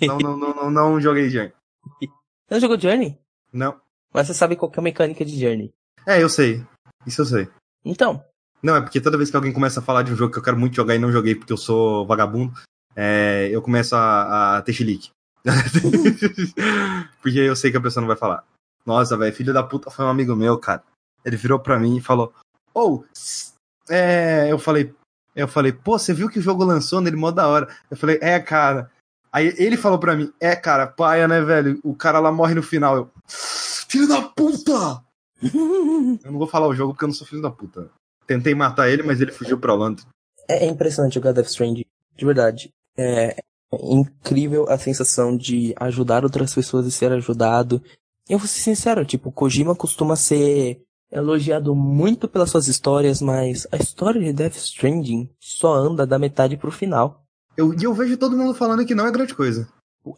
não, 0.07 0.17
não, 0.17 0.37
não, 0.37 0.55
não, 0.55 0.71
não 0.71 1.01
joguei 1.01 1.29
Journey. 1.29 1.53
Não 2.49 2.61
jogou 2.61 2.79
Journey? 2.79 3.19
Não. 3.51 3.75
Mas 4.13 4.27
você 4.27 4.33
sabe 4.33 4.55
qual 4.55 4.71
é 4.73 4.79
a 4.79 4.81
mecânica 4.81 5.25
de 5.25 5.37
Journey. 5.37 5.73
É, 6.05 6.23
eu 6.23 6.29
sei. 6.29 6.65
Isso 7.05 7.21
eu 7.21 7.25
sei. 7.25 7.49
Então. 7.83 8.23
Não, 8.63 8.77
é 8.77 8.81
porque 8.81 9.01
toda 9.01 9.17
vez 9.17 9.29
que 9.29 9.35
alguém 9.35 9.51
começa 9.51 9.81
a 9.81 9.83
falar 9.83 10.03
de 10.03 10.13
um 10.13 10.15
jogo 10.15 10.31
que 10.31 10.39
eu 10.39 10.43
quero 10.43 10.57
muito 10.57 10.73
jogar 10.73 10.95
e 10.95 10.99
não 10.99 11.11
joguei 11.11 11.35
porque 11.35 11.51
eu 11.51 11.57
sou 11.57 12.07
vagabundo, 12.07 12.53
é, 12.95 13.49
eu 13.51 13.61
começo 13.61 13.97
a, 13.97 14.57
a 14.57 14.61
ter 14.61 14.71
chilique. 14.71 15.11
porque 17.21 17.39
eu 17.39 17.55
sei 17.55 17.69
que 17.69 17.77
a 17.77 17.81
pessoa 17.81 18.01
não 18.01 18.07
vai 18.07 18.17
falar. 18.17 18.45
Nossa, 18.85 19.17
velho, 19.17 19.35
filho 19.35 19.53
da 19.53 19.61
puta 19.61 19.91
foi 19.91 20.05
um 20.05 20.09
amigo 20.09 20.35
meu, 20.35 20.57
cara. 20.57 20.81
Ele 21.23 21.35
virou 21.35 21.59
pra 21.59 21.77
mim 21.77 21.97
e 21.97 22.01
falou: 22.01 22.33
ou, 22.77 23.03
oh, 23.03 23.93
é, 23.93 24.51
eu 24.51 24.59
falei, 24.59 24.93
eu 25.35 25.47
falei, 25.47 25.71
pô, 25.71 25.97
você 25.97 26.13
viu 26.13 26.29
que 26.29 26.37
o 26.37 26.41
jogo 26.41 26.63
lançou 26.63 27.01
nele 27.01 27.15
mó 27.15 27.31
da 27.31 27.47
hora. 27.47 27.67
Eu 27.89 27.97
falei, 27.97 28.19
é, 28.21 28.39
cara. 28.39 28.91
Aí 29.31 29.53
ele 29.57 29.77
falou 29.77 29.99
pra 29.99 30.15
mim, 30.15 30.31
é, 30.39 30.55
cara, 30.55 30.85
paia, 30.85 31.27
né, 31.27 31.41
velho? 31.41 31.79
O 31.83 31.95
cara 31.95 32.19
lá 32.19 32.31
morre 32.31 32.53
no 32.53 32.61
final. 32.61 32.95
Eu, 32.95 33.11
filho 33.27 34.07
da 34.07 34.21
puta! 34.21 35.03
eu 35.41 36.31
não 36.31 36.37
vou 36.37 36.47
falar 36.47 36.67
o 36.67 36.73
jogo 36.73 36.93
porque 36.93 37.05
eu 37.05 37.07
não 37.07 37.15
sou 37.15 37.27
filho 37.27 37.41
da 37.41 37.49
puta. 37.49 37.89
Tentei 38.25 38.53
matar 38.53 38.89
ele, 38.89 39.03
mas 39.03 39.21
ele 39.21 39.31
fugiu 39.31 39.59
pra 39.59 39.73
Holanda. 39.73 40.03
É, 40.47 40.65
é 40.65 40.67
impressionante 40.67 41.15
jogar 41.15 41.31
Death 41.31 41.47
Stranding, 41.47 41.85
de 42.15 42.25
verdade. 42.25 42.69
É, 42.95 43.39
é 43.39 43.43
incrível 43.71 44.69
a 44.69 44.77
sensação 44.77 45.35
de 45.35 45.73
ajudar 45.77 46.23
outras 46.23 46.53
pessoas 46.53 46.85
e 46.85 46.91
ser 46.91 47.11
ajudado. 47.11 47.81
Eu 48.29 48.37
vou 48.37 48.47
ser 48.47 48.59
sincero, 48.59 49.05
tipo, 49.05 49.31
Kojima 49.31 49.75
costuma 49.75 50.15
ser 50.15 50.81
elogiado 51.11 51.73
muito 51.75 52.27
pelas 52.27 52.49
suas 52.49 52.67
histórias, 52.67 53.21
mas 53.21 53.67
a 53.71 53.77
história 53.77 54.21
de 54.21 54.33
Death 54.33 54.55
Stranding 54.55 55.29
só 55.39 55.73
anda 55.73 56.05
da 56.05 56.19
metade 56.19 56.57
pro 56.57 56.71
final. 56.71 57.23
Eu, 57.55 57.73
e 57.73 57.83
eu 57.83 57.93
vejo 57.93 58.17
todo 58.17 58.37
mundo 58.37 58.53
falando 58.53 58.85
que 58.85 58.95
não 58.95 59.07
é 59.07 59.11
grande 59.11 59.33
coisa. 59.33 59.67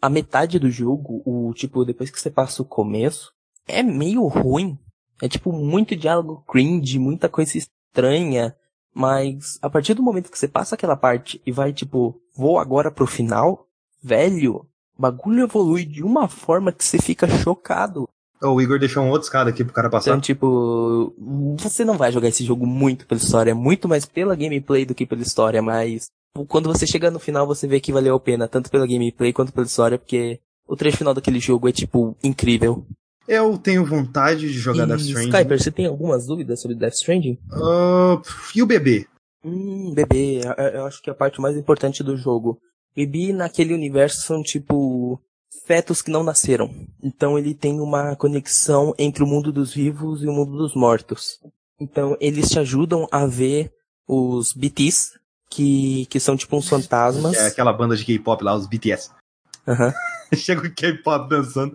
A 0.00 0.08
metade 0.08 0.58
do 0.58 0.70
jogo, 0.70 1.22
o 1.24 1.52
tipo, 1.54 1.84
depois 1.84 2.10
que 2.10 2.20
você 2.20 2.30
passa 2.30 2.62
o 2.62 2.66
começo, 2.66 3.32
é 3.66 3.82
meio 3.82 4.26
ruim. 4.26 4.78
É 5.22 5.28
tipo 5.28 5.52
muito 5.52 5.96
diálogo 5.96 6.44
cringe, 6.46 6.98
muita 6.98 7.28
coisa 7.28 7.56
estranha. 7.56 8.54
Mas 8.94 9.58
a 9.62 9.70
partir 9.70 9.94
do 9.94 10.02
momento 10.02 10.30
que 10.30 10.38
você 10.38 10.48
passa 10.48 10.74
aquela 10.74 10.96
parte 10.96 11.40
e 11.46 11.52
vai 11.52 11.72
tipo, 11.72 12.20
vou 12.36 12.58
agora 12.58 12.90
pro 12.90 13.06
final, 13.06 13.66
velho, 14.02 14.66
o 14.98 15.02
bagulho 15.02 15.44
evolui 15.44 15.84
de 15.84 16.02
uma 16.02 16.28
forma 16.28 16.72
que 16.72 16.84
você 16.84 16.98
fica 16.98 17.28
chocado. 17.28 18.08
O 18.42 18.60
Igor 18.60 18.78
deixou 18.78 19.02
um 19.02 19.10
outro 19.10 19.24
escada 19.24 19.50
aqui 19.50 19.62
pro 19.62 19.72
cara 19.72 19.90
passar. 19.90 20.10
Então, 20.10 20.20
tipo, 20.20 21.14
você 21.58 21.84
não 21.84 21.98
vai 21.98 22.10
jogar 22.10 22.28
esse 22.28 22.44
jogo 22.44 22.66
muito 22.66 23.06
pela 23.06 23.20
história, 23.20 23.54
muito 23.54 23.86
mais 23.86 24.06
pela 24.06 24.34
gameplay 24.34 24.86
do 24.86 24.94
que 24.94 25.04
pela 25.04 25.20
história, 25.20 25.60
mas 25.60 26.06
quando 26.48 26.68
você 26.68 26.86
chega 26.86 27.10
no 27.10 27.18
final 27.18 27.46
você 27.46 27.66
vê 27.66 27.80
que 27.80 27.92
valeu 27.92 28.14
a 28.14 28.20
pena, 28.20 28.48
tanto 28.48 28.70
pela 28.70 28.86
gameplay 28.86 29.32
quanto 29.32 29.52
pela 29.52 29.66
história, 29.66 29.98
porque 29.98 30.40
o 30.66 30.76
trecho 30.76 30.96
final 30.96 31.12
daquele 31.12 31.40
jogo 31.40 31.68
é, 31.68 31.72
tipo, 31.72 32.16
incrível. 32.22 32.86
Eu 33.28 33.58
tenho 33.58 33.84
vontade 33.84 34.40
de 34.40 34.58
jogar 34.58 34.84
e, 34.84 34.86
Death 34.86 35.00
Stranding. 35.00 35.28
Skyper, 35.28 35.60
você 35.60 35.70
tem 35.70 35.86
algumas 35.86 36.26
dúvidas 36.26 36.60
sobre 36.60 36.76
Death 36.76 36.94
Stranding? 36.94 37.38
Uh, 37.52 38.22
e 38.54 38.62
o 38.62 38.66
bebê? 38.66 39.06
Hum, 39.44 39.92
bebê, 39.94 40.40
eu 40.74 40.84
acho 40.86 41.02
que 41.02 41.10
é 41.10 41.12
a 41.12 41.16
parte 41.16 41.40
mais 41.40 41.56
importante 41.56 42.02
do 42.02 42.16
jogo. 42.16 42.58
Bebê 42.94 43.32
naquele 43.32 43.74
universo 43.74 44.22
são, 44.22 44.42
tipo, 44.42 45.20
fetos 45.70 46.02
que 46.02 46.10
não 46.10 46.24
nasceram. 46.24 46.68
Então 47.00 47.38
ele 47.38 47.54
tem 47.54 47.78
uma 47.78 48.16
conexão 48.16 48.92
entre 48.98 49.22
o 49.22 49.26
mundo 49.26 49.52
dos 49.52 49.72
vivos 49.72 50.20
e 50.24 50.26
o 50.26 50.32
mundo 50.32 50.58
dos 50.58 50.74
mortos. 50.74 51.38
Então 51.80 52.16
eles 52.20 52.50
te 52.50 52.58
ajudam 52.58 53.06
a 53.12 53.24
ver 53.24 53.72
os 54.04 54.52
BTs, 54.52 55.12
que, 55.48 56.06
que 56.06 56.18
são 56.18 56.36
tipo 56.36 56.56
uns 56.56 56.68
fantasmas. 56.68 57.36
É 57.36 57.46
aquela 57.46 57.72
banda 57.72 57.96
de 57.96 58.04
K-pop 58.04 58.42
lá, 58.42 58.56
os 58.56 58.66
BTS. 58.66 59.12
Uhum. 59.64 59.92
Chega 60.36 60.66
o 60.66 60.74
K-pop 60.74 61.28
dançando. 61.28 61.74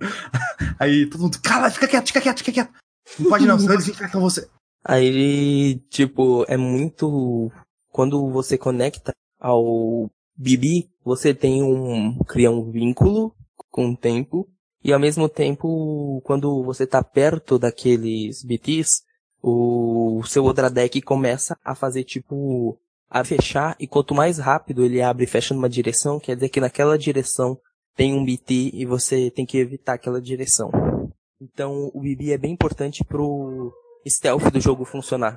Aí 0.78 1.06
todo 1.06 1.22
mundo, 1.22 1.40
cara, 1.42 1.72
fica 1.72 1.88
quieto, 1.88 2.08
fica 2.08 2.20
quieto, 2.20 2.40
fica 2.40 2.52
quieto. 2.52 2.74
Não 3.18 3.30
pode 3.30 3.46
não, 3.46 3.58
senão 3.58 3.76
eles 3.76 3.88
infectam 3.88 4.20
você. 4.20 4.50
Aí, 4.84 5.80
tipo, 5.90 6.44
é 6.50 6.58
muito. 6.58 7.50
Quando 7.94 8.30
você 8.30 8.58
conecta 8.58 9.14
ao 9.40 10.12
Bibi, 10.36 10.90
você 11.02 11.34
tem 11.34 11.64
um. 11.64 12.20
cria 12.26 12.52
um 12.52 12.70
vínculo 12.70 13.34
com 13.76 13.90
o 13.90 13.98
tempo. 13.98 14.48
E 14.82 14.94
ao 14.94 15.00
mesmo 15.00 15.28
tempo, 15.28 16.22
quando 16.24 16.64
você 16.64 16.88
tá 16.88 17.04
perto 17.04 17.60
daqueles 17.60 18.42
BTs, 18.42 19.02
o 19.44 20.24
seu 20.26 20.46
outra 20.46 20.70
deck 20.70 21.02
começa 21.02 21.58
a 21.62 21.76
fazer 21.76 22.06
tipo. 22.06 22.80
a 23.10 23.22
fechar. 23.26 23.76
E 23.78 23.86
quanto 23.86 24.16
mais 24.16 24.38
rápido 24.38 24.86
ele 24.86 25.02
abre 25.02 25.26
e 25.26 25.28
fecha 25.28 25.54
numa 25.54 25.68
direção, 25.68 26.22
quer 26.22 26.36
dizer 26.36 26.48
que 26.48 26.62
naquela 26.62 26.98
direção 26.98 27.60
tem 27.98 28.14
um 28.14 28.24
BT 28.24 28.72
e 28.74 28.86
você 28.86 29.30
tem 29.30 29.46
que 29.46 29.58
evitar 29.58 29.96
aquela 29.96 30.22
direção. 30.22 30.72
Então 31.42 31.92
o 31.94 32.00
BB 32.00 32.32
é 32.32 32.38
bem 32.38 32.54
importante 32.54 33.04
pro 33.04 33.74
stealth 34.08 34.50
do 34.52 34.62
jogo 34.62 34.86
funcionar. 34.86 35.36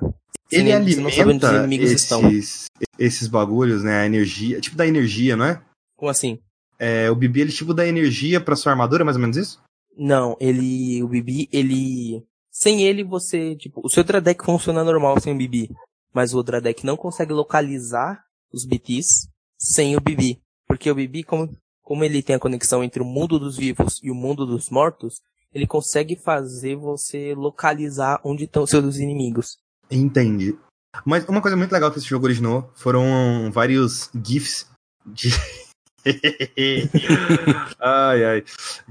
Ele 0.49 0.71
alimenta 0.71 1.67
esses, 1.67 2.65
esses 2.97 3.27
bagulhos, 3.27 3.83
né? 3.83 3.97
A 3.97 4.05
energia, 4.05 4.61
tipo 4.61 4.77
da 4.77 4.87
energia, 4.87 5.35
não 5.35 5.45
é? 5.45 5.61
Como 5.97 6.09
assim? 6.09 6.39
É, 6.79 7.11
o 7.11 7.15
BB 7.15 7.41
ele 7.41 7.51
tipo 7.51 7.73
dá 7.73 7.85
energia 7.85 8.39
pra 8.39 8.55
sua 8.55 8.71
armadura, 8.71 9.03
mais 9.03 9.17
ou 9.17 9.21
menos 9.21 9.37
isso? 9.37 9.61
Não, 9.97 10.37
ele, 10.39 11.03
o 11.03 11.07
BB, 11.09 11.49
ele, 11.51 12.23
sem 12.49 12.83
ele 12.83 13.03
você, 13.03 13.55
tipo, 13.57 13.81
o 13.83 13.89
seu 13.89 14.03
deck 14.03 14.45
funciona 14.45 14.83
normal 14.83 15.19
sem 15.19 15.33
o 15.33 15.37
BB, 15.37 15.69
mas 16.13 16.33
o 16.33 16.41
deck 16.41 16.85
não 16.85 16.95
consegue 16.95 17.33
localizar 17.33 18.23
os 18.53 18.65
BTs 18.65 19.29
sem 19.57 19.97
o 19.97 20.01
BB, 20.01 20.39
porque 20.65 20.89
o 20.89 20.95
BB, 20.95 21.23
como, 21.23 21.53
como 21.83 22.03
ele 22.05 22.23
tem 22.23 22.37
a 22.37 22.39
conexão 22.39 22.81
entre 22.81 23.01
o 23.01 23.05
mundo 23.05 23.37
dos 23.37 23.57
vivos 23.57 23.99
e 24.01 24.09
o 24.09 24.15
mundo 24.15 24.45
dos 24.45 24.69
mortos, 24.69 25.21
ele 25.53 25.67
consegue 25.67 26.15
fazer 26.15 26.75
você 26.75 27.33
localizar 27.35 28.21
onde 28.23 28.45
estão 28.45 28.65
seus 28.65 28.97
inimigos. 28.97 29.57
Entendi. 29.91 30.57
Mas 31.05 31.27
uma 31.27 31.41
coisa 31.41 31.57
muito 31.57 31.71
legal 31.71 31.91
que 31.91 31.97
esse 31.97 32.07
jogo 32.07 32.25
originou 32.25 32.71
foram 32.75 33.51
vários 33.51 34.09
GIFs 34.23 34.69
de. 35.05 35.29
ai, 37.79 38.25
ai. 38.25 38.43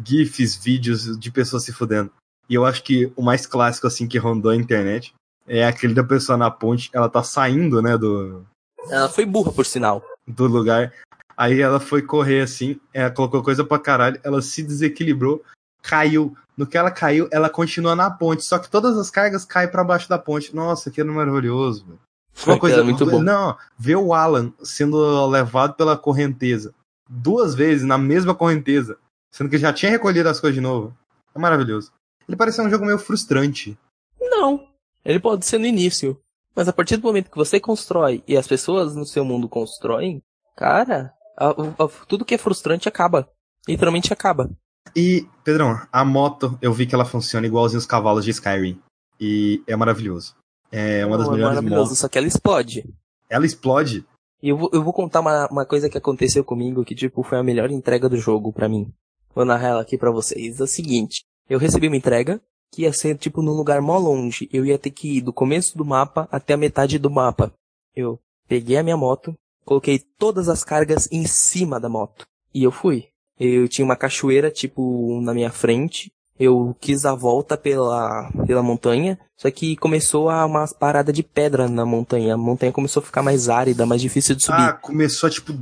GIFs, 0.03 0.57
vídeos 0.57 1.19
de 1.19 1.31
pessoas 1.31 1.65
se 1.65 1.73
fudendo. 1.73 2.11
E 2.49 2.55
eu 2.55 2.65
acho 2.65 2.83
que 2.83 3.13
o 3.15 3.23
mais 3.23 3.47
clássico, 3.47 3.87
assim, 3.87 4.09
que 4.09 4.19
rondou 4.19 4.51
a 4.51 4.57
internet 4.57 5.15
é 5.47 5.67
aquele 5.67 5.95
da 5.95 6.05
pessoa 6.05 6.37
na 6.37 6.51
ponte, 6.51 6.91
ela 6.93 7.09
tá 7.09 7.23
saindo, 7.23 7.83
né, 7.83 7.97
do. 7.97 8.45
Ela 8.91 9.09
foi 9.09 9.25
burra, 9.25 9.53
por 9.53 9.67
sinal. 9.67 10.03
Do 10.27 10.47
lugar. 10.47 10.93
Aí 11.37 11.61
ela 11.61 11.79
foi 11.79 12.03
correr 12.03 12.41
assim, 12.41 12.81
ela 12.93 13.11
colocou 13.11 13.43
coisa 13.43 13.65
pra 13.65 13.79
caralho, 13.79 14.21
ela 14.25 14.43
se 14.43 14.63
desequilibrou, 14.63 15.43
caiu. 15.83 16.37
No 16.57 16.67
que 16.67 16.77
ela 16.77 16.91
caiu, 16.91 17.29
ela 17.31 17.49
continua 17.49 17.95
na 17.95 18.11
ponte. 18.11 18.43
Só 18.43 18.59
que 18.59 18.69
todas 18.69 18.99
as 18.99 19.11
cargas 19.11 19.45
caem 19.45 19.71
para 19.71 19.85
baixo 19.85 20.09
da 20.09 20.19
ponte. 20.19 20.55
Nossa, 20.55 20.91
que 20.91 21.05
maravilhoso, 21.05 21.87
velho. 21.87 22.01
Uma 22.45 22.59
coisa 22.59 22.83
muito 22.83 23.07
bom. 23.07 23.23
Não, 23.23 23.57
ver 23.79 23.95
o 23.95 24.13
Alan 24.13 24.53
sendo 24.61 25.27
levado 25.29 25.75
pela 25.75 25.97
correnteza 25.97 26.75
duas 27.09 27.55
vezes 27.55 27.85
na 27.85 27.97
mesma 27.97 28.35
correnteza, 28.35 28.99
sendo 29.31 29.51
que 29.51 29.59
já 29.59 29.73
tinha 29.73 29.91
recolhido 29.91 30.29
as 30.29 30.41
coisas 30.41 30.55
de 30.55 30.61
novo. 30.61 30.97
É 31.35 31.39
maravilhoso. 31.39 31.93
Ele 32.29 32.37
parece 32.37 32.61
um 32.61 32.69
jogo 32.69 32.85
meio 32.85 32.99
frustrante. 32.99 33.79
Não. 34.21 34.69
Ele 35.05 35.19
pode 35.19 35.47
ser 35.47 35.59
no 35.59 35.67
início. 35.67 36.21
Mas 36.55 36.69
a 36.69 36.73
partir 36.73 36.97
do 36.97 37.07
momento 37.07 37.31
que 37.31 37.37
você 37.37 37.61
constrói 37.61 38.23
e 38.27 38.37
as 38.37 38.47
pessoas 38.47 38.95
no 38.95 39.07
seu 39.07 39.25
mundo 39.25 39.49
constroem, 39.49 40.23
cara, 40.57 41.15
a, 41.37 41.51
a, 41.51 41.89
tudo 42.07 42.25
que 42.25 42.35
é 42.35 42.39
frustrante 42.39 42.89
acaba. 42.89 43.31
Literalmente 43.67 44.13
acaba. 44.13 44.51
E, 44.95 45.27
Pedrão, 45.45 45.81
a 45.93 46.05
moto, 46.05 46.59
eu 46.61 46.73
vi 46.73 46.87
que 46.87 46.95
ela 46.95 47.05
funciona 47.05 47.47
igualzinho 47.47 47.79
os 47.79 47.87
cavalos 47.87 48.25
de 48.25 48.33
Skyrim. 48.33 48.81
E 49.21 49.63
é 49.67 49.77
maravilhoso. 49.77 50.35
É 50.71 51.05
uma 51.07 51.17
das 51.17 51.29
é 51.29 51.31
melhores 51.31 51.53
é 51.53 51.61
maravilhoso, 51.61 51.85
motos. 51.85 51.99
Só 51.99 52.09
que 52.09 52.19
ela 52.19 52.27
explode. 52.27 52.85
Ela 53.29 53.47
explode? 53.47 54.07
E 54.43 54.49
eu 54.51 54.57
vou, 54.57 54.71
eu 54.73 54.83
vou 54.83 54.93
contar 54.93 55.21
uma, 55.21 55.49
uma 55.49 55.67
coisa 55.67 55.89
que 55.89 55.99
aconteceu 55.99 56.45
comigo 56.45 56.85
que, 56.85 56.95
tipo, 56.95 57.23
foi 57.23 57.39
a 57.39 57.43
melhor 57.43 57.71
entrega 57.71 58.09
do 58.09 58.17
jogo 58.17 58.53
para 58.53 58.69
mim. 58.69 58.93
Vou 59.35 59.45
narrar 59.45 59.69
ela 59.69 59.83
aqui 59.83 59.99
pra 59.99 60.11
vocês. 60.11 60.61
É 60.61 60.63
o 60.63 60.67
seguinte, 60.67 61.25
eu 61.49 61.59
recebi 61.59 61.89
uma 61.89 61.97
entrega 61.97 62.41
que 62.73 62.83
ia 62.83 62.93
ser, 62.93 63.17
tipo, 63.17 63.43
num 63.43 63.53
lugar 63.53 63.81
mó 63.81 63.99
longe. 63.99 64.49
Eu 64.53 64.65
ia 64.65 64.79
ter 64.79 64.91
que 64.91 65.19
ir 65.19 65.21
do 65.23 65.33
começo 65.33 65.77
do 65.77 65.85
mapa 65.85 66.29
até 66.31 66.55
a 66.55 66.57
metade 66.59 66.99
do 66.99 67.11
mapa. 67.11 67.53
Eu 67.95 68.19
peguei 68.47 68.77
a 68.77 68.83
minha 68.83 68.97
moto, 68.97 69.35
coloquei 69.65 69.99
todas 70.19 70.49
as 70.49 70.63
cargas 70.63 71.09
em 71.11 71.27
cima 71.27 71.81
da 71.81 71.89
moto. 71.89 72.27
E 72.55 72.63
eu 72.63 72.71
fui. 72.71 73.09
Eu 73.39 73.69
tinha 73.69 73.85
uma 73.85 73.97
cachoeira, 73.97 74.51
tipo, 74.51 75.21
na 75.21 75.33
minha 75.33 75.51
frente. 75.51 76.13
Eu 76.39 76.77
quis 76.81 77.05
a 77.05 77.15
volta 77.15 77.57
pela, 77.57 78.31
pela 78.47 78.63
montanha, 78.63 79.19
só 79.37 79.51
que 79.51 79.77
começou 79.77 80.31
a 80.31 80.47
uma 80.47 80.67
parada 80.69 81.13
de 81.13 81.23
pedra 81.23 81.69
na 81.69 81.85
montanha. 81.85 82.35
A 82.35 82.37
montanha 82.37 82.73
começou 82.73 83.03
a 83.03 83.07
ficar 83.07 83.23
mais 83.23 83.49
árida, 83.49 83.85
mais 83.85 84.01
difícil 84.01 84.37
de 84.37 84.45
subir. 84.45 84.61
Ah, 84.61 84.73
começou 84.73 85.27
a, 85.27 85.31
tipo, 85.31 85.53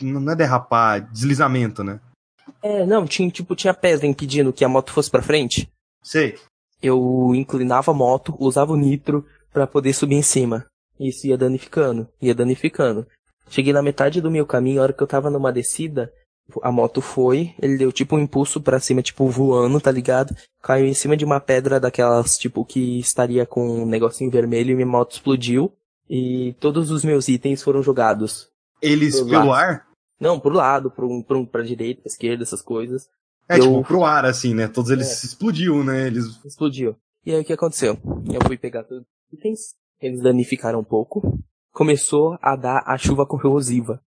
não 0.00 0.32
é 0.32 0.36
derrapar, 0.36 1.00
deslizamento, 1.12 1.84
né? 1.84 2.00
É, 2.62 2.86
não, 2.86 3.06
tinha, 3.06 3.30
tipo, 3.30 3.54
tinha 3.54 3.74
pedra 3.74 4.06
impedindo 4.06 4.52
que 4.52 4.64
a 4.64 4.68
moto 4.68 4.92
fosse 4.92 5.10
pra 5.10 5.20
frente. 5.20 5.68
Sei. 6.02 6.38
Eu 6.82 7.32
inclinava 7.34 7.90
a 7.90 7.94
moto, 7.94 8.34
usava 8.38 8.72
o 8.72 8.76
nitro 8.76 9.26
para 9.52 9.66
poder 9.66 9.92
subir 9.92 10.16
em 10.16 10.22
cima. 10.22 10.66
Isso 10.98 11.26
ia 11.26 11.36
danificando, 11.36 12.08
ia 12.20 12.34
danificando. 12.34 13.06
Cheguei 13.48 13.72
na 13.72 13.82
metade 13.82 14.20
do 14.20 14.30
meu 14.30 14.46
caminho, 14.46 14.80
a 14.80 14.84
hora 14.84 14.92
que 14.92 15.02
eu 15.02 15.06
tava 15.06 15.30
numa 15.30 15.52
descida, 15.52 16.12
a 16.62 16.70
moto 16.70 17.00
foi, 17.00 17.54
ele 17.60 17.78
deu 17.78 17.90
tipo 17.90 18.16
um 18.16 18.18
impulso 18.18 18.60
para 18.60 18.80
cima, 18.80 19.02
tipo 19.02 19.28
voando, 19.28 19.80
tá 19.80 19.90
ligado? 19.90 20.34
Caiu 20.62 20.86
em 20.86 20.94
cima 20.94 21.16
de 21.16 21.24
uma 21.24 21.40
pedra 21.40 21.80
daquelas, 21.80 22.36
tipo, 22.36 22.64
que 22.64 22.98
estaria 22.98 23.46
com 23.46 23.82
um 23.82 23.86
negocinho 23.86 24.30
vermelho 24.30 24.72
e 24.72 24.74
minha 24.74 24.86
moto 24.86 25.12
explodiu. 25.12 25.72
E 26.08 26.54
todos 26.60 26.90
os 26.90 27.04
meus 27.04 27.28
itens 27.28 27.62
foram 27.62 27.82
jogados. 27.82 28.48
Eles 28.80 29.20
pelo 29.22 29.52
ar? 29.52 29.86
Não, 30.20 30.38
pro 30.38 30.52
lado, 30.52 30.90
pro, 30.90 31.24
pro, 31.24 31.46
pra 31.46 31.62
direita, 31.62 32.02
pra 32.02 32.10
esquerda, 32.10 32.42
essas 32.42 32.60
coisas. 32.60 33.08
É, 33.48 33.58
eu... 33.58 33.62
tipo, 33.62 33.84
pro 33.84 34.04
ar, 34.04 34.24
assim, 34.24 34.54
né? 34.54 34.68
Todos 34.68 34.90
eles 34.90 35.22
é. 35.22 35.26
explodiu, 35.26 35.82
né? 35.82 36.06
Eles... 36.06 36.44
Explodiu. 36.44 36.96
E 37.24 37.32
aí 37.32 37.40
o 37.40 37.44
que 37.44 37.52
aconteceu? 37.54 37.98
Eu 38.30 38.40
fui 38.46 38.58
pegar 38.58 38.84
todos 38.84 39.02
os 39.02 39.38
itens, 39.38 39.74
eles 40.00 40.22
danificaram 40.22 40.80
um 40.80 40.84
pouco. 40.84 41.38
Começou 41.72 42.38
a 42.42 42.54
dar 42.54 42.82
a 42.86 42.98
chuva 42.98 43.26
corrosiva. 43.26 44.00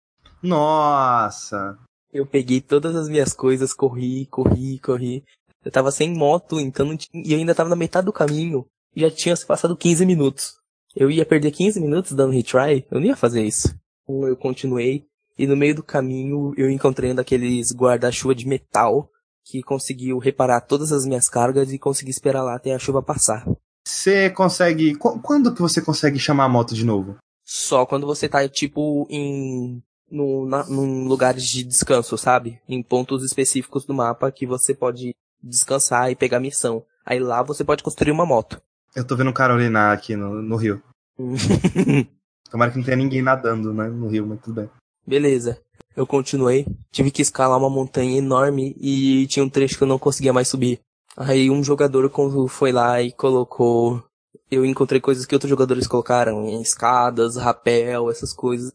Nossa! 0.44 1.80
Eu 2.16 2.26
peguei 2.26 2.62
todas 2.62 2.96
as 2.96 3.10
minhas 3.10 3.34
coisas, 3.34 3.74
corri, 3.74 4.26
corri, 4.28 4.80
corri. 4.80 5.26
Eu 5.66 5.70
tava 5.70 5.92
sem 5.92 6.16
moto, 6.16 6.62
então 6.62 6.86
não 6.86 6.96
tinha... 6.96 7.22
e 7.22 7.34
eu 7.34 7.38
ainda 7.38 7.54
tava 7.54 7.70
na 7.70 7.76
metade 7.76 8.06
do 8.06 8.14
caminho. 8.14 8.66
E 8.96 9.02
já 9.02 9.12
tinha 9.12 9.36
se 9.36 9.46
passado 9.46 9.76
15 9.76 10.06
minutos. 10.06 10.54
Eu 10.96 11.12
ia 11.12 11.26
perder 11.26 11.52
15 11.52 11.78
minutos 11.82 12.14
dando 12.14 12.32
retry? 12.32 12.88
Eu 12.90 13.02
não 13.02 13.08
ia 13.08 13.18
fazer 13.18 13.44
isso. 13.44 13.78
Então 14.04 14.26
eu 14.30 14.38
continuei. 14.38 15.06
E 15.38 15.46
no 15.46 15.58
meio 15.58 15.76
do 15.76 15.84
caminho 15.84 16.54
eu 16.56 16.72
encontrei 16.72 17.12
um 17.12 17.16
daqueles 17.16 17.74
guarda-chuva 17.74 18.34
de 18.34 18.48
metal 18.48 19.10
que 19.44 19.62
conseguiu 19.62 20.18
reparar 20.18 20.62
todas 20.62 20.94
as 20.94 21.06
minhas 21.06 21.28
cargas 21.28 21.74
e 21.74 21.78
consegui 21.78 22.12
esperar 22.12 22.44
lá 22.44 22.56
até 22.56 22.74
a 22.74 22.80
chuva 22.80 23.04
passar. 23.04 23.46
Você 23.86 24.30
consegue. 24.30 24.96
Quando 24.96 25.54
que 25.54 25.62
você 25.62 25.82
consegue 25.82 26.18
chamar 26.18 26.46
a 26.46 26.50
moto 26.50 26.74
de 26.74 26.86
novo? 26.86 27.18
Só 27.44 27.86
quando 27.86 28.08
você 28.08 28.30
tá, 28.30 28.48
tipo, 28.48 29.06
em 29.10 29.84
no, 30.10 30.46
na, 30.46 30.64
num 30.66 31.08
lugares 31.08 31.44
de 31.44 31.64
descanso, 31.64 32.18
sabe? 32.18 32.60
Em 32.68 32.82
pontos 32.82 33.24
específicos 33.24 33.86
do 33.86 33.94
mapa 33.94 34.32
que 34.32 34.46
você 34.46 34.74
pode 34.74 35.16
descansar 35.42 36.12
e 36.12 36.16
pegar 36.16 36.40
missão. 36.40 36.84
Aí 37.06 37.20
lá 37.20 37.44
você 37.44 37.64
pode 37.64 37.84
construir 37.84 38.12
uma 38.12 38.26
moto. 38.26 38.62
Eu 38.96 39.06
tô 39.06 39.16
vendo 39.16 39.30
um 39.30 39.34
cara 39.34 39.54
urinar 39.54 39.94
aqui 39.94 40.16
no, 40.16 40.42
no 40.42 40.56
rio. 40.56 40.82
Tomara 42.50 42.72
que 42.72 42.78
não 42.78 42.86
tenha 42.86 42.98
ninguém 42.98 43.22
nadando, 43.22 43.74
né, 43.74 43.88
no 43.88 44.08
rio, 44.08 44.26
mas 44.26 44.40
tudo 44.42 44.62
bem. 44.62 44.70
Beleza. 45.06 45.60
Eu 45.96 46.06
continuei, 46.06 46.66
tive 46.92 47.12
que 47.12 47.22
escalar 47.22 47.58
uma 47.58 47.70
montanha 47.70 48.18
enorme 48.18 48.76
e 48.80 49.28
tinha 49.28 49.44
um 49.44 49.50
trecho 49.50 49.78
que 49.78 49.84
eu 49.84 49.88
não 49.88 50.00
conseguia 50.00 50.34
mais 50.34 50.48
subir. 50.48 50.80
Aí 51.16 51.50
um 51.50 51.64
jogador 51.64 52.12
foi 52.50 52.72
lá 52.72 53.02
e 53.02 53.12
colocou. 53.12 54.04
Eu 54.52 54.66
encontrei 54.66 55.00
coisas 55.00 55.26
que 55.26 55.34
outros 55.34 55.50
jogadores 55.50 55.88
colocaram, 55.88 56.62
escadas, 56.62 57.38
rapel, 57.38 58.12
essas 58.12 58.34
coisas 58.34 58.72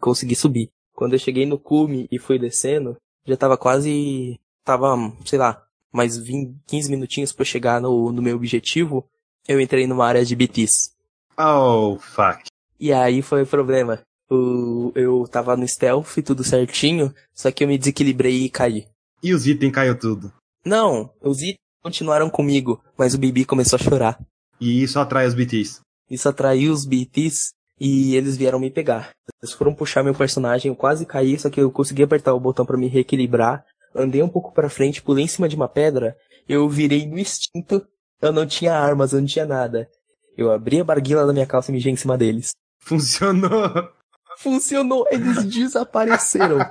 consegui 0.00 0.34
subir. 0.34 0.70
Quando 0.94 1.14
eu 1.14 1.18
cheguei 1.18 1.46
no 1.46 1.58
cume 1.58 2.08
e 2.10 2.18
fui 2.18 2.38
descendo, 2.38 2.96
já 3.26 3.36
tava 3.36 3.56
quase, 3.56 4.38
tava, 4.64 4.96
sei 5.24 5.38
lá, 5.38 5.62
mais 5.92 6.16
20, 6.16 6.56
15 6.66 6.90
minutinhos 6.90 7.32
para 7.32 7.44
chegar 7.44 7.80
no, 7.80 8.12
no 8.12 8.22
meu 8.22 8.36
objetivo, 8.36 9.06
eu 9.46 9.60
entrei 9.60 9.86
numa 9.86 10.06
área 10.06 10.24
de 10.24 10.36
BTs. 10.36 10.92
Oh, 11.38 11.98
fuck. 11.98 12.44
E 12.78 12.92
aí 12.92 13.22
foi 13.22 13.42
o 13.42 13.46
problema. 13.46 14.00
O, 14.30 14.92
eu 14.94 15.26
tava 15.26 15.56
no 15.56 15.66
stealth, 15.66 16.22
tudo 16.24 16.44
certinho, 16.44 17.14
só 17.34 17.50
que 17.50 17.64
eu 17.64 17.68
me 17.68 17.78
desequilibrei 17.78 18.44
e 18.44 18.50
caí. 18.50 18.86
E 19.22 19.34
os 19.34 19.46
itens 19.46 19.72
caiu 19.72 19.98
tudo? 19.98 20.32
Não, 20.64 21.10
os 21.20 21.38
itens 21.42 21.58
continuaram 21.82 22.30
comigo, 22.30 22.82
mas 22.96 23.14
o 23.14 23.18
Bibi 23.18 23.44
começou 23.44 23.76
a 23.76 23.82
chorar. 23.82 24.20
E 24.60 24.82
isso 24.82 24.98
atrai 24.98 25.26
os 25.26 25.34
BTs? 25.34 25.80
Isso 26.10 26.28
atraiu 26.28 26.72
os 26.72 26.84
BTs 26.84 27.52
e 27.80 28.14
eles 28.14 28.36
vieram 28.36 28.58
me 28.58 28.70
pegar. 28.70 29.10
Eles 29.42 29.54
foram 29.54 29.74
puxar 29.74 30.02
meu 30.04 30.14
personagem, 30.14 30.68
eu 30.68 30.76
quase 30.76 31.06
caí, 31.06 31.38
só 31.38 31.48
que 31.48 31.60
eu 31.60 31.70
consegui 31.70 32.02
apertar 32.02 32.34
o 32.34 32.40
botão 32.40 32.66
para 32.66 32.76
me 32.76 32.88
reequilibrar. 32.88 33.64
Andei 33.94 34.22
um 34.22 34.28
pouco 34.28 34.52
para 34.52 34.68
frente, 34.68 35.00
pulei 35.02 35.24
em 35.24 35.28
cima 35.28 35.48
de 35.48 35.56
uma 35.56 35.66
pedra, 35.68 36.14
eu 36.48 36.68
virei 36.68 37.06
no 37.06 37.18
instinto, 37.18 37.84
eu 38.20 38.32
não 38.32 38.46
tinha 38.46 38.74
armas, 38.74 39.12
eu 39.12 39.20
não 39.20 39.26
tinha 39.26 39.46
nada. 39.46 39.88
Eu 40.36 40.52
abri 40.52 40.78
a 40.80 40.84
barguila 40.84 41.26
da 41.26 41.32
minha 41.32 41.46
calça 41.46 41.70
e 41.70 41.74
mijei 41.74 41.92
em 41.92 41.96
cima 41.96 42.18
deles. 42.18 42.50
Funcionou! 42.78 43.90
Funcionou, 44.38 45.06
eles 45.10 45.44
desapareceram. 45.44 46.58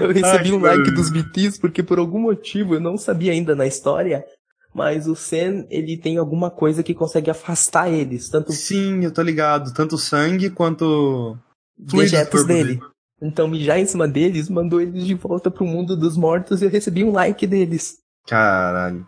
Eu 0.00 0.12
recebi 0.12 0.48
Ai, 0.48 0.52
um 0.52 0.58
like 0.60 0.90
dos 0.90 1.10
BTs 1.10 1.60
porque 1.60 1.82
por 1.82 1.98
algum 1.98 2.18
motivo 2.18 2.74
eu 2.74 2.80
não 2.80 2.98
sabia 2.98 3.32
ainda 3.32 3.54
na 3.54 3.66
história, 3.66 4.26
mas 4.74 5.06
o 5.06 5.14
Sen, 5.14 5.66
ele 5.70 5.96
tem 5.96 6.18
alguma 6.18 6.50
coisa 6.50 6.82
que 6.82 6.92
consegue 6.94 7.30
afastar 7.30 7.88
eles, 7.90 8.28
tanto 8.28 8.52
Sim, 8.52 9.04
eu 9.04 9.12
tô 9.12 9.22
ligado. 9.22 9.72
Tanto 9.72 9.96
sangue 9.96 10.50
quanto. 10.50 11.38
dejetos 11.78 12.44
dele. 12.44 12.80
Então 13.22 13.46
mijar 13.48 13.78
em 13.78 13.86
cima 13.86 14.06
deles 14.08 14.50
mandou 14.50 14.80
eles 14.80 15.06
de 15.06 15.14
volta 15.14 15.50
pro 15.50 15.64
mundo 15.64 15.96
dos 15.96 16.16
mortos 16.16 16.60
e 16.60 16.64
eu 16.64 16.70
recebi 16.70 17.04
um 17.04 17.12
like 17.12 17.46
deles. 17.46 17.98
Caralho. 18.26 19.06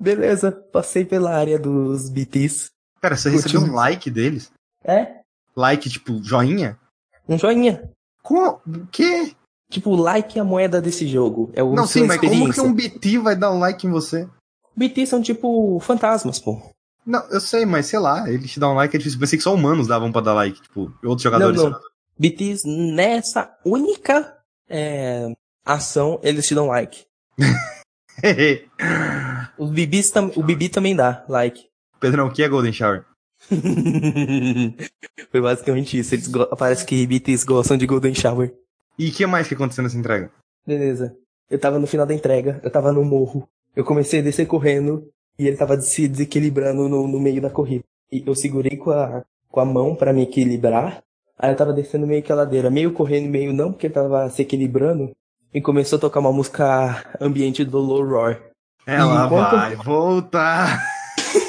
Beleza, 0.00 0.52
passei 0.52 1.04
pela 1.04 1.34
área 1.34 1.58
dos 1.58 2.08
BTs. 2.08 2.70
Cara, 3.02 3.16
você 3.16 3.28
recebeu 3.30 3.62
um 3.62 3.74
like 3.74 4.10
deles? 4.10 4.50
É, 4.84 5.18
Like, 5.56 5.90
tipo, 5.90 6.22
joinha? 6.22 6.78
um 7.28 7.36
joinha. 7.36 7.90
Como? 8.22 8.60
O 8.64 8.86
quê? 8.92 9.34
Tipo, 9.70 9.96
like 9.96 10.38
é 10.38 10.42
a 10.42 10.44
moeda 10.44 10.80
desse 10.80 11.06
jogo. 11.06 11.50
É 11.52 11.62
o 11.62 11.74
Não, 11.74 11.86
sim, 11.86 12.04
mas 12.06 12.20
como 12.20 12.52
que 12.52 12.60
um 12.60 12.72
BT 12.72 13.18
vai 13.18 13.34
dar 13.36 13.50
um 13.50 13.58
like 13.58 13.84
em 13.86 13.90
você? 13.90 14.28
BT 14.78 15.06
são 15.06 15.20
tipo 15.20 15.78
fantasmas, 15.80 16.38
pô. 16.38 16.60
Não, 17.04 17.20
eu 17.30 17.40
sei, 17.40 17.64
mas 17.64 17.86
sei 17.86 17.98
lá, 17.98 18.30
eles 18.30 18.50
te 18.50 18.60
dão 18.60 18.72
um 18.72 18.74
like, 18.74 18.94
é 18.94 18.98
difícil. 18.98 19.18
Pensei 19.18 19.38
que 19.38 19.42
só 19.42 19.54
humanos 19.54 19.86
davam 19.86 20.12
pra 20.12 20.20
dar 20.20 20.34
like, 20.34 20.60
tipo, 20.60 20.92
outros 21.02 21.22
jogadores. 21.22 21.60
Não, 21.60 21.70
não. 21.70 21.80
BTs 22.18 22.66
nessa 22.66 23.56
única 23.64 24.36
é, 24.68 25.32
ação, 25.64 26.20
eles 26.22 26.46
te 26.46 26.54
dão 26.54 26.66
like. 26.66 27.06
Os 29.56 29.70
bibis 29.70 30.10
tam, 30.10 30.32
o 30.34 30.42
Bibi 30.42 30.68
também 30.68 30.94
dá 30.94 31.24
like. 31.28 31.66
Pedrão, 32.00 32.26
o 32.26 32.32
que 32.32 32.42
é 32.42 32.48
Golden 32.48 32.72
Shower? 32.72 33.04
Foi 35.30 35.40
basicamente 35.40 35.98
isso. 35.98 36.14
Eles 36.14 36.28
parece 36.58 36.84
que 36.84 37.06
BTs 37.06 37.44
gostam 37.44 37.76
de 37.76 37.86
Golden 37.86 38.14
Shower. 38.14 38.52
E 38.98 39.08
o 39.08 39.12
que 39.12 39.26
mais 39.26 39.46
que 39.46 39.54
aconteceu 39.54 39.84
nessa 39.84 39.96
entrega? 39.96 40.30
Beleza. 40.66 41.16
Eu 41.48 41.58
tava 41.58 41.78
no 41.78 41.86
final 41.86 42.04
da 42.04 42.12
entrega, 42.12 42.60
eu 42.62 42.70
tava 42.70 42.92
no 42.92 43.04
morro. 43.04 43.48
Eu 43.78 43.84
comecei 43.84 44.18
a 44.18 44.22
descer 44.24 44.44
correndo 44.44 45.06
e 45.38 45.46
ele 45.46 45.56
tava 45.56 45.80
se 45.80 46.08
desequilibrando 46.08 46.88
no, 46.88 47.06
no 47.06 47.20
meio 47.20 47.40
da 47.40 47.48
corrida. 47.48 47.84
E 48.10 48.24
eu 48.26 48.34
segurei 48.34 48.76
com 48.76 48.90
a, 48.90 49.22
com 49.48 49.60
a 49.60 49.64
mão 49.64 49.94
pra 49.94 50.12
me 50.12 50.22
equilibrar. 50.22 51.00
Aí 51.38 51.52
eu 51.52 51.56
tava 51.56 51.72
descendo 51.72 52.04
meio 52.04 52.20
que 52.20 52.32
a 52.32 52.34
ladeira, 52.34 52.70
meio 52.70 52.92
correndo, 52.92 53.30
meio 53.30 53.52
não, 53.52 53.70
porque 53.70 53.86
ele 53.86 53.94
tava 53.94 54.28
se 54.30 54.42
equilibrando. 54.42 55.12
E 55.54 55.60
começou 55.60 55.96
a 55.96 56.00
tocar 56.00 56.18
uma 56.18 56.32
música 56.32 57.04
ambiente 57.20 57.64
do 57.64 57.78
Low 57.78 58.04
Roar. 58.04 58.42
Ela 58.84 59.26
enquanto- 59.26 59.50
vai 59.52 59.76
voltar. 59.76 60.82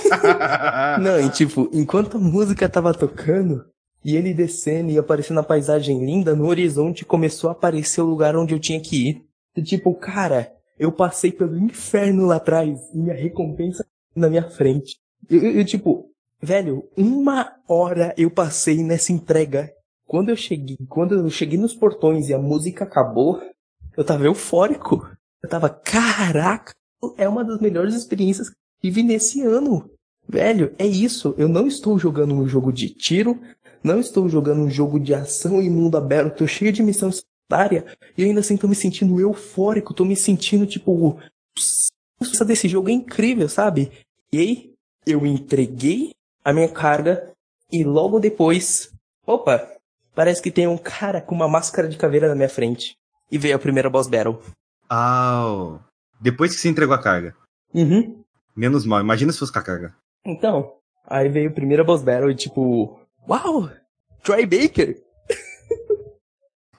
Não, 1.01 1.19
e 1.19 1.29
tipo, 1.29 1.67
enquanto 1.73 2.17
a 2.17 2.19
música 2.19 2.69
tava 2.69 2.93
tocando, 2.93 3.65
e 4.05 4.15
ele 4.15 4.33
descendo 4.35 4.91
e 4.91 4.99
aparecendo 4.99 5.39
a 5.39 5.43
paisagem 5.43 6.05
linda, 6.05 6.35
no 6.35 6.47
horizonte 6.47 7.05
começou 7.05 7.49
a 7.49 7.53
aparecer 7.53 8.01
o 8.01 8.05
lugar 8.05 8.35
onde 8.35 8.53
eu 8.53 8.59
tinha 8.59 8.79
que 8.79 9.09
ir. 9.09 9.25
E 9.55 9.63
tipo, 9.63 9.93
cara, 9.95 10.51
eu 10.79 10.91
passei 10.91 11.31
pelo 11.31 11.57
inferno 11.57 12.25
lá 12.25 12.37
atrás 12.37 12.79
e 12.93 12.97
minha 12.97 13.13
recompensa 13.13 13.85
na 14.15 14.29
minha 14.29 14.49
frente. 14.49 14.97
Eu, 15.29 15.43
eu- 15.43 15.51
eu, 15.59 15.65
tipo, 15.65 16.09
velho, 16.41 16.87
uma 16.97 17.53
hora 17.67 18.13
eu 18.17 18.31
passei 18.31 18.83
nessa 18.83 19.11
entrega. 19.11 19.71
Quando 20.07 20.29
eu 20.29 20.35
cheguei, 20.35 20.77
quando 20.87 21.13
eu 21.15 21.29
cheguei 21.29 21.59
nos 21.59 21.75
portões 21.75 22.29
e 22.29 22.33
a 22.33 22.39
música 22.39 22.83
acabou, 22.85 23.39
eu 23.95 24.03
tava 24.03 24.25
eufórico. 24.25 25.07
Eu 25.43 25.49
tava, 25.49 25.69
caraca, 25.69 26.73
é 27.17 27.29
uma 27.29 27.43
das 27.45 27.59
melhores 27.59 27.93
experiências 27.93 28.49
que 28.49 28.55
tive 28.81 29.03
nesse 29.03 29.41
ano. 29.41 29.89
Velho, 30.27 30.73
é 30.77 30.85
isso. 30.85 31.33
Eu 31.37 31.47
não 31.47 31.67
estou 31.67 31.97
jogando 31.99 32.33
um 32.33 32.47
jogo 32.47 32.71
de 32.73 32.89
tiro, 32.89 33.39
não 33.83 33.99
estou 33.99 34.27
jogando 34.27 34.61
um 34.61 34.69
jogo 34.69 34.99
de 34.99 35.13
ação 35.13 35.61
em 35.61 35.69
mundo 35.69 35.97
aberto, 35.97 36.47
cheio 36.47 36.71
de 36.71 36.83
missão 36.83 37.11
secundária 37.49 37.85
e 38.15 38.23
ainda 38.23 38.39
assim 38.39 38.55
tô 38.55 38.67
me 38.67 38.75
sentindo 38.75 39.19
eufórico, 39.19 39.93
tô 39.93 40.05
me 40.05 40.15
sentindo 40.15 40.67
tipo. 40.67 41.19
Essa 42.21 42.45
desse 42.45 42.67
jogo 42.67 42.89
é 42.89 42.93
incrível, 42.93 43.49
sabe? 43.49 43.91
E 44.31 44.37
aí, 44.37 44.73
eu 45.05 45.25
entreguei 45.25 46.11
a 46.45 46.53
minha 46.53 46.69
carga 46.69 47.31
e 47.71 47.83
logo 47.83 48.19
depois. 48.19 48.91
Opa! 49.25 49.67
Parece 50.13 50.41
que 50.41 50.51
tem 50.51 50.67
um 50.67 50.77
cara 50.77 51.21
com 51.21 51.33
uma 51.33 51.47
máscara 51.47 51.87
de 51.87 51.97
caveira 51.97 52.27
na 52.27 52.35
minha 52.35 52.49
frente. 52.49 52.95
E 53.31 53.37
veio 53.37 53.55
a 53.55 53.59
primeira 53.59 53.89
boss 53.89 54.07
battle. 54.07 54.41
Au. 54.89 55.79
Depois 56.19 56.53
que 56.53 56.59
você 56.59 56.67
entregou 56.67 56.93
a 56.93 57.01
carga. 57.01 57.35
Uhum. 57.73 58.21
Menos 58.55 58.85
mal, 58.85 58.99
imagina 58.99 59.31
se 59.31 59.39
fosse 59.39 59.53
com 59.53 59.59
a 59.59 59.63
carga. 59.63 59.95
Então, 60.25 60.73
aí 61.05 61.29
veio 61.29 61.49
a 61.49 61.53
primeira 61.53 61.83
boss 61.83 62.03
battle 62.03 62.29
e 62.31 62.35
tipo, 62.35 62.99
uau! 63.27 63.69
Troy 64.23 64.45
Baker! 64.45 65.01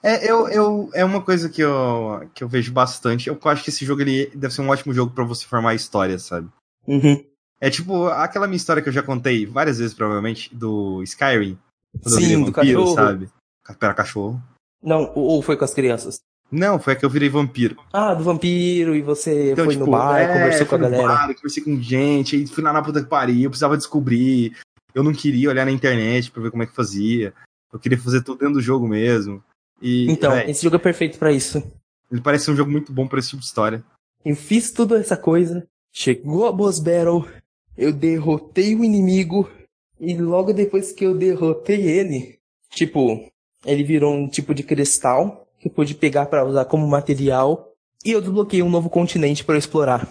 É, 0.03 0.29
eu, 0.29 0.47
eu, 0.49 0.89
é 0.93 1.05
uma 1.05 1.21
coisa 1.21 1.47
que 1.49 1.61
eu, 1.61 2.27
que 2.33 2.43
eu 2.43 2.47
vejo 2.47 2.71
bastante. 2.71 3.27
Eu 3.27 3.37
acho 3.45 3.63
que 3.63 3.69
esse 3.69 3.85
jogo 3.85 4.01
ele 4.01 4.31
deve 4.35 4.53
ser 4.53 4.61
um 4.61 4.69
ótimo 4.69 4.93
jogo 4.93 5.13
pra 5.13 5.23
você 5.23 5.45
formar 5.45 5.75
história, 5.75 6.17
sabe? 6.17 6.49
Uhum. 6.87 7.23
É 7.59 7.69
tipo 7.69 8.07
aquela 8.07 8.47
minha 8.47 8.57
história 8.57 8.81
que 8.81 8.89
eu 8.89 8.93
já 8.93 9.03
contei 9.03 9.45
várias 9.45 9.77
vezes, 9.77 9.93
provavelmente, 9.93 10.53
do 10.53 11.03
Skyrim. 11.03 11.57
Sim, 12.03 12.39
do 12.39 12.51
vampiro, 12.51 12.53
cachorro. 12.79 12.95
sabe? 12.95 13.29
Pera, 13.79 13.93
cachorro. 13.93 14.41
Não, 14.81 15.11
ou 15.13 15.41
foi 15.43 15.55
com 15.55 15.63
as 15.65 15.73
crianças? 15.73 16.19
Não, 16.51 16.79
foi 16.79 16.93
a 16.93 16.95
que 16.95 17.05
eu 17.05 17.09
virei 17.09 17.29
vampiro. 17.29 17.77
Ah, 17.93 18.13
do 18.13 18.23
vampiro, 18.23 18.95
e 18.95 19.01
você 19.01 19.51
Então, 19.51 19.65
foi 19.65 19.75
tipo, 19.75 19.85
no 19.85 19.91
bar, 19.91 20.19
é, 20.19 20.27
conversou 20.33 20.65
com 20.65 20.75
a 20.75 20.77
galera. 20.79 21.07
bar, 21.07 21.35
conversei 21.35 21.63
com 21.63 21.79
gente, 21.79 22.35
aí 22.35 22.47
fui 22.47 22.63
lá 22.63 22.73
na 22.73 22.81
puta 22.81 23.01
que 23.01 23.07
pariu, 23.07 23.43
eu 23.43 23.49
precisava 23.49 23.77
descobrir. 23.77 24.57
Eu 24.93 25.03
não 25.03 25.13
queria 25.13 25.49
olhar 25.49 25.65
na 25.65 25.71
internet 25.71 26.31
pra 26.31 26.41
ver 26.41 26.51
como 26.51 26.63
é 26.63 26.65
que 26.65 26.75
fazia. 26.75 27.33
Eu 27.71 27.79
queria 27.79 27.97
fazer 27.97 28.21
tudo 28.23 28.39
dentro 28.39 28.55
do 28.55 28.61
jogo 28.61 28.85
mesmo. 28.87 29.41
E, 29.81 30.09
Então, 30.11 30.31
véi, 30.31 30.51
esse 30.51 30.63
jogo 30.63 30.75
é 30.75 30.79
perfeito 30.79 31.17
pra 31.17 31.31
isso. 31.31 31.61
ele 32.11 32.21
parece 32.21 32.49
um 32.51 32.55
jogo 32.55 32.69
muito 32.71 32.91
bom 32.91 33.07
pra 33.07 33.19
esse 33.19 33.29
tipo 33.29 33.39
de 33.41 33.47
história. 33.47 33.83
Eu 34.23 34.35
fiz 34.35 34.71
tudo 34.71 34.95
essa 34.95 35.17
coisa, 35.17 35.67
chegou 35.91 36.45
a 36.47 36.51
boss 36.51 36.77
battle, 36.79 37.27
eu 37.77 37.91
derrotei 37.91 38.75
o 38.75 38.83
inimigo, 38.83 39.49
e 39.99 40.15
logo 40.17 40.53
depois 40.53 40.91
que 40.91 41.05
eu 41.05 41.17
derrotei 41.17 41.81
ele, 41.87 42.37
tipo, 42.69 43.27
ele 43.65 43.83
virou 43.83 44.13
um 44.13 44.27
tipo 44.27 44.53
de 44.53 44.61
cristal 44.63 45.47
que 45.59 45.67
eu 45.67 45.71
pude 45.71 45.95
pegar 45.95 46.25
pra 46.27 46.45
usar 46.45 46.65
como 46.65 46.87
material, 46.87 47.71
e 48.05 48.11
eu 48.11 48.21
desbloqueei 48.21 48.61
um 48.63 48.69
novo 48.69 48.89
continente 48.89 49.43
pra 49.43 49.55
eu 49.55 49.59
explorar. 49.59 50.07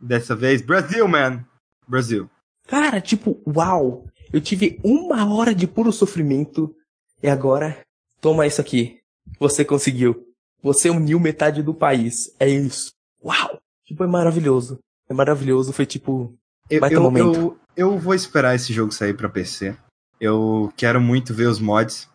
Dessa 0.00 0.34
vez, 0.34 0.62
Brasil, 0.62 1.06
man! 1.06 1.44
Brasil. 1.86 2.28
Cara, 2.66 3.00
tipo, 3.00 3.40
uau! 3.46 4.06
Eu 4.32 4.40
tive 4.40 4.78
uma 4.84 5.32
hora 5.34 5.52
de 5.54 5.66
puro 5.66 5.92
sofrimento, 5.92 6.74
e 7.22 7.28
agora, 7.28 7.80
toma 8.20 8.46
isso 8.46 8.60
aqui. 8.60 9.00
Você 9.38 9.64
conseguiu. 9.64 10.28
Você 10.62 10.90
uniu 10.90 11.18
metade 11.18 11.62
do 11.62 11.74
país. 11.74 12.34
É 12.38 12.48
isso. 12.48 12.90
Uau! 13.24 13.60
Tipo, 13.84 14.04
é 14.04 14.06
maravilhoso. 14.06 14.78
É 15.08 15.14
maravilhoso, 15.14 15.72
foi 15.72 15.86
tipo. 15.86 16.34
Eu, 16.68 16.80
eu, 16.86 17.02
momento. 17.02 17.34
eu, 17.34 17.58
eu 17.76 17.98
vou 17.98 18.14
esperar 18.14 18.54
esse 18.54 18.72
jogo 18.72 18.92
sair 18.92 19.14
pra 19.14 19.28
PC. 19.28 19.76
Eu 20.20 20.72
quero 20.76 21.00
muito 21.00 21.34
ver 21.34 21.46
os 21.46 21.58
mods. 21.58 22.08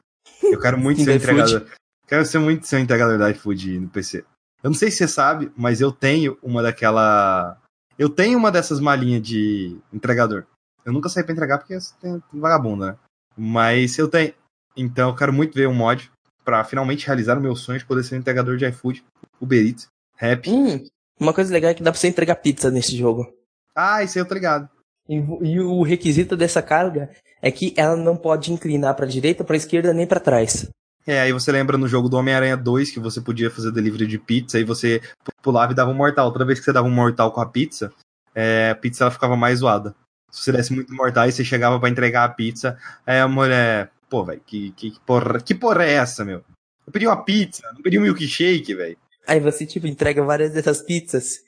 Eu 0.44 0.60
quero 0.60 0.78
muito 0.78 1.02
ser 1.04 1.16
entregador. 1.16 1.66
Quero 2.08 2.26
ser 2.26 2.40
muito 2.40 2.68
ser 2.68 2.80
entregador 2.80 3.18
da 3.18 3.32
iFood 3.32 3.80
no 3.80 3.90
PC. 3.90 4.24
Eu 4.64 4.70
não 4.70 4.74
sei 4.74 4.90
se 4.90 4.98
você 4.98 5.08
sabe, 5.08 5.52
mas 5.58 5.82
eu 5.82 5.92
tenho 5.92 6.38
uma 6.42 6.62
daquela. 6.62 7.60
Eu 7.98 8.10
tenho 8.10 8.38
uma 8.38 8.52
dessas 8.52 8.80
malinhas 8.80 9.22
de 9.22 9.78
entregador. 9.92 10.46
Eu 10.86 10.94
nunca 10.94 11.10
saí 11.10 11.24
pra 11.24 11.34
entregar 11.34 11.58
porque 11.58 11.78
tem 12.00 12.22
vagabunda, 12.32 12.92
né? 12.92 12.98
Mas 13.36 13.98
eu 13.98 14.08
tenho. 14.08 14.34
Então 14.76 15.10
eu 15.10 15.16
quero 15.16 15.34
muito 15.34 15.54
ver 15.54 15.68
um 15.68 15.74
mod 15.74 16.12
pra 16.44 16.64
finalmente 16.64 17.06
realizar 17.06 17.38
o 17.38 17.42
meu 17.42 17.56
sonho 17.56 17.80
de 17.80 17.86
poder 17.86 18.04
ser 18.04 18.16
um 18.16 18.20
entregador 18.20 18.58
de 18.58 18.66
iFood, 18.68 19.04
Uber 19.42 19.66
Eats, 19.66 19.88
Rap. 20.16 20.50
Hum, 20.50 20.84
uma 21.20 21.34
coisa 21.34 21.52
legal 21.52 21.72
é 21.72 21.74
que 21.74 21.84
dá 21.84 21.92
pra 21.92 22.00
você 22.00 22.08
entregar 22.08 22.36
pizza 22.36 22.70
nesse 22.70 22.96
jogo. 22.96 23.34
Ah, 23.76 24.04
isso 24.04 24.18
aí 24.18 24.24
eu 24.24 24.28
tô 24.28 24.34
ligado. 24.34 24.70
E, 25.08 25.16
e 25.16 25.60
o 25.60 25.82
requisito 25.82 26.36
dessa 26.36 26.62
carga 26.62 27.10
é 27.42 27.52
que 27.52 27.74
ela 27.78 27.96
não 27.96 28.18
pode 28.18 28.52
inclinar 28.52 28.96
pra 28.96 29.06
direita, 29.06 29.44
pra 29.44 29.56
esquerda 29.56 29.94
nem 29.94 30.08
pra 30.08 30.20
trás. 30.20 30.68
É, 31.08 31.22
aí 31.22 31.32
você 31.32 31.52
lembra 31.52 31.78
no 31.78 31.88
jogo 31.88 32.10
do 32.10 32.18
Homem-Aranha 32.18 32.58
2 32.58 32.90
que 32.90 33.00
você 33.00 33.22
podia 33.22 33.52
fazer 33.52 33.72
delivery 33.72 34.08
de 34.08 34.18
pizza 34.18 34.60
e 34.60 34.64
você 34.64 35.02
pulava 35.42 35.72
e 35.72 35.76
dava 35.76 35.92
um 35.92 35.96
mortal. 35.96 36.32
Toda 36.32 36.46
vez 36.46 36.58
que 36.58 36.66
você 36.66 36.74
dava 36.74 36.88
um 36.88 36.92
mortal 36.92 37.32
com 37.32 37.42
a 37.42 37.46
pizza, 37.46 37.94
é, 38.34 38.72
a 38.72 38.76
pizza 38.76 39.04
ela 39.04 39.12
ficava 39.12 39.38
mais 39.38 39.60
zoada. 39.60 39.96
Se 40.32 40.44
você 40.44 40.52
desse 40.52 40.74
muito 40.74 40.94
mortal 40.94 41.30
e 41.30 41.32
você 41.32 41.46
chegava 41.46 41.80
pra 41.80 41.90
entregar 41.90 42.24
a 42.24 42.30
pizza, 42.30 42.78
aí 43.06 43.20
a 43.20 43.28
mulher, 43.28 43.92
pô, 44.10 44.24
velho, 44.24 44.42
que, 44.46 44.72
que, 44.72 44.92
que 44.92 45.00
porra, 45.02 45.40
que 45.40 45.56
porra 45.56 45.86
é 45.86 45.94
essa, 45.94 46.24
meu? 46.24 46.44
Eu 46.86 46.94
pedi 46.94 47.08
uma 47.08 47.24
pizza, 47.24 47.64
não 47.74 47.82
pedi 47.82 47.98
um 47.98 48.04
milkshake, 48.04 48.76
velho. 48.76 48.98
Aí 49.28 49.40
você, 49.40 49.66
tipo, 49.66 49.88
entrega 49.88 50.24
várias 50.24 50.54
dessas 50.54 50.82
pizzas. 50.82 51.40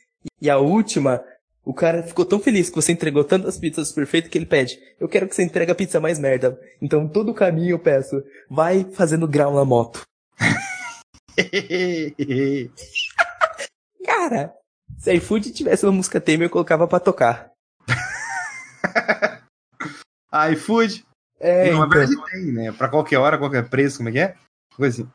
E 0.41 0.49
a 0.49 0.57
última, 0.57 1.23
o 1.63 1.73
cara 1.73 2.01
ficou 2.01 2.25
tão 2.25 2.39
feliz 2.39 2.69
que 2.69 2.75
você 2.75 2.91
entregou 2.91 3.23
tantas 3.23 3.59
pizzas 3.59 3.91
perfeitas 3.91 4.31
que 4.31 4.37
ele 4.37 4.45
pede: 4.45 4.79
Eu 4.99 5.09
quero 5.09 5.27
que 5.27 5.35
você 5.35 5.43
entregue 5.43 5.71
a 5.71 5.75
pizza 5.75 5.99
mais 5.99 6.17
merda. 6.17 6.59
Então 6.81 7.07
todo 7.07 7.31
o 7.31 7.35
caminho 7.35 7.71
eu 7.71 7.79
peço: 7.79 8.23
vai 8.49 8.85
fazendo 8.93 9.27
grau 9.27 9.53
na 9.53 9.65
moto. 9.65 10.01
Cara, 14.05 14.53
Se 14.97 15.13
iFood 15.13 15.51
tivesse 15.51 15.85
uma 15.85 15.91
música 15.91 16.19
tema, 16.19 16.45
eu 16.45 16.49
colocava 16.49 16.87
pra 16.87 16.99
tocar. 16.99 17.51
iFood. 20.51 21.05
É, 21.39 21.71
Não, 21.71 21.79
na 21.79 21.85
então. 21.87 21.99
verdade 21.99 22.31
tem, 22.31 22.51
né? 22.51 22.71
Pra 22.71 22.87
qualquer 22.89 23.17
hora, 23.17 23.37
qualquer 23.37 23.69
preço, 23.69 23.97
como 23.97 24.09
é 24.09 24.11
que 24.11 24.19
é? 24.19 24.35
Coisa 24.75 25.01
assim. 25.03 25.11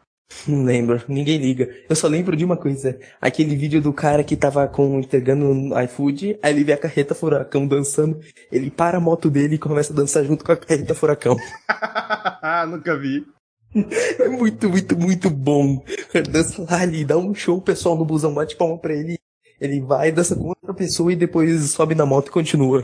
Não 0.48 0.64
lembro, 0.64 1.02
ninguém 1.08 1.36
liga. 1.38 1.68
Eu 1.88 1.94
só 1.94 2.08
lembro 2.08 2.34
de 2.34 2.44
uma 2.44 2.56
coisa. 2.56 2.98
Aquele 3.20 3.54
vídeo 3.54 3.82
do 3.82 3.92
cara 3.92 4.24
que 4.24 4.34
tava 4.36 4.66
com, 4.66 4.98
entregando 4.98 5.52
no 5.52 5.78
iFood, 5.82 6.38
aí 6.42 6.52
ele 6.54 6.64
vê 6.64 6.72
a 6.72 6.78
carreta 6.78 7.14
furacão 7.14 7.66
dançando, 7.66 8.18
ele 8.50 8.70
para 8.70 8.96
a 8.96 9.00
moto 9.00 9.28
dele 9.28 9.56
e 9.56 9.58
começa 9.58 9.92
a 9.92 9.96
dançar 9.96 10.24
junto 10.24 10.44
com 10.44 10.52
a 10.52 10.56
carreta 10.56 10.94
furacão. 10.94 11.36
Nunca 12.68 12.96
vi. 12.96 13.26
É 14.18 14.28
muito, 14.28 14.68
muito, 14.68 14.98
muito 14.98 15.30
bom. 15.30 15.82
Cara 16.12 16.24
dança 16.24 16.64
lá, 16.68 16.82
ele 16.82 17.04
dá 17.04 17.16
um 17.16 17.34
show, 17.34 17.58
o 17.58 17.62
pessoal 17.62 17.96
no 17.96 18.04
busão 18.04 18.32
bate 18.34 18.56
palma 18.56 18.78
pra 18.78 18.94
ele. 18.94 19.18
Ele 19.60 19.80
vai, 19.80 20.10
dança 20.10 20.34
com 20.34 20.48
outra 20.48 20.74
pessoa 20.74 21.12
e 21.12 21.16
depois 21.16 21.70
sobe 21.70 21.94
na 21.94 22.04
moto 22.04 22.28
e 22.28 22.32
continua. 22.32 22.82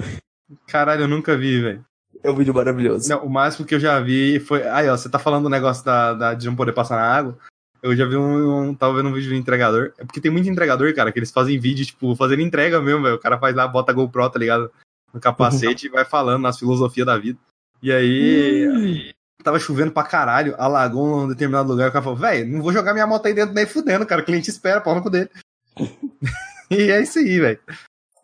Caralho, 0.67 1.03
eu 1.03 1.09
nunca 1.09 1.37
vi, 1.37 1.61
velho. 1.61 1.85
É 2.23 2.31
um 2.31 2.35
vídeo 2.35 2.53
maravilhoso. 2.55 3.09
Não, 3.09 3.25
o 3.25 3.31
máximo 3.31 3.67
que 3.67 3.75
eu 3.75 3.81
já 3.81 4.01
vi 4.01 4.41
foi. 4.41 4.67
Aí, 4.69 4.89
ó, 4.89 4.97
você 4.97 5.09
tá 5.09 5.19
falando 5.19 5.45
do 5.45 5.49
negócio 5.51 5.85
da, 5.85 6.15
da- 6.15 6.35
de 6.35 6.47
não 6.47 6.57
poder 6.57 6.73
passar 6.73 6.97
na 6.97 7.03
água. 7.11 7.39
Eu 7.83 7.95
já 7.95 8.05
vi 8.07 8.17
um, 8.17 8.69
um. 8.71 8.75
Tava 8.75 8.95
vendo 8.97 9.09
um 9.09 9.13
vídeo 9.13 9.31
do 9.31 9.37
entregador. 9.37 9.93
É 9.99 10.05
porque 10.05 10.21
tem 10.21 10.31
muito 10.31 10.49
entregador, 10.49 10.93
cara, 10.95 11.13
que 11.13 11.19
eles 11.19 11.31
fazem 11.31 11.59
vídeo, 11.61 11.87
tipo, 11.87 12.15
fazendo 12.17 12.43
entrega 12.43 12.81
mesmo, 12.81 13.03
velho. 13.03 13.15
O 13.15 13.21
cara 13.21 13.39
faz 13.39 13.55
lá, 13.55 13.69
bota 13.69 13.93
a 13.93 13.95
GoPro, 13.95 14.29
tá 14.31 14.39
ligado? 14.39 14.71
No 15.15 15.21
capacete 15.21 15.87
e 15.87 15.91
vai 15.91 16.05
falando 16.05 16.43
nas 16.43 16.59
filosofias 16.59 17.07
da 17.07 17.17
vida. 17.17 17.39
E 17.83 17.93
aí. 17.93 18.69
Hum. 18.69 19.11
Tava 19.45 19.61
chovendo 19.61 19.93
pra 19.93 20.03
caralho, 20.03 20.57
alagou 20.59 21.21
um 21.23 21.29
determinado 21.29 21.69
lugar. 21.71 21.89
O 21.89 21.93
cara 21.93 22.03
falou, 22.03 22.19
velho, 22.19 22.49
não 22.53 22.61
vou 22.61 22.73
jogar 22.73 22.93
minha 22.93 23.07
moto 23.07 23.25
aí 23.27 23.33
dentro 23.33 23.55
nem 23.55 23.65
fudendo, 23.65 24.05
cara. 24.05 24.21
O 24.21 24.25
cliente 24.25 24.51
espera, 24.51 24.81
pau 24.81 24.97
no 24.97 25.01
cu 25.03 25.09
dele. 25.09 25.31
e 26.69 26.91
é 26.91 27.01
isso 27.01 27.21
aí, 27.21 27.39
velho. 27.39 27.61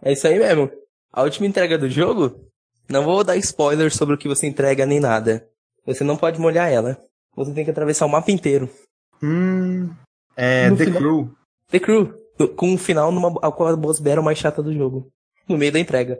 É 0.02 0.12
isso 0.12 0.26
aí 0.26 0.38
mesmo. 0.38 0.70
A 1.12 1.22
última 1.22 1.46
entrega 1.46 1.78
do 1.78 1.88
jogo, 1.88 2.48
não 2.88 3.04
vou 3.04 3.24
dar 3.24 3.36
spoiler 3.36 3.94
sobre 3.94 4.14
o 4.14 4.18
que 4.18 4.28
você 4.28 4.46
entrega 4.46 4.84
nem 4.86 5.00
nada. 5.00 5.46
Você 5.86 6.02
não 6.04 6.16
pode 6.16 6.40
molhar 6.40 6.70
ela. 6.70 6.98
Você 7.36 7.52
tem 7.52 7.64
que 7.64 7.70
atravessar 7.70 8.06
o 8.06 8.08
mapa 8.08 8.30
inteiro. 8.30 8.68
Hum. 9.22 9.90
É, 10.36 10.68
No 10.70 10.76
The 10.76 10.84
final- 10.84 11.00
Crew. 11.00 11.34
The 11.70 11.78
Crew, 11.80 12.14
com 12.56 12.70
um 12.74 12.78
final 12.78 13.10
numa 13.12 13.28
a 13.42 13.50
qual 13.50 13.68
a 13.68 13.76
boss 13.76 13.98
battle 13.98 14.22
mais 14.24 14.38
chata 14.38 14.62
do 14.62 14.72
jogo. 14.72 15.08
No 15.48 15.56
meio 15.58 15.72
da 15.72 15.78
entrega. 15.80 16.18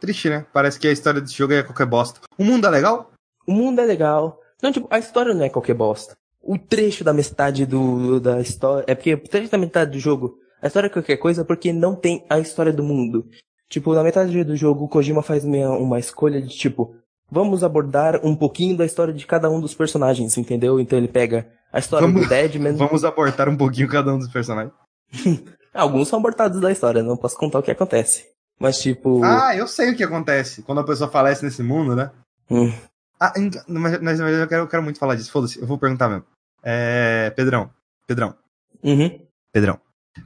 Triste, 0.00 0.28
né? 0.28 0.46
Parece 0.52 0.78
que 0.78 0.86
a 0.88 0.92
história 0.92 1.20
desse 1.20 1.34
jogo 1.34 1.52
é 1.54 1.62
qualquer 1.62 1.86
bosta. 1.86 2.20
O 2.38 2.44
mundo 2.44 2.66
é 2.66 2.70
legal? 2.70 3.12
O 3.46 3.52
mundo 3.52 3.80
é 3.80 3.84
legal. 3.84 4.40
Não, 4.62 4.72
tipo, 4.72 4.86
a 4.90 4.98
história 4.98 5.32
não 5.34 5.44
é 5.44 5.48
qualquer 5.48 5.74
bosta. 5.74 6.16
O 6.42 6.58
trecho 6.58 7.02
da 7.02 7.12
metade 7.12 7.64
do, 7.66 8.20
da 8.20 8.40
história. 8.40 8.84
É 8.86 8.94
porque 8.94 9.14
o 9.14 9.18
trecho 9.28 9.50
da 9.50 9.58
metade 9.58 9.92
do 9.92 9.98
jogo. 9.98 10.38
A 10.62 10.66
história 10.66 10.86
é 10.86 10.90
qualquer 10.90 11.16
coisa 11.16 11.44
porque 11.44 11.72
não 11.72 11.94
tem 11.94 12.24
a 12.28 12.38
história 12.38 12.72
do 12.72 12.82
mundo. 12.82 13.28
Tipo, 13.68 13.94
na 13.94 14.02
metade 14.02 14.44
do 14.44 14.56
jogo, 14.56 14.84
o 14.84 14.88
Kojima 14.88 15.22
faz 15.22 15.44
uma, 15.44 15.70
uma 15.70 15.98
escolha 15.98 16.40
de 16.40 16.48
tipo. 16.56 16.94
Vamos 17.30 17.64
abordar 17.64 18.20
um 18.24 18.36
pouquinho 18.36 18.76
da 18.76 18.84
história 18.84 19.12
de 19.12 19.26
cada 19.26 19.50
um 19.50 19.60
dos 19.60 19.74
personagens, 19.74 20.36
entendeu? 20.38 20.78
Então 20.78 20.96
ele 20.98 21.08
pega 21.08 21.48
a 21.72 21.78
história 21.80 22.06
Vamos- 22.06 22.22
do 22.22 22.28
Deadman. 22.28 22.76
Vamos 22.76 23.04
abortar 23.04 23.48
um 23.48 23.56
pouquinho 23.56 23.88
cada 23.88 24.14
um 24.14 24.18
dos 24.18 24.28
personagens. 24.28 24.72
Alguns 25.74 26.08
são 26.08 26.18
abortados 26.18 26.60
da 26.60 26.70
história, 26.72 27.02
não 27.02 27.16
posso 27.16 27.36
contar 27.36 27.58
o 27.58 27.62
que 27.62 27.70
acontece. 27.70 28.26
Mas 28.58 28.78
tipo. 28.80 29.22
Ah, 29.24 29.54
eu 29.56 29.66
sei 29.66 29.90
o 29.90 29.96
que 29.96 30.04
acontece 30.04 30.62
quando 30.62 30.80
a 30.80 30.84
pessoa 30.84 31.10
falece 31.10 31.44
nesse 31.44 31.62
mundo, 31.62 31.94
né? 31.96 32.10
hum, 32.50 32.72
Ah, 33.20 33.32
mas, 33.68 34.00
mas 34.00 34.20
eu, 34.20 34.46
quero, 34.48 34.62
eu 34.62 34.68
quero 34.68 34.82
muito 34.82 34.98
falar 34.98 35.16
disso. 35.16 35.30
Foda-se, 35.32 35.60
eu 35.60 35.66
vou 35.66 35.76
perguntar 35.78 36.08
mesmo. 36.08 36.24
É. 36.62 37.30
Pedrão. 37.36 37.68
Pedrão. 38.06 38.34
uhum. 38.82 39.20
Pedrão. 39.52 39.78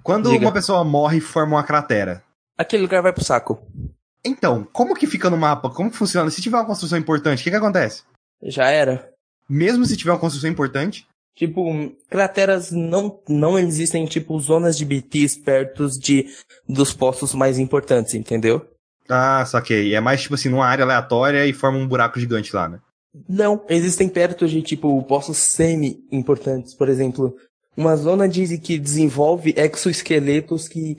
Quando 0.03 0.31
Diga. 0.31 0.45
uma 0.45 0.53
pessoa 0.53 0.85
morre 0.85 1.17
e 1.19 1.21
forma 1.21 1.57
uma 1.57 1.65
cratera. 1.65 2.23
Aquele 2.61 2.83
lugar 2.83 3.01
vai 3.01 3.11
pro 3.11 3.25
saco. 3.25 3.59
Então, 4.23 4.69
como 4.71 4.95
que 4.95 5.07
fica 5.07 5.31
no 5.31 5.37
mapa? 5.39 5.71
Como 5.71 5.91
que 5.91 5.97
funciona? 5.97 6.31
Se 6.31 6.43
tiver 6.43 6.59
uma 6.59 6.67
construção 6.67 6.99
importante, 6.99 7.41
o 7.41 7.45
que, 7.45 7.51
que 7.51 7.57
acontece? 7.57 8.03
Já 8.43 8.69
era. 8.69 9.09
Mesmo 9.49 9.87
se 9.87 9.97
tiver 9.97 10.13
uma 10.13 10.19
construção 10.19 10.51
importante, 10.51 11.07
Tipo, 11.35 11.91
crateras 12.11 12.71
não, 12.71 13.19
não 13.27 13.59
existem, 13.59 14.05
tipo, 14.05 14.39
zonas 14.39 14.77
de 14.77 14.85
BTs 14.85 15.39
perto 15.39 15.89
de, 15.89 16.27
dos 16.69 16.93
postos 16.93 17.33
mais 17.33 17.59
importantes, 17.59 18.13
entendeu? 18.13 18.69
Ah, 19.09 19.47
saquei. 19.47 19.95
É 19.95 20.01
mais 20.01 20.21
tipo 20.21 20.35
assim, 20.35 20.51
numa 20.51 20.67
área 20.67 20.85
aleatória 20.85 21.47
e 21.47 21.55
forma 21.55 21.79
um 21.79 21.89
buraco 21.89 22.21
gigante 22.21 22.55
lá, 22.55 22.69
né? 22.69 22.81
Não, 23.27 23.65
existem 23.71 24.07
perto 24.07 24.47
de, 24.47 24.61
tipo, 24.61 25.03
postos 25.05 25.39
semi-importantes. 25.39 26.75
Por 26.75 26.91
exemplo, 26.91 27.35
uma 27.75 27.97
zona 27.97 28.29
de, 28.29 28.59
que 28.59 28.79
desenvolve 28.79 29.55
exoesqueletos 29.57 30.69
que, 30.69 30.99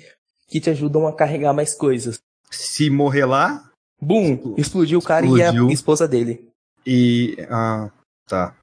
que 0.51 0.59
te 0.59 0.69
ajudam 0.69 1.07
a 1.07 1.15
carregar 1.15 1.53
mais 1.53 1.73
coisas. 1.73 2.19
Se 2.51 2.89
morrer 2.89 3.25
lá 3.25 3.63
Boom! 4.01 4.55
Explodiu 4.57 4.99
o 4.99 5.01
cara 5.01 5.25
Explodiu. 5.25 5.67
e 5.67 5.71
a 5.71 5.73
esposa 5.73 6.07
dele. 6.07 6.47
e. 6.85 7.37
Ah, 7.49 7.89
tá. 8.27 8.55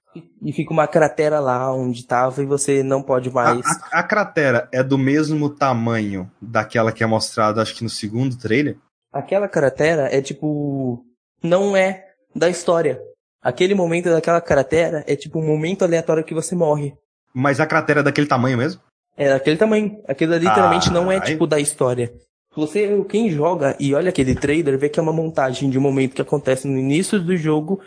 E 0.43 0.53
fica 0.53 0.73
uma 0.73 0.87
cratera 0.89 1.39
lá 1.39 1.73
onde 1.73 2.05
tava 2.05 2.43
e 2.43 2.47
você 2.47 2.83
não 2.83 3.03
pode 3.03 3.29
A, 3.29 3.33
mais. 3.33 3.65
a- 3.67 4.01
a 4.01 4.03
cratera 4.03 4.69
é 4.73 4.83
do 4.83 4.99
mesmo 4.99 5.49
tamanho 5.49 6.29
daquela 6.43 6.91
que 6.91 7.05
é 7.05 7.07
mostrada, 7.07 7.63
acho 7.63 7.75
que 7.77 7.85
no 7.85 7.91
segundo 7.91 8.37
trailer? 8.37 8.77
Aquela 9.13 9.49
cratera 9.49 10.09
é 10.15 10.21
tipo. 10.21 11.05
Não 11.43 11.77
é 11.77 12.05
da 12.35 12.49
história. 12.51 13.01
Aquele 13.41 13.75
momento 13.77 14.11
daquela 14.11 14.41
cratera 14.41 15.05
é 15.07 15.15
tipo 15.15 15.39
um 15.39 15.47
momento 15.47 15.85
aleatório 15.85 16.25
que 16.25 16.35
você 16.35 16.55
morre. 16.57 16.95
Mas 17.33 17.61
a 17.61 17.67
cratera 17.67 18.01
é 18.01 18.03
daquele 18.03 18.27
tamanho 18.27 18.59
mesmo? 18.59 18.81
É 19.19 19.29
daquele 19.29 19.57
tamanho. 19.57 20.01
Aquilo 20.07 20.37
literalmente 20.37 20.89
Ah, 20.89 20.93
não 20.93 21.11
é 21.11 21.21
tipo 21.21 21.45
da 21.45 21.59
história. 21.59 22.15
Você, 22.55 23.05
quem 23.09 23.29
joga 23.31 23.77
e 23.79 23.93
olha 23.93 24.11
aquele 24.11 24.35
trailer, 24.35 24.79
vê 24.79 24.89
que 24.89 24.99
é 24.99 25.03
uma 25.03 25.13
montagem 25.13 25.69
de 25.69 25.77
um 25.77 25.81
momento 25.81 26.15
que 26.15 26.23
acontece 26.23 26.69
no 26.69 26.79
início 26.79 27.21
do 27.21 27.37
jogo 27.37 27.81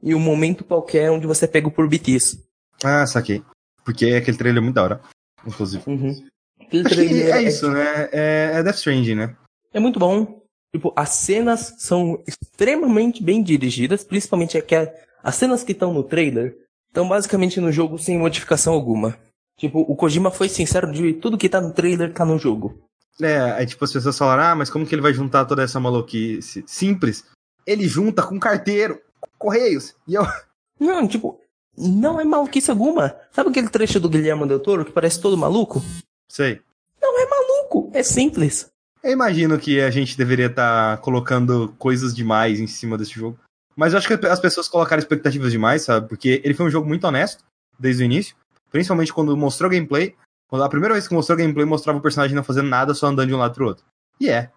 e 0.00 0.14
um 0.14 0.20
momento 0.20 0.64
qualquer 0.64 1.10
onde 1.10 1.26
você 1.26 1.44
é 1.44 1.48
pego 1.48 1.72
por 1.72 1.88
BTs. 1.88 2.38
Ah, 2.84 3.04
saquei. 3.04 3.42
Porque 3.84 4.06
aquele 4.06 4.36
trailer 4.36 4.60
é 4.60 4.64
muito 4.64 4.76
da 4.76 4.84
hora, 4.84 5.00
inclusive. 5.44 5.82
Uhum. 5.86 6.24
Aquele 6.60 6.84
que 6.84 6.94
trailer 6.94 7.34
é 7.34 7.42
isso, 7.42 7.68
né? 7.68 8.08
É, 8.12 8.50
é 8.54 8.62
Death 8.62 8.76
Stranding, 8.76 9.14
né? 9.16 9.36
É 9.74 9.80
muito 9.80 9.98
bom. 9.98 10.40
Tipo, 10.72 10.92
as 10.96 11.10
cenas 11.10 11.74
são 11.78 12.22
extremamente 12.26 13.22
bem 13.22 13.42
dirigidas, 13.42 14.04
principalmente 14.04 14.56
aquelas, 14.56 14.90
as 15.22 15.34
cenas 15.34 15.64
que 15.64 15.72
estão 15.72 15.92
no 15.92 16.02
trailer 16.02 16.56
estão 16.88 17.08
basicamente 17.08 17.60
no 17.60 17.72
jogo 17.72 17.98
sem 17.98 18.18
modificação 18.18 18.72
alguma. 18.72 19.16
Tipo, 19.58 19.80
o 19.80 19.96
Kojima 19.96 20.30
foi 20.30 20.48
sincero 20.48 20.92
de 20.92 21.14
tudo 21.14 21.38
que 21.38 21.48
tá 21.48 21.60
no 21.60 21.72
trailer 21.72 22.12
tá 22.12 22.24
no 22.24 22.38
jogo. 22.38 22.78
É, 23.20 23.52
aí 23.52 23.66
tipo 23.66 23.82
as 23.84 23.92
pessoas 23.92 24.18
falaram, 24.18 24.42
ah, 24.42 24.54
mas 24.54 24.68
como 24.68 24.86
que 24.86 24.94
ele 24.94 25.02
vai 25.02 25.14
juntar 25.14 25.46
toda 25.46 25.62
essa 25.62 25.80
maluquice? 25.80 26.62
Simples. 26.66 27.24
Ele 27.66 27.88
junta 27.88 28.22
com 28.22 28.38
carteiro, 28.38 29.00
com 29.20 29.30
correios. 29.38 29.94
E 30.06 30.14
eu. 30.14 30.22
Não, 30.78 31.08
tipo, 31.08 31.40
não 31.76 32.20
é 32.20 32.24
maluquice 32.24 32.70
alguma. 32.70 33.16
Sabe 33.32 33.48
aquele 33.48 33.68
trecho 33.68 33.98
do 33.98 34.10
Guilherme 34.10 34.46
Del 34.46 34.60
Toro 34.60 34.84
que 34.84 34.92
parece 34.92 35.20
todo 35.20 35.36
maluco? 35.36 35.82
Sei. 36.30 36.60
Não 37.00 37.18
é 37.18 37.26
maluco, 37.26 37.90
é 37.94 38.02
simples. 38.02 38.68
Eu 39.02 39.12
imagino 39.12 39.58
que 39.58 39.80
a 39.80 39.90
gente 39.90 40.18
deveria 40.18 40.46
estar 40.46 40.98
colocando 40.98 41.74
coisas 41.78 42.14
demais 42.14 42.60
em 42.60 42.66
cima 42.66 42.98
desse 42.98 43.12
jogo. 43.12 43.38
Mas 43.76 43.92
eu 43.92 43.98
acho 43.98 44.08
que 44.08 44.26
as 44.26 44.40
pessoas 44.40 44.68
colocaram 44.68 45.00
expectativas 45.00 45.52
demais, 45.52 45.82
sabe? 45.82 46.08
Porque 46.08 46.40
ele 46.42 46.54
foi 46.54 46.66
um 46.66 46.70
jogo 46.70 46.88
muito 46.88 47.06
honesto 47.06 47.44
desde 47.78 48.02
o 48.02 48.06
início. 48.06 48.34
Principalmente 48.70 49.12
quando 49.12 49.36
mostrou 49.36 49.70
gameplay. 49.70 50.14
Quando 50.48 50.62
a 50.62 50.68
primeira 50.68 50.94
vez 50.94 51.08
que 51.08 51.14
mostrou 51.14 51.38
gameplay, 51.38 51.64
mostrava 51.64 51.98
o 51.98 52.02
personagem 52.02 52.36
não 52.36 52.44
fazendo 52.44 52.68
nada, 52.68 52.94
só 52.94 53.06
andando 53.06 53.28
de 53.28 53.34
um 53.34 53.38
lado 53.38 53.54
pro 53.54 53.66
outro. 53.66 53.84
E 54.20 54.28
é. 54.28 54.50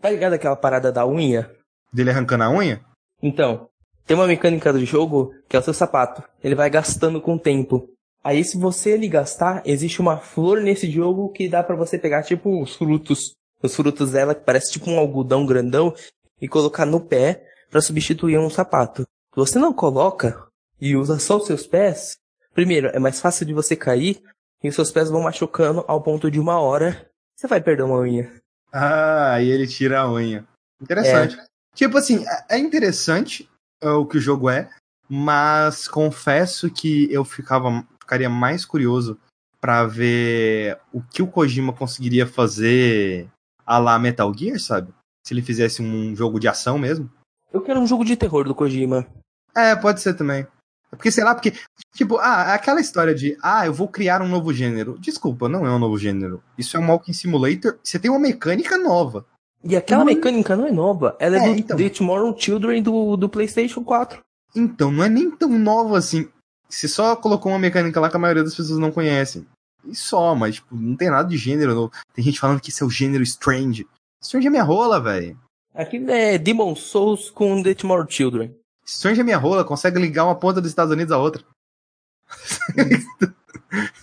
Tá 0.00 0.10
ligado 0.10 0.34
aquela 0.34 0.56
parada 0.56 0.92
da 0.92 1.06
unha? 1.06 1.50
Dele 1.92 2.10
arrancando 2.10 2.44
a 2.44 2.50
unha? 2.50 2.84
Então, 3.22 3.68
tem 4.06 4.16
uma 4.16 4.26
mecânica 4.26 4.72
do 4.72 4.84
jogo 4.84 5.34
que 5.48 5.56
é 5.56 5.58
o 5.58 5.62
seu 5.62 5.74
sapato. 5.74 6.22
Ele 6.42 6.54
vai 6.54 6.68
gastando 6.70 7.20
com 7.20 7.34
o 7.34 7.38
tempo. 7.38 7.88
Aí, 8.22 8.44
se 8.44 8.58
você 8.58 8.90
ele 8.90 9.08
gastar, 9.08 9.62
existe 9.64 10.00
uma 10.00 10.18
flor 10.18 10.60
nesse 10.60 10.90
jogo 10.90 11.30
que 11.30 11.48
dá 11.48 11.62
pra 11.62 11.76
você 11.76 11.98
pegar, 11.98 12.22
tipo, 12.22 12.62
os 12.62 12.76
frutos. 12.76 13.34
Os 13.62 13.74
frutos 13.74 14.12
dela, 14.12 14.34
que 14.34 14.44
parece 14.44 14.72
tipo 14.72 14.90
um 14.90 14.98
algodão 14.98 15.46
grandão, 15.46 15.94
e 16.40 16.48
colocar 16.48 16.86
no 16.86 17.00
pé 17.00 17.44
pra 17.70 17.80
substituir 17.80 18.38
um 18.38 18.50
sapato. 18.50 19.02
Se 19.02 19.36
você 19.36 19.58
não 19.58 19.72
coloca 19.72 20.46
e 20.80 20.96
usa 20.96 21.18
só 21.18 21.36
os 21.36 21.46
seus 21.46 21.66
pés, 21.66 22.16
primeiro, 22.54 22.88
é 22.88 22.98
mais 22.98 23.20
fácil 23.20 23.46
de 23.46 23.52
você 23.54 23.74
cair 23.76 24.22
e 24.62 24.68
os 24.68 24.74
seus 24.74 24.90
pés 24.90 25.08
vão 25.10 25.22
machucando 25.22 25.84
ao 25.88 26.02
ponto 26.02 26.30
de 26.30 26.38
uma 26.40 26.58
hora. 26.60 27.08
Você 27.36 27.46
vai 27.46 27.60
perder 27.60 27.82
uma 27.84 27.98
unha. 27.98 28.30
Ah, 28.72 29.40
e 29.40 29.48
ele 29.48 29.66
tira 29.66 30.00
a 30.00 30.12
unha. 30.12 30.46
Interessante. 30.80 31.38
Tipo 31.74 31.98
assim, 31.98 32.24
é- 32.26 32.56
é 32.56 32.58
interessante 32.58 33.48
é, 33.82 33.88
o 33.90 34.04
que 34.06 34.18
o 34.18 34.20
jogo 34.20 34.50
é, 34.50 34.68
mas 35.08 35.88
confesso 35.88 36.70
que 36.70 37.12
eu 37.12 37.24
ficava, 37.24 37.84
ficaria 38.00 38.28
mais 38.28 38.64
curioso 38.64 39.18
pra 39.60 39.86
ver 39.86 40.78
o 40.92 41.02
que 41.02 41.22
o 41.22 41.26
Kojima 41.26 41.72
conseguiria 41.72 42.26
fazer 42.26 43.28
a 43.64 43.78
lá 43.78 43.98
Metal 43.98 44.32
Gear, 44.36 44.58
sabe? 44.58 44.92
Se 45.26 45.34
ele 45.34 45.42
fizesse 45.42 45.82
um 45.82 46.14
jogo 46.16 46.38
de 46.40 46.48
ação 46.48 46.78
mesmo. 46.78 47.10
Eu 47.52 47.60
quero 47.60 47.80
um 47.80 47.86
jogo 47.86 48.04
de 48.04 48.16
terror 48.16 48.44
do 48.44 48.54
Kojima. 48.54 49.06
É, 49.54 49.74
pode 49.76 50.00
ser 50.00 50.14
também. 50.14 50.46
Porque, 50.90 51.10
sei 51.10 51.22
lá, 51.22 51.34
porque, 51.34 51.52
tipo, 51.94 52.18
ah, 52.18 52.52
aquela 52.52 52.80
história 52.80 53.14
de, 53.14 53.36
ah, 53.42 53.64
eu 53.64 53.72
vou 53.72 53.86
criar 53.88 54.20
um 54.22 54.28
novo 54.28 54.52
gênero. 54.52 54.98
Desculpa, 54.98 55.48
não 55.48 55.64
é 55.64 55.70
um 55.70 55.78
novo 55.78 55.96
gênero. 55.96 56.42
Isso 56.58 56.76
é 56.76 56.80
um 56.80 56.88
Walking 56.90 57.12
Simulator. 57.12 57.78
Você 57.82 57.98
tem 57.98 58.10
uma 58.10 58.18
mecânica 58.18 58.76
nova. 58.76 59.24
E 59.62 59.76
aquela 59.76 60.00
Não. 60.00 60.06
mecânica 60.06 60.56
não 60.56 60.66
é 60.66 60.72
nova. 60.72 61.16
Ela 61.20 61.36
é, 61.36 61.38
É, 61.38 61.52
do 61.52 61.58
então. 61.58 61.76
The 61.76 61.90
Tomorrow 61.90 62.36
Children 62.36 62.82
do, 62.82 63.16
do 63.16 63.28
PlayStation 63.28 63.84
4. 63.84 64.18
Então, 64.56 64.90
não 64.90 65.04
é 65.04 65.08
nem 65.08 65.30
tão 65.30 65.50
nova 65.50 65.98
assim. 65.98 66.28
Você 66.68 66.88
só 66.88 67.14
colocou 67.14 67.52
uma 67.52 67.58
mecânica 67.58 68.00
lá 68.00 68.08
que 68.10 68.16
a 68.16 68.20
maioria 68.20 68.42
das 68.42 68.54
pessoas 68.54 68.78
não 68.78 68.90
conhecem. 68.90 69.46
E 69.84 69.94
só, 69.94 70.34
mas, 70.34 70.56
tipo, 70.56 70.74
não 70.74 70.96
tem 70.96 71.10
nada 71.10 71.28
de 71.28 71.36
gênero 71.36 71.74
novo. 71.74 71.92
Tem 72.14 72.24
gente 72.24 72.40
falando 72.40 72.60
que 72.60 72.70
isso 72.70 72.82
é 72.82 72.86
o 72.86 72.90
gênero 72.90 73.22
Strange. 73.22 73.86
Strange 74.22 74.46
é 74.46 74.50
minha 74.50 74.62
rola, 74.62 75.00
velho. 75.00 75.38
Aquilo 75.74 76.10
é 76.10 76.36
Demon 76.36 76.74
Souls 76.74 77.30
com 77.30 77.62
The 77.62 77.74
Tomorrow 77.74 78.06
Children. 78.08 78.54
Strange 78.92 79.20
é 79.20 79.24
minha 79.24 79.38
rola, 79.38 79.64
consegue 79.64 79.98
ligar 80.00 80.24
uma 80.24 80.34
ponta 80.34 80.60
dos 80.60 80.70
Estados 80.70 80.92
Unidos 80.92 81.12
à 81.12 81.18
outra. 81.18 81.42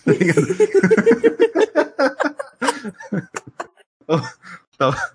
Tá 0.04 0.12
ligado? 0.12 0.46
Oh, 4.08 4.20
tá. 4.78 5.12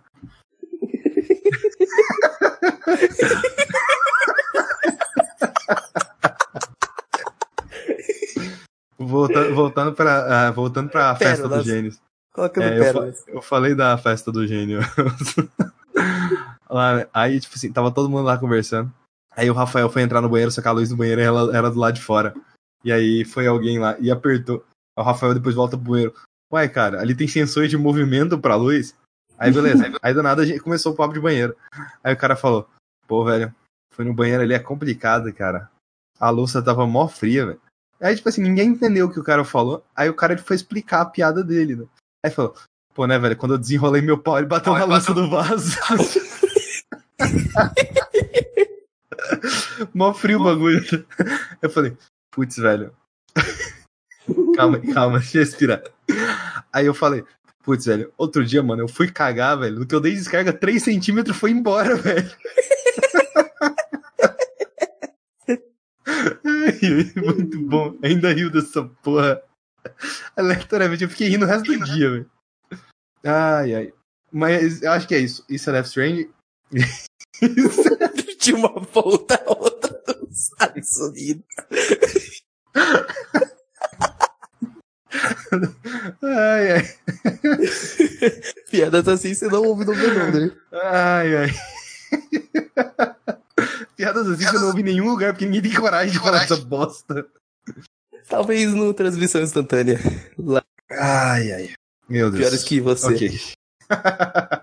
Voltando, 8.97 9.55
voltando 9.55 9.93
para 9.93 10.51
voltando 10.51 10.89
para 10.89 11.15
festa 11.15 11.47
dos 11.47 11.65
gênios. 11.65 11.99
Colocando 12.33 12.63
É, 12.65 12.89
eu, 12.89 12.93
fa- 12.93 13.13
eu 13.27 13.41
falei 13.41 13.75
da 13.75 13.97
festa 13.97 14.31
do 14.31 14.45
gênio. 14.47 14.79
Lá, 16.69 17.05
aí, 17.13 17.39
tipo 17.39 17.55
assim, 17.55 17.71
tava 17.71 17.91
todo 17.91 18.09
mundo 18.09 18.23
lá 18.23 18.35
conversando. 18.37 18.91
Aí 19.35 19.49
o 19.49 19.53
Rafael 19.53 19.89
foi 19.89 20.01
entrar 20.01 20.21
no 20.21 20.29
banheiro, 20.29 20.51
só 20.51 20.61
que 20.61 20.67
a 20.67 20.71
luz 20.71 20.89
do 20.89 20.95
banheiro 20.95 21.21
ela, 21.21 21.55
era 21.55 21.69
do 21.71 21.79
lado 21.79 21.95
de 21.95 22.01
fora. 22.01 22.33
E 22.83 22.91
aí 22.91 23.23
foi 23.25 23.47
alguém 23.47 23.79
lá 23.79 23.97
e 23.99 24.11
apertou. 24.11 24.63
Aí 24.97 25.03
o 25.03 25.05
Rafael 25.05 25.33
depois 25.33 25.55
volta 25.55 25.77
pro 25.77 25.91
banheiro. 25.91 26.13
Ué, 26.51 26.67
cara, 26.67 27.01
ali 27.01 27.15
tem 27.15 27.27
sensor 27.27 27.67
de 27.67 27.77
movimento 27.77 28.37
pra 28.37 28.55
luz. 28.55 28.95
Aí 29.37 29.51
beleza. 29.51 29.85
aí, 29.85 29.93
aí 30.01 30.13
do 30.13 30.21
nada 30.21 30.43
a 30.43 30.45
gente 30.45 30.59
começou 30.59 30.93
o 30.93 30.95
papo 30.95 31.13
de 31.13 31.19
banheiro. 31.19 31.55
Aí 32.03 32.13
o 32.13 32.17
cara 32.17 32.35
falou: 32.35 32.67
Pô, 33.07 33.23
velho, 33.25 33.53
foi 33.93 34.05
no 34.05 34.13
banheiro 34.13 34.43
ali, 34.43 34.53
é 34.53 34.59
complicado, 34.59 35.33
cara. 35.33 35.69
A 36.19 36.29
louça 36.29 36.61
tava 36.61 36.85
mó 36.85 37.07
fria, 37.07 37.45
velho. 37.47 37.61
Aí, 37.99 38.15
tipo 38.15 38.27
assim, 38.29 38.41
ninguém 38.43 38.67
entendeu 38.69 39.07
o 39.07 39.11
que 39.11 39.19
o 39.19 39.23
cara 39.23 39.43
falou. 39.45 39.83
Aí 39.95 40.09
o 40.09 40.13
cara 40.13 40.33
ele 40.33 40.41
foi 40.41 40.55
explicar 40.55 41.01
a 41.01 41.05
piada 41.05 41.43
dele, 41.43 41.75
né? 41.75 41.85
Aí 42.25 42.31
falou, 42.31 42.53
pô, 42.93 43.07
né, 43.07 43.17
velho, 43.17 43.35
quando 43.37 43.53
eu 43.53 43.57
desenrolei 43.57 44.01
meu 44.01 44.17
pau, 44.17 44.37
ele 44.37 44.45
bateu 44.47 44.73
Pau, 44.73 44.79
na 44.79 44.87
bateu- 44.87 45.15
do 45.15 45.29
vaso. 45.29 45.77
Mó 49.93 50.13
frio 50.13 50.39
o 50.39 50.43
bagulho. 50.43 50.83
Eu 51.61 51.69
falei, 51.69 51.97
putz, 52.31 52.57
velho. 52.57 52.93
calma, 54.55 54.79
calma, 54.93 55.19
deixa 55.19 55.37
eu 55.37 55.43
respirar. 55.43 55.83
Aí 56.71 56.85
eu 56.85 56.93
falei, 56.93 57.23
putz, 57.63 57.85
velho, 57.85 58.11
outro 58.17 58.45
dia, 58.45 58.63
mano, 58.63 58.83
eu 58.83 58.87
fui 58.87 59.11
cagar, 59.11 59.57
velho. 59.59 59.79
No 59.79 59.85
que 59.85 59.95
eu 59.95 60.01
dei 60.01 60.13
descarga, 60.13 60.53
3 60.53 60.83
centímetros 60.83 61.37
foi 61.37 61.51
embora, 61.51 61.95
velho. 61.97 62.31
Muito 67.15 67.59
bom. 67.61 67.97
Ainda 68.03 68.33
riu 68.33 68.49
dessa 68.49 68.83
porra. 69.01 69.41
Aleatoriamente, 70.35 71.03
eu 71.03 71.09
fiquei 71.09 71.27
rindo 71.29 71.45
o 71.45 71.47
resto 71.47 71.65
do 71.65 71.85
dia, 71.85 72.11
velho. 72.11 72.31
Ai, 73.23 73.75
ai. 73.75 73.93
Mas 74.31 74.81
eu 74.81 74.91
acho 74.91 75.07
que 75.07 75.15
é 75.15 75.19
isso. 75.19 75.45
Isso 75.47 75.69
é 75.69 75.73
Death 75.73 75.87
Strange. 75.87 76.29
De 78.43 78.53
uma 78.53 78.69
ponta 78.85 79.35
a 79.45 79.49
outra 79.51 80.01
dos 80.07 80.37
Estados 80.37 80.97
Unidos. 80.97 81.43
Ai, 86.21 86.71
ai. 86.71 86.95
Piadas 88.69 89.07
assim 89.07 89.33
você 89.33 89.47
não 89.47 89.63
ouve 89.63 89.85
no 89.85 89.95
meu 89.95 90.31
né? 90.31 90.51
Ai, 90.71 91.35
ai. 91.37 91.49
Piadas 93.95 94.27
assim 94.27 94.45
eu 94.45 94.53
não 94.53 94.67
ouvi 94.67 94.81
em 94.81 94.85
nenhum 94.85 95.09
lugar, 95.09 95.33
porque 95.33 95.45
ninguém 95.45 95.61
tem 95.71 95.79
coragem 95.79 96.11
de 96.11 96.19
falar 96.19 96.43
essa 96.43 96.57
bosta. 96.57 97.25
Talvez 98.27 98.73
no 98.73 98.93
transmissão 98.93 99.41
instantânea. 99.41 99.99
Lá, 100.37 100.63
Ai, 100.91 101.51
ai. 101.51 101.73
Meu 102.09 102.29
Deus. 102.29 102.41
piores 102.41 102.63
que 102.63 102.81
você. 102.81 103.07
Ok. 103.07 103.39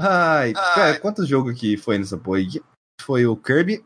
Ai, 0.00 0.52
cara, 0.52 0.98
quantos 0.98 1.28
jogos 1.28 1.58
que 1.58 1.76
foi 1.76 1.98
nessa 1.98 2.16
porra? 2.16 2.40
Foi 3.02 3.26
o 3.26 3.36
Kirby, 3.36 3.84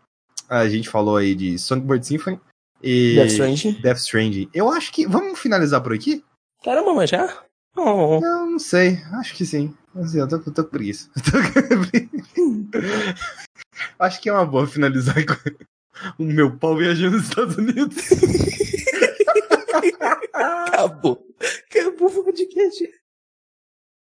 a 0.48 0.68
gente 0.68 0.88
falou 0.88 1.16
aí 1.16 1.34
de 1.34 1.58
Songbird 1.58 2.06
Symphony 2.06 2.40
e 2.82 3.14
Death 3.14 3.30
Stranding. 3.30 3.72
Death 3.80 3.98
Stranding. 3.98 4.50
Eu 4.52 4.68
acho 4.70 4.92
que. 4.92 5.06
Vamos 5.06 5.38
finalizar 5.38 5.82
por 5.82 5.92
aqui? 5.92 6.24
Caramba, 6.62 6.94
mas 6.94 7.10
já? 7.10 7.44
Oh. 7.76 8.20
Eu 8.22 8.46
não 8.46 8.58
sei, 8.58 8.98
acho 9.14 9.34
que 9.34 9.44
sim. 9.44 9.74
Assim, 9.96 10.18
eu 10.18 10.28
tô, 10.28 10.36
eu 10.46 10.52
tô 10.52 10.64
com 10.64 10.70
preguiça. 10.70 11.10
Tô 11.14 11.38
acho 13.98 14.20
que 14.20 14.28
é 14.28 14.32
uma 14.32 14.46
boa 14.46 14.66
finalizar 14.66 15.16
com 15.26 15.34
o 16.22 16.24
meu 16.24 16.56
pau 16.56 16.76
viajando 16.76 17.16
nos 17.16 17.28
Estados 17.28 17.56
Unidos. 17.56 17.96
Acabou. 20.32 21.26
Acabou 21.70 22.08
o 22.08 22.24
podcast. 22.24 22.90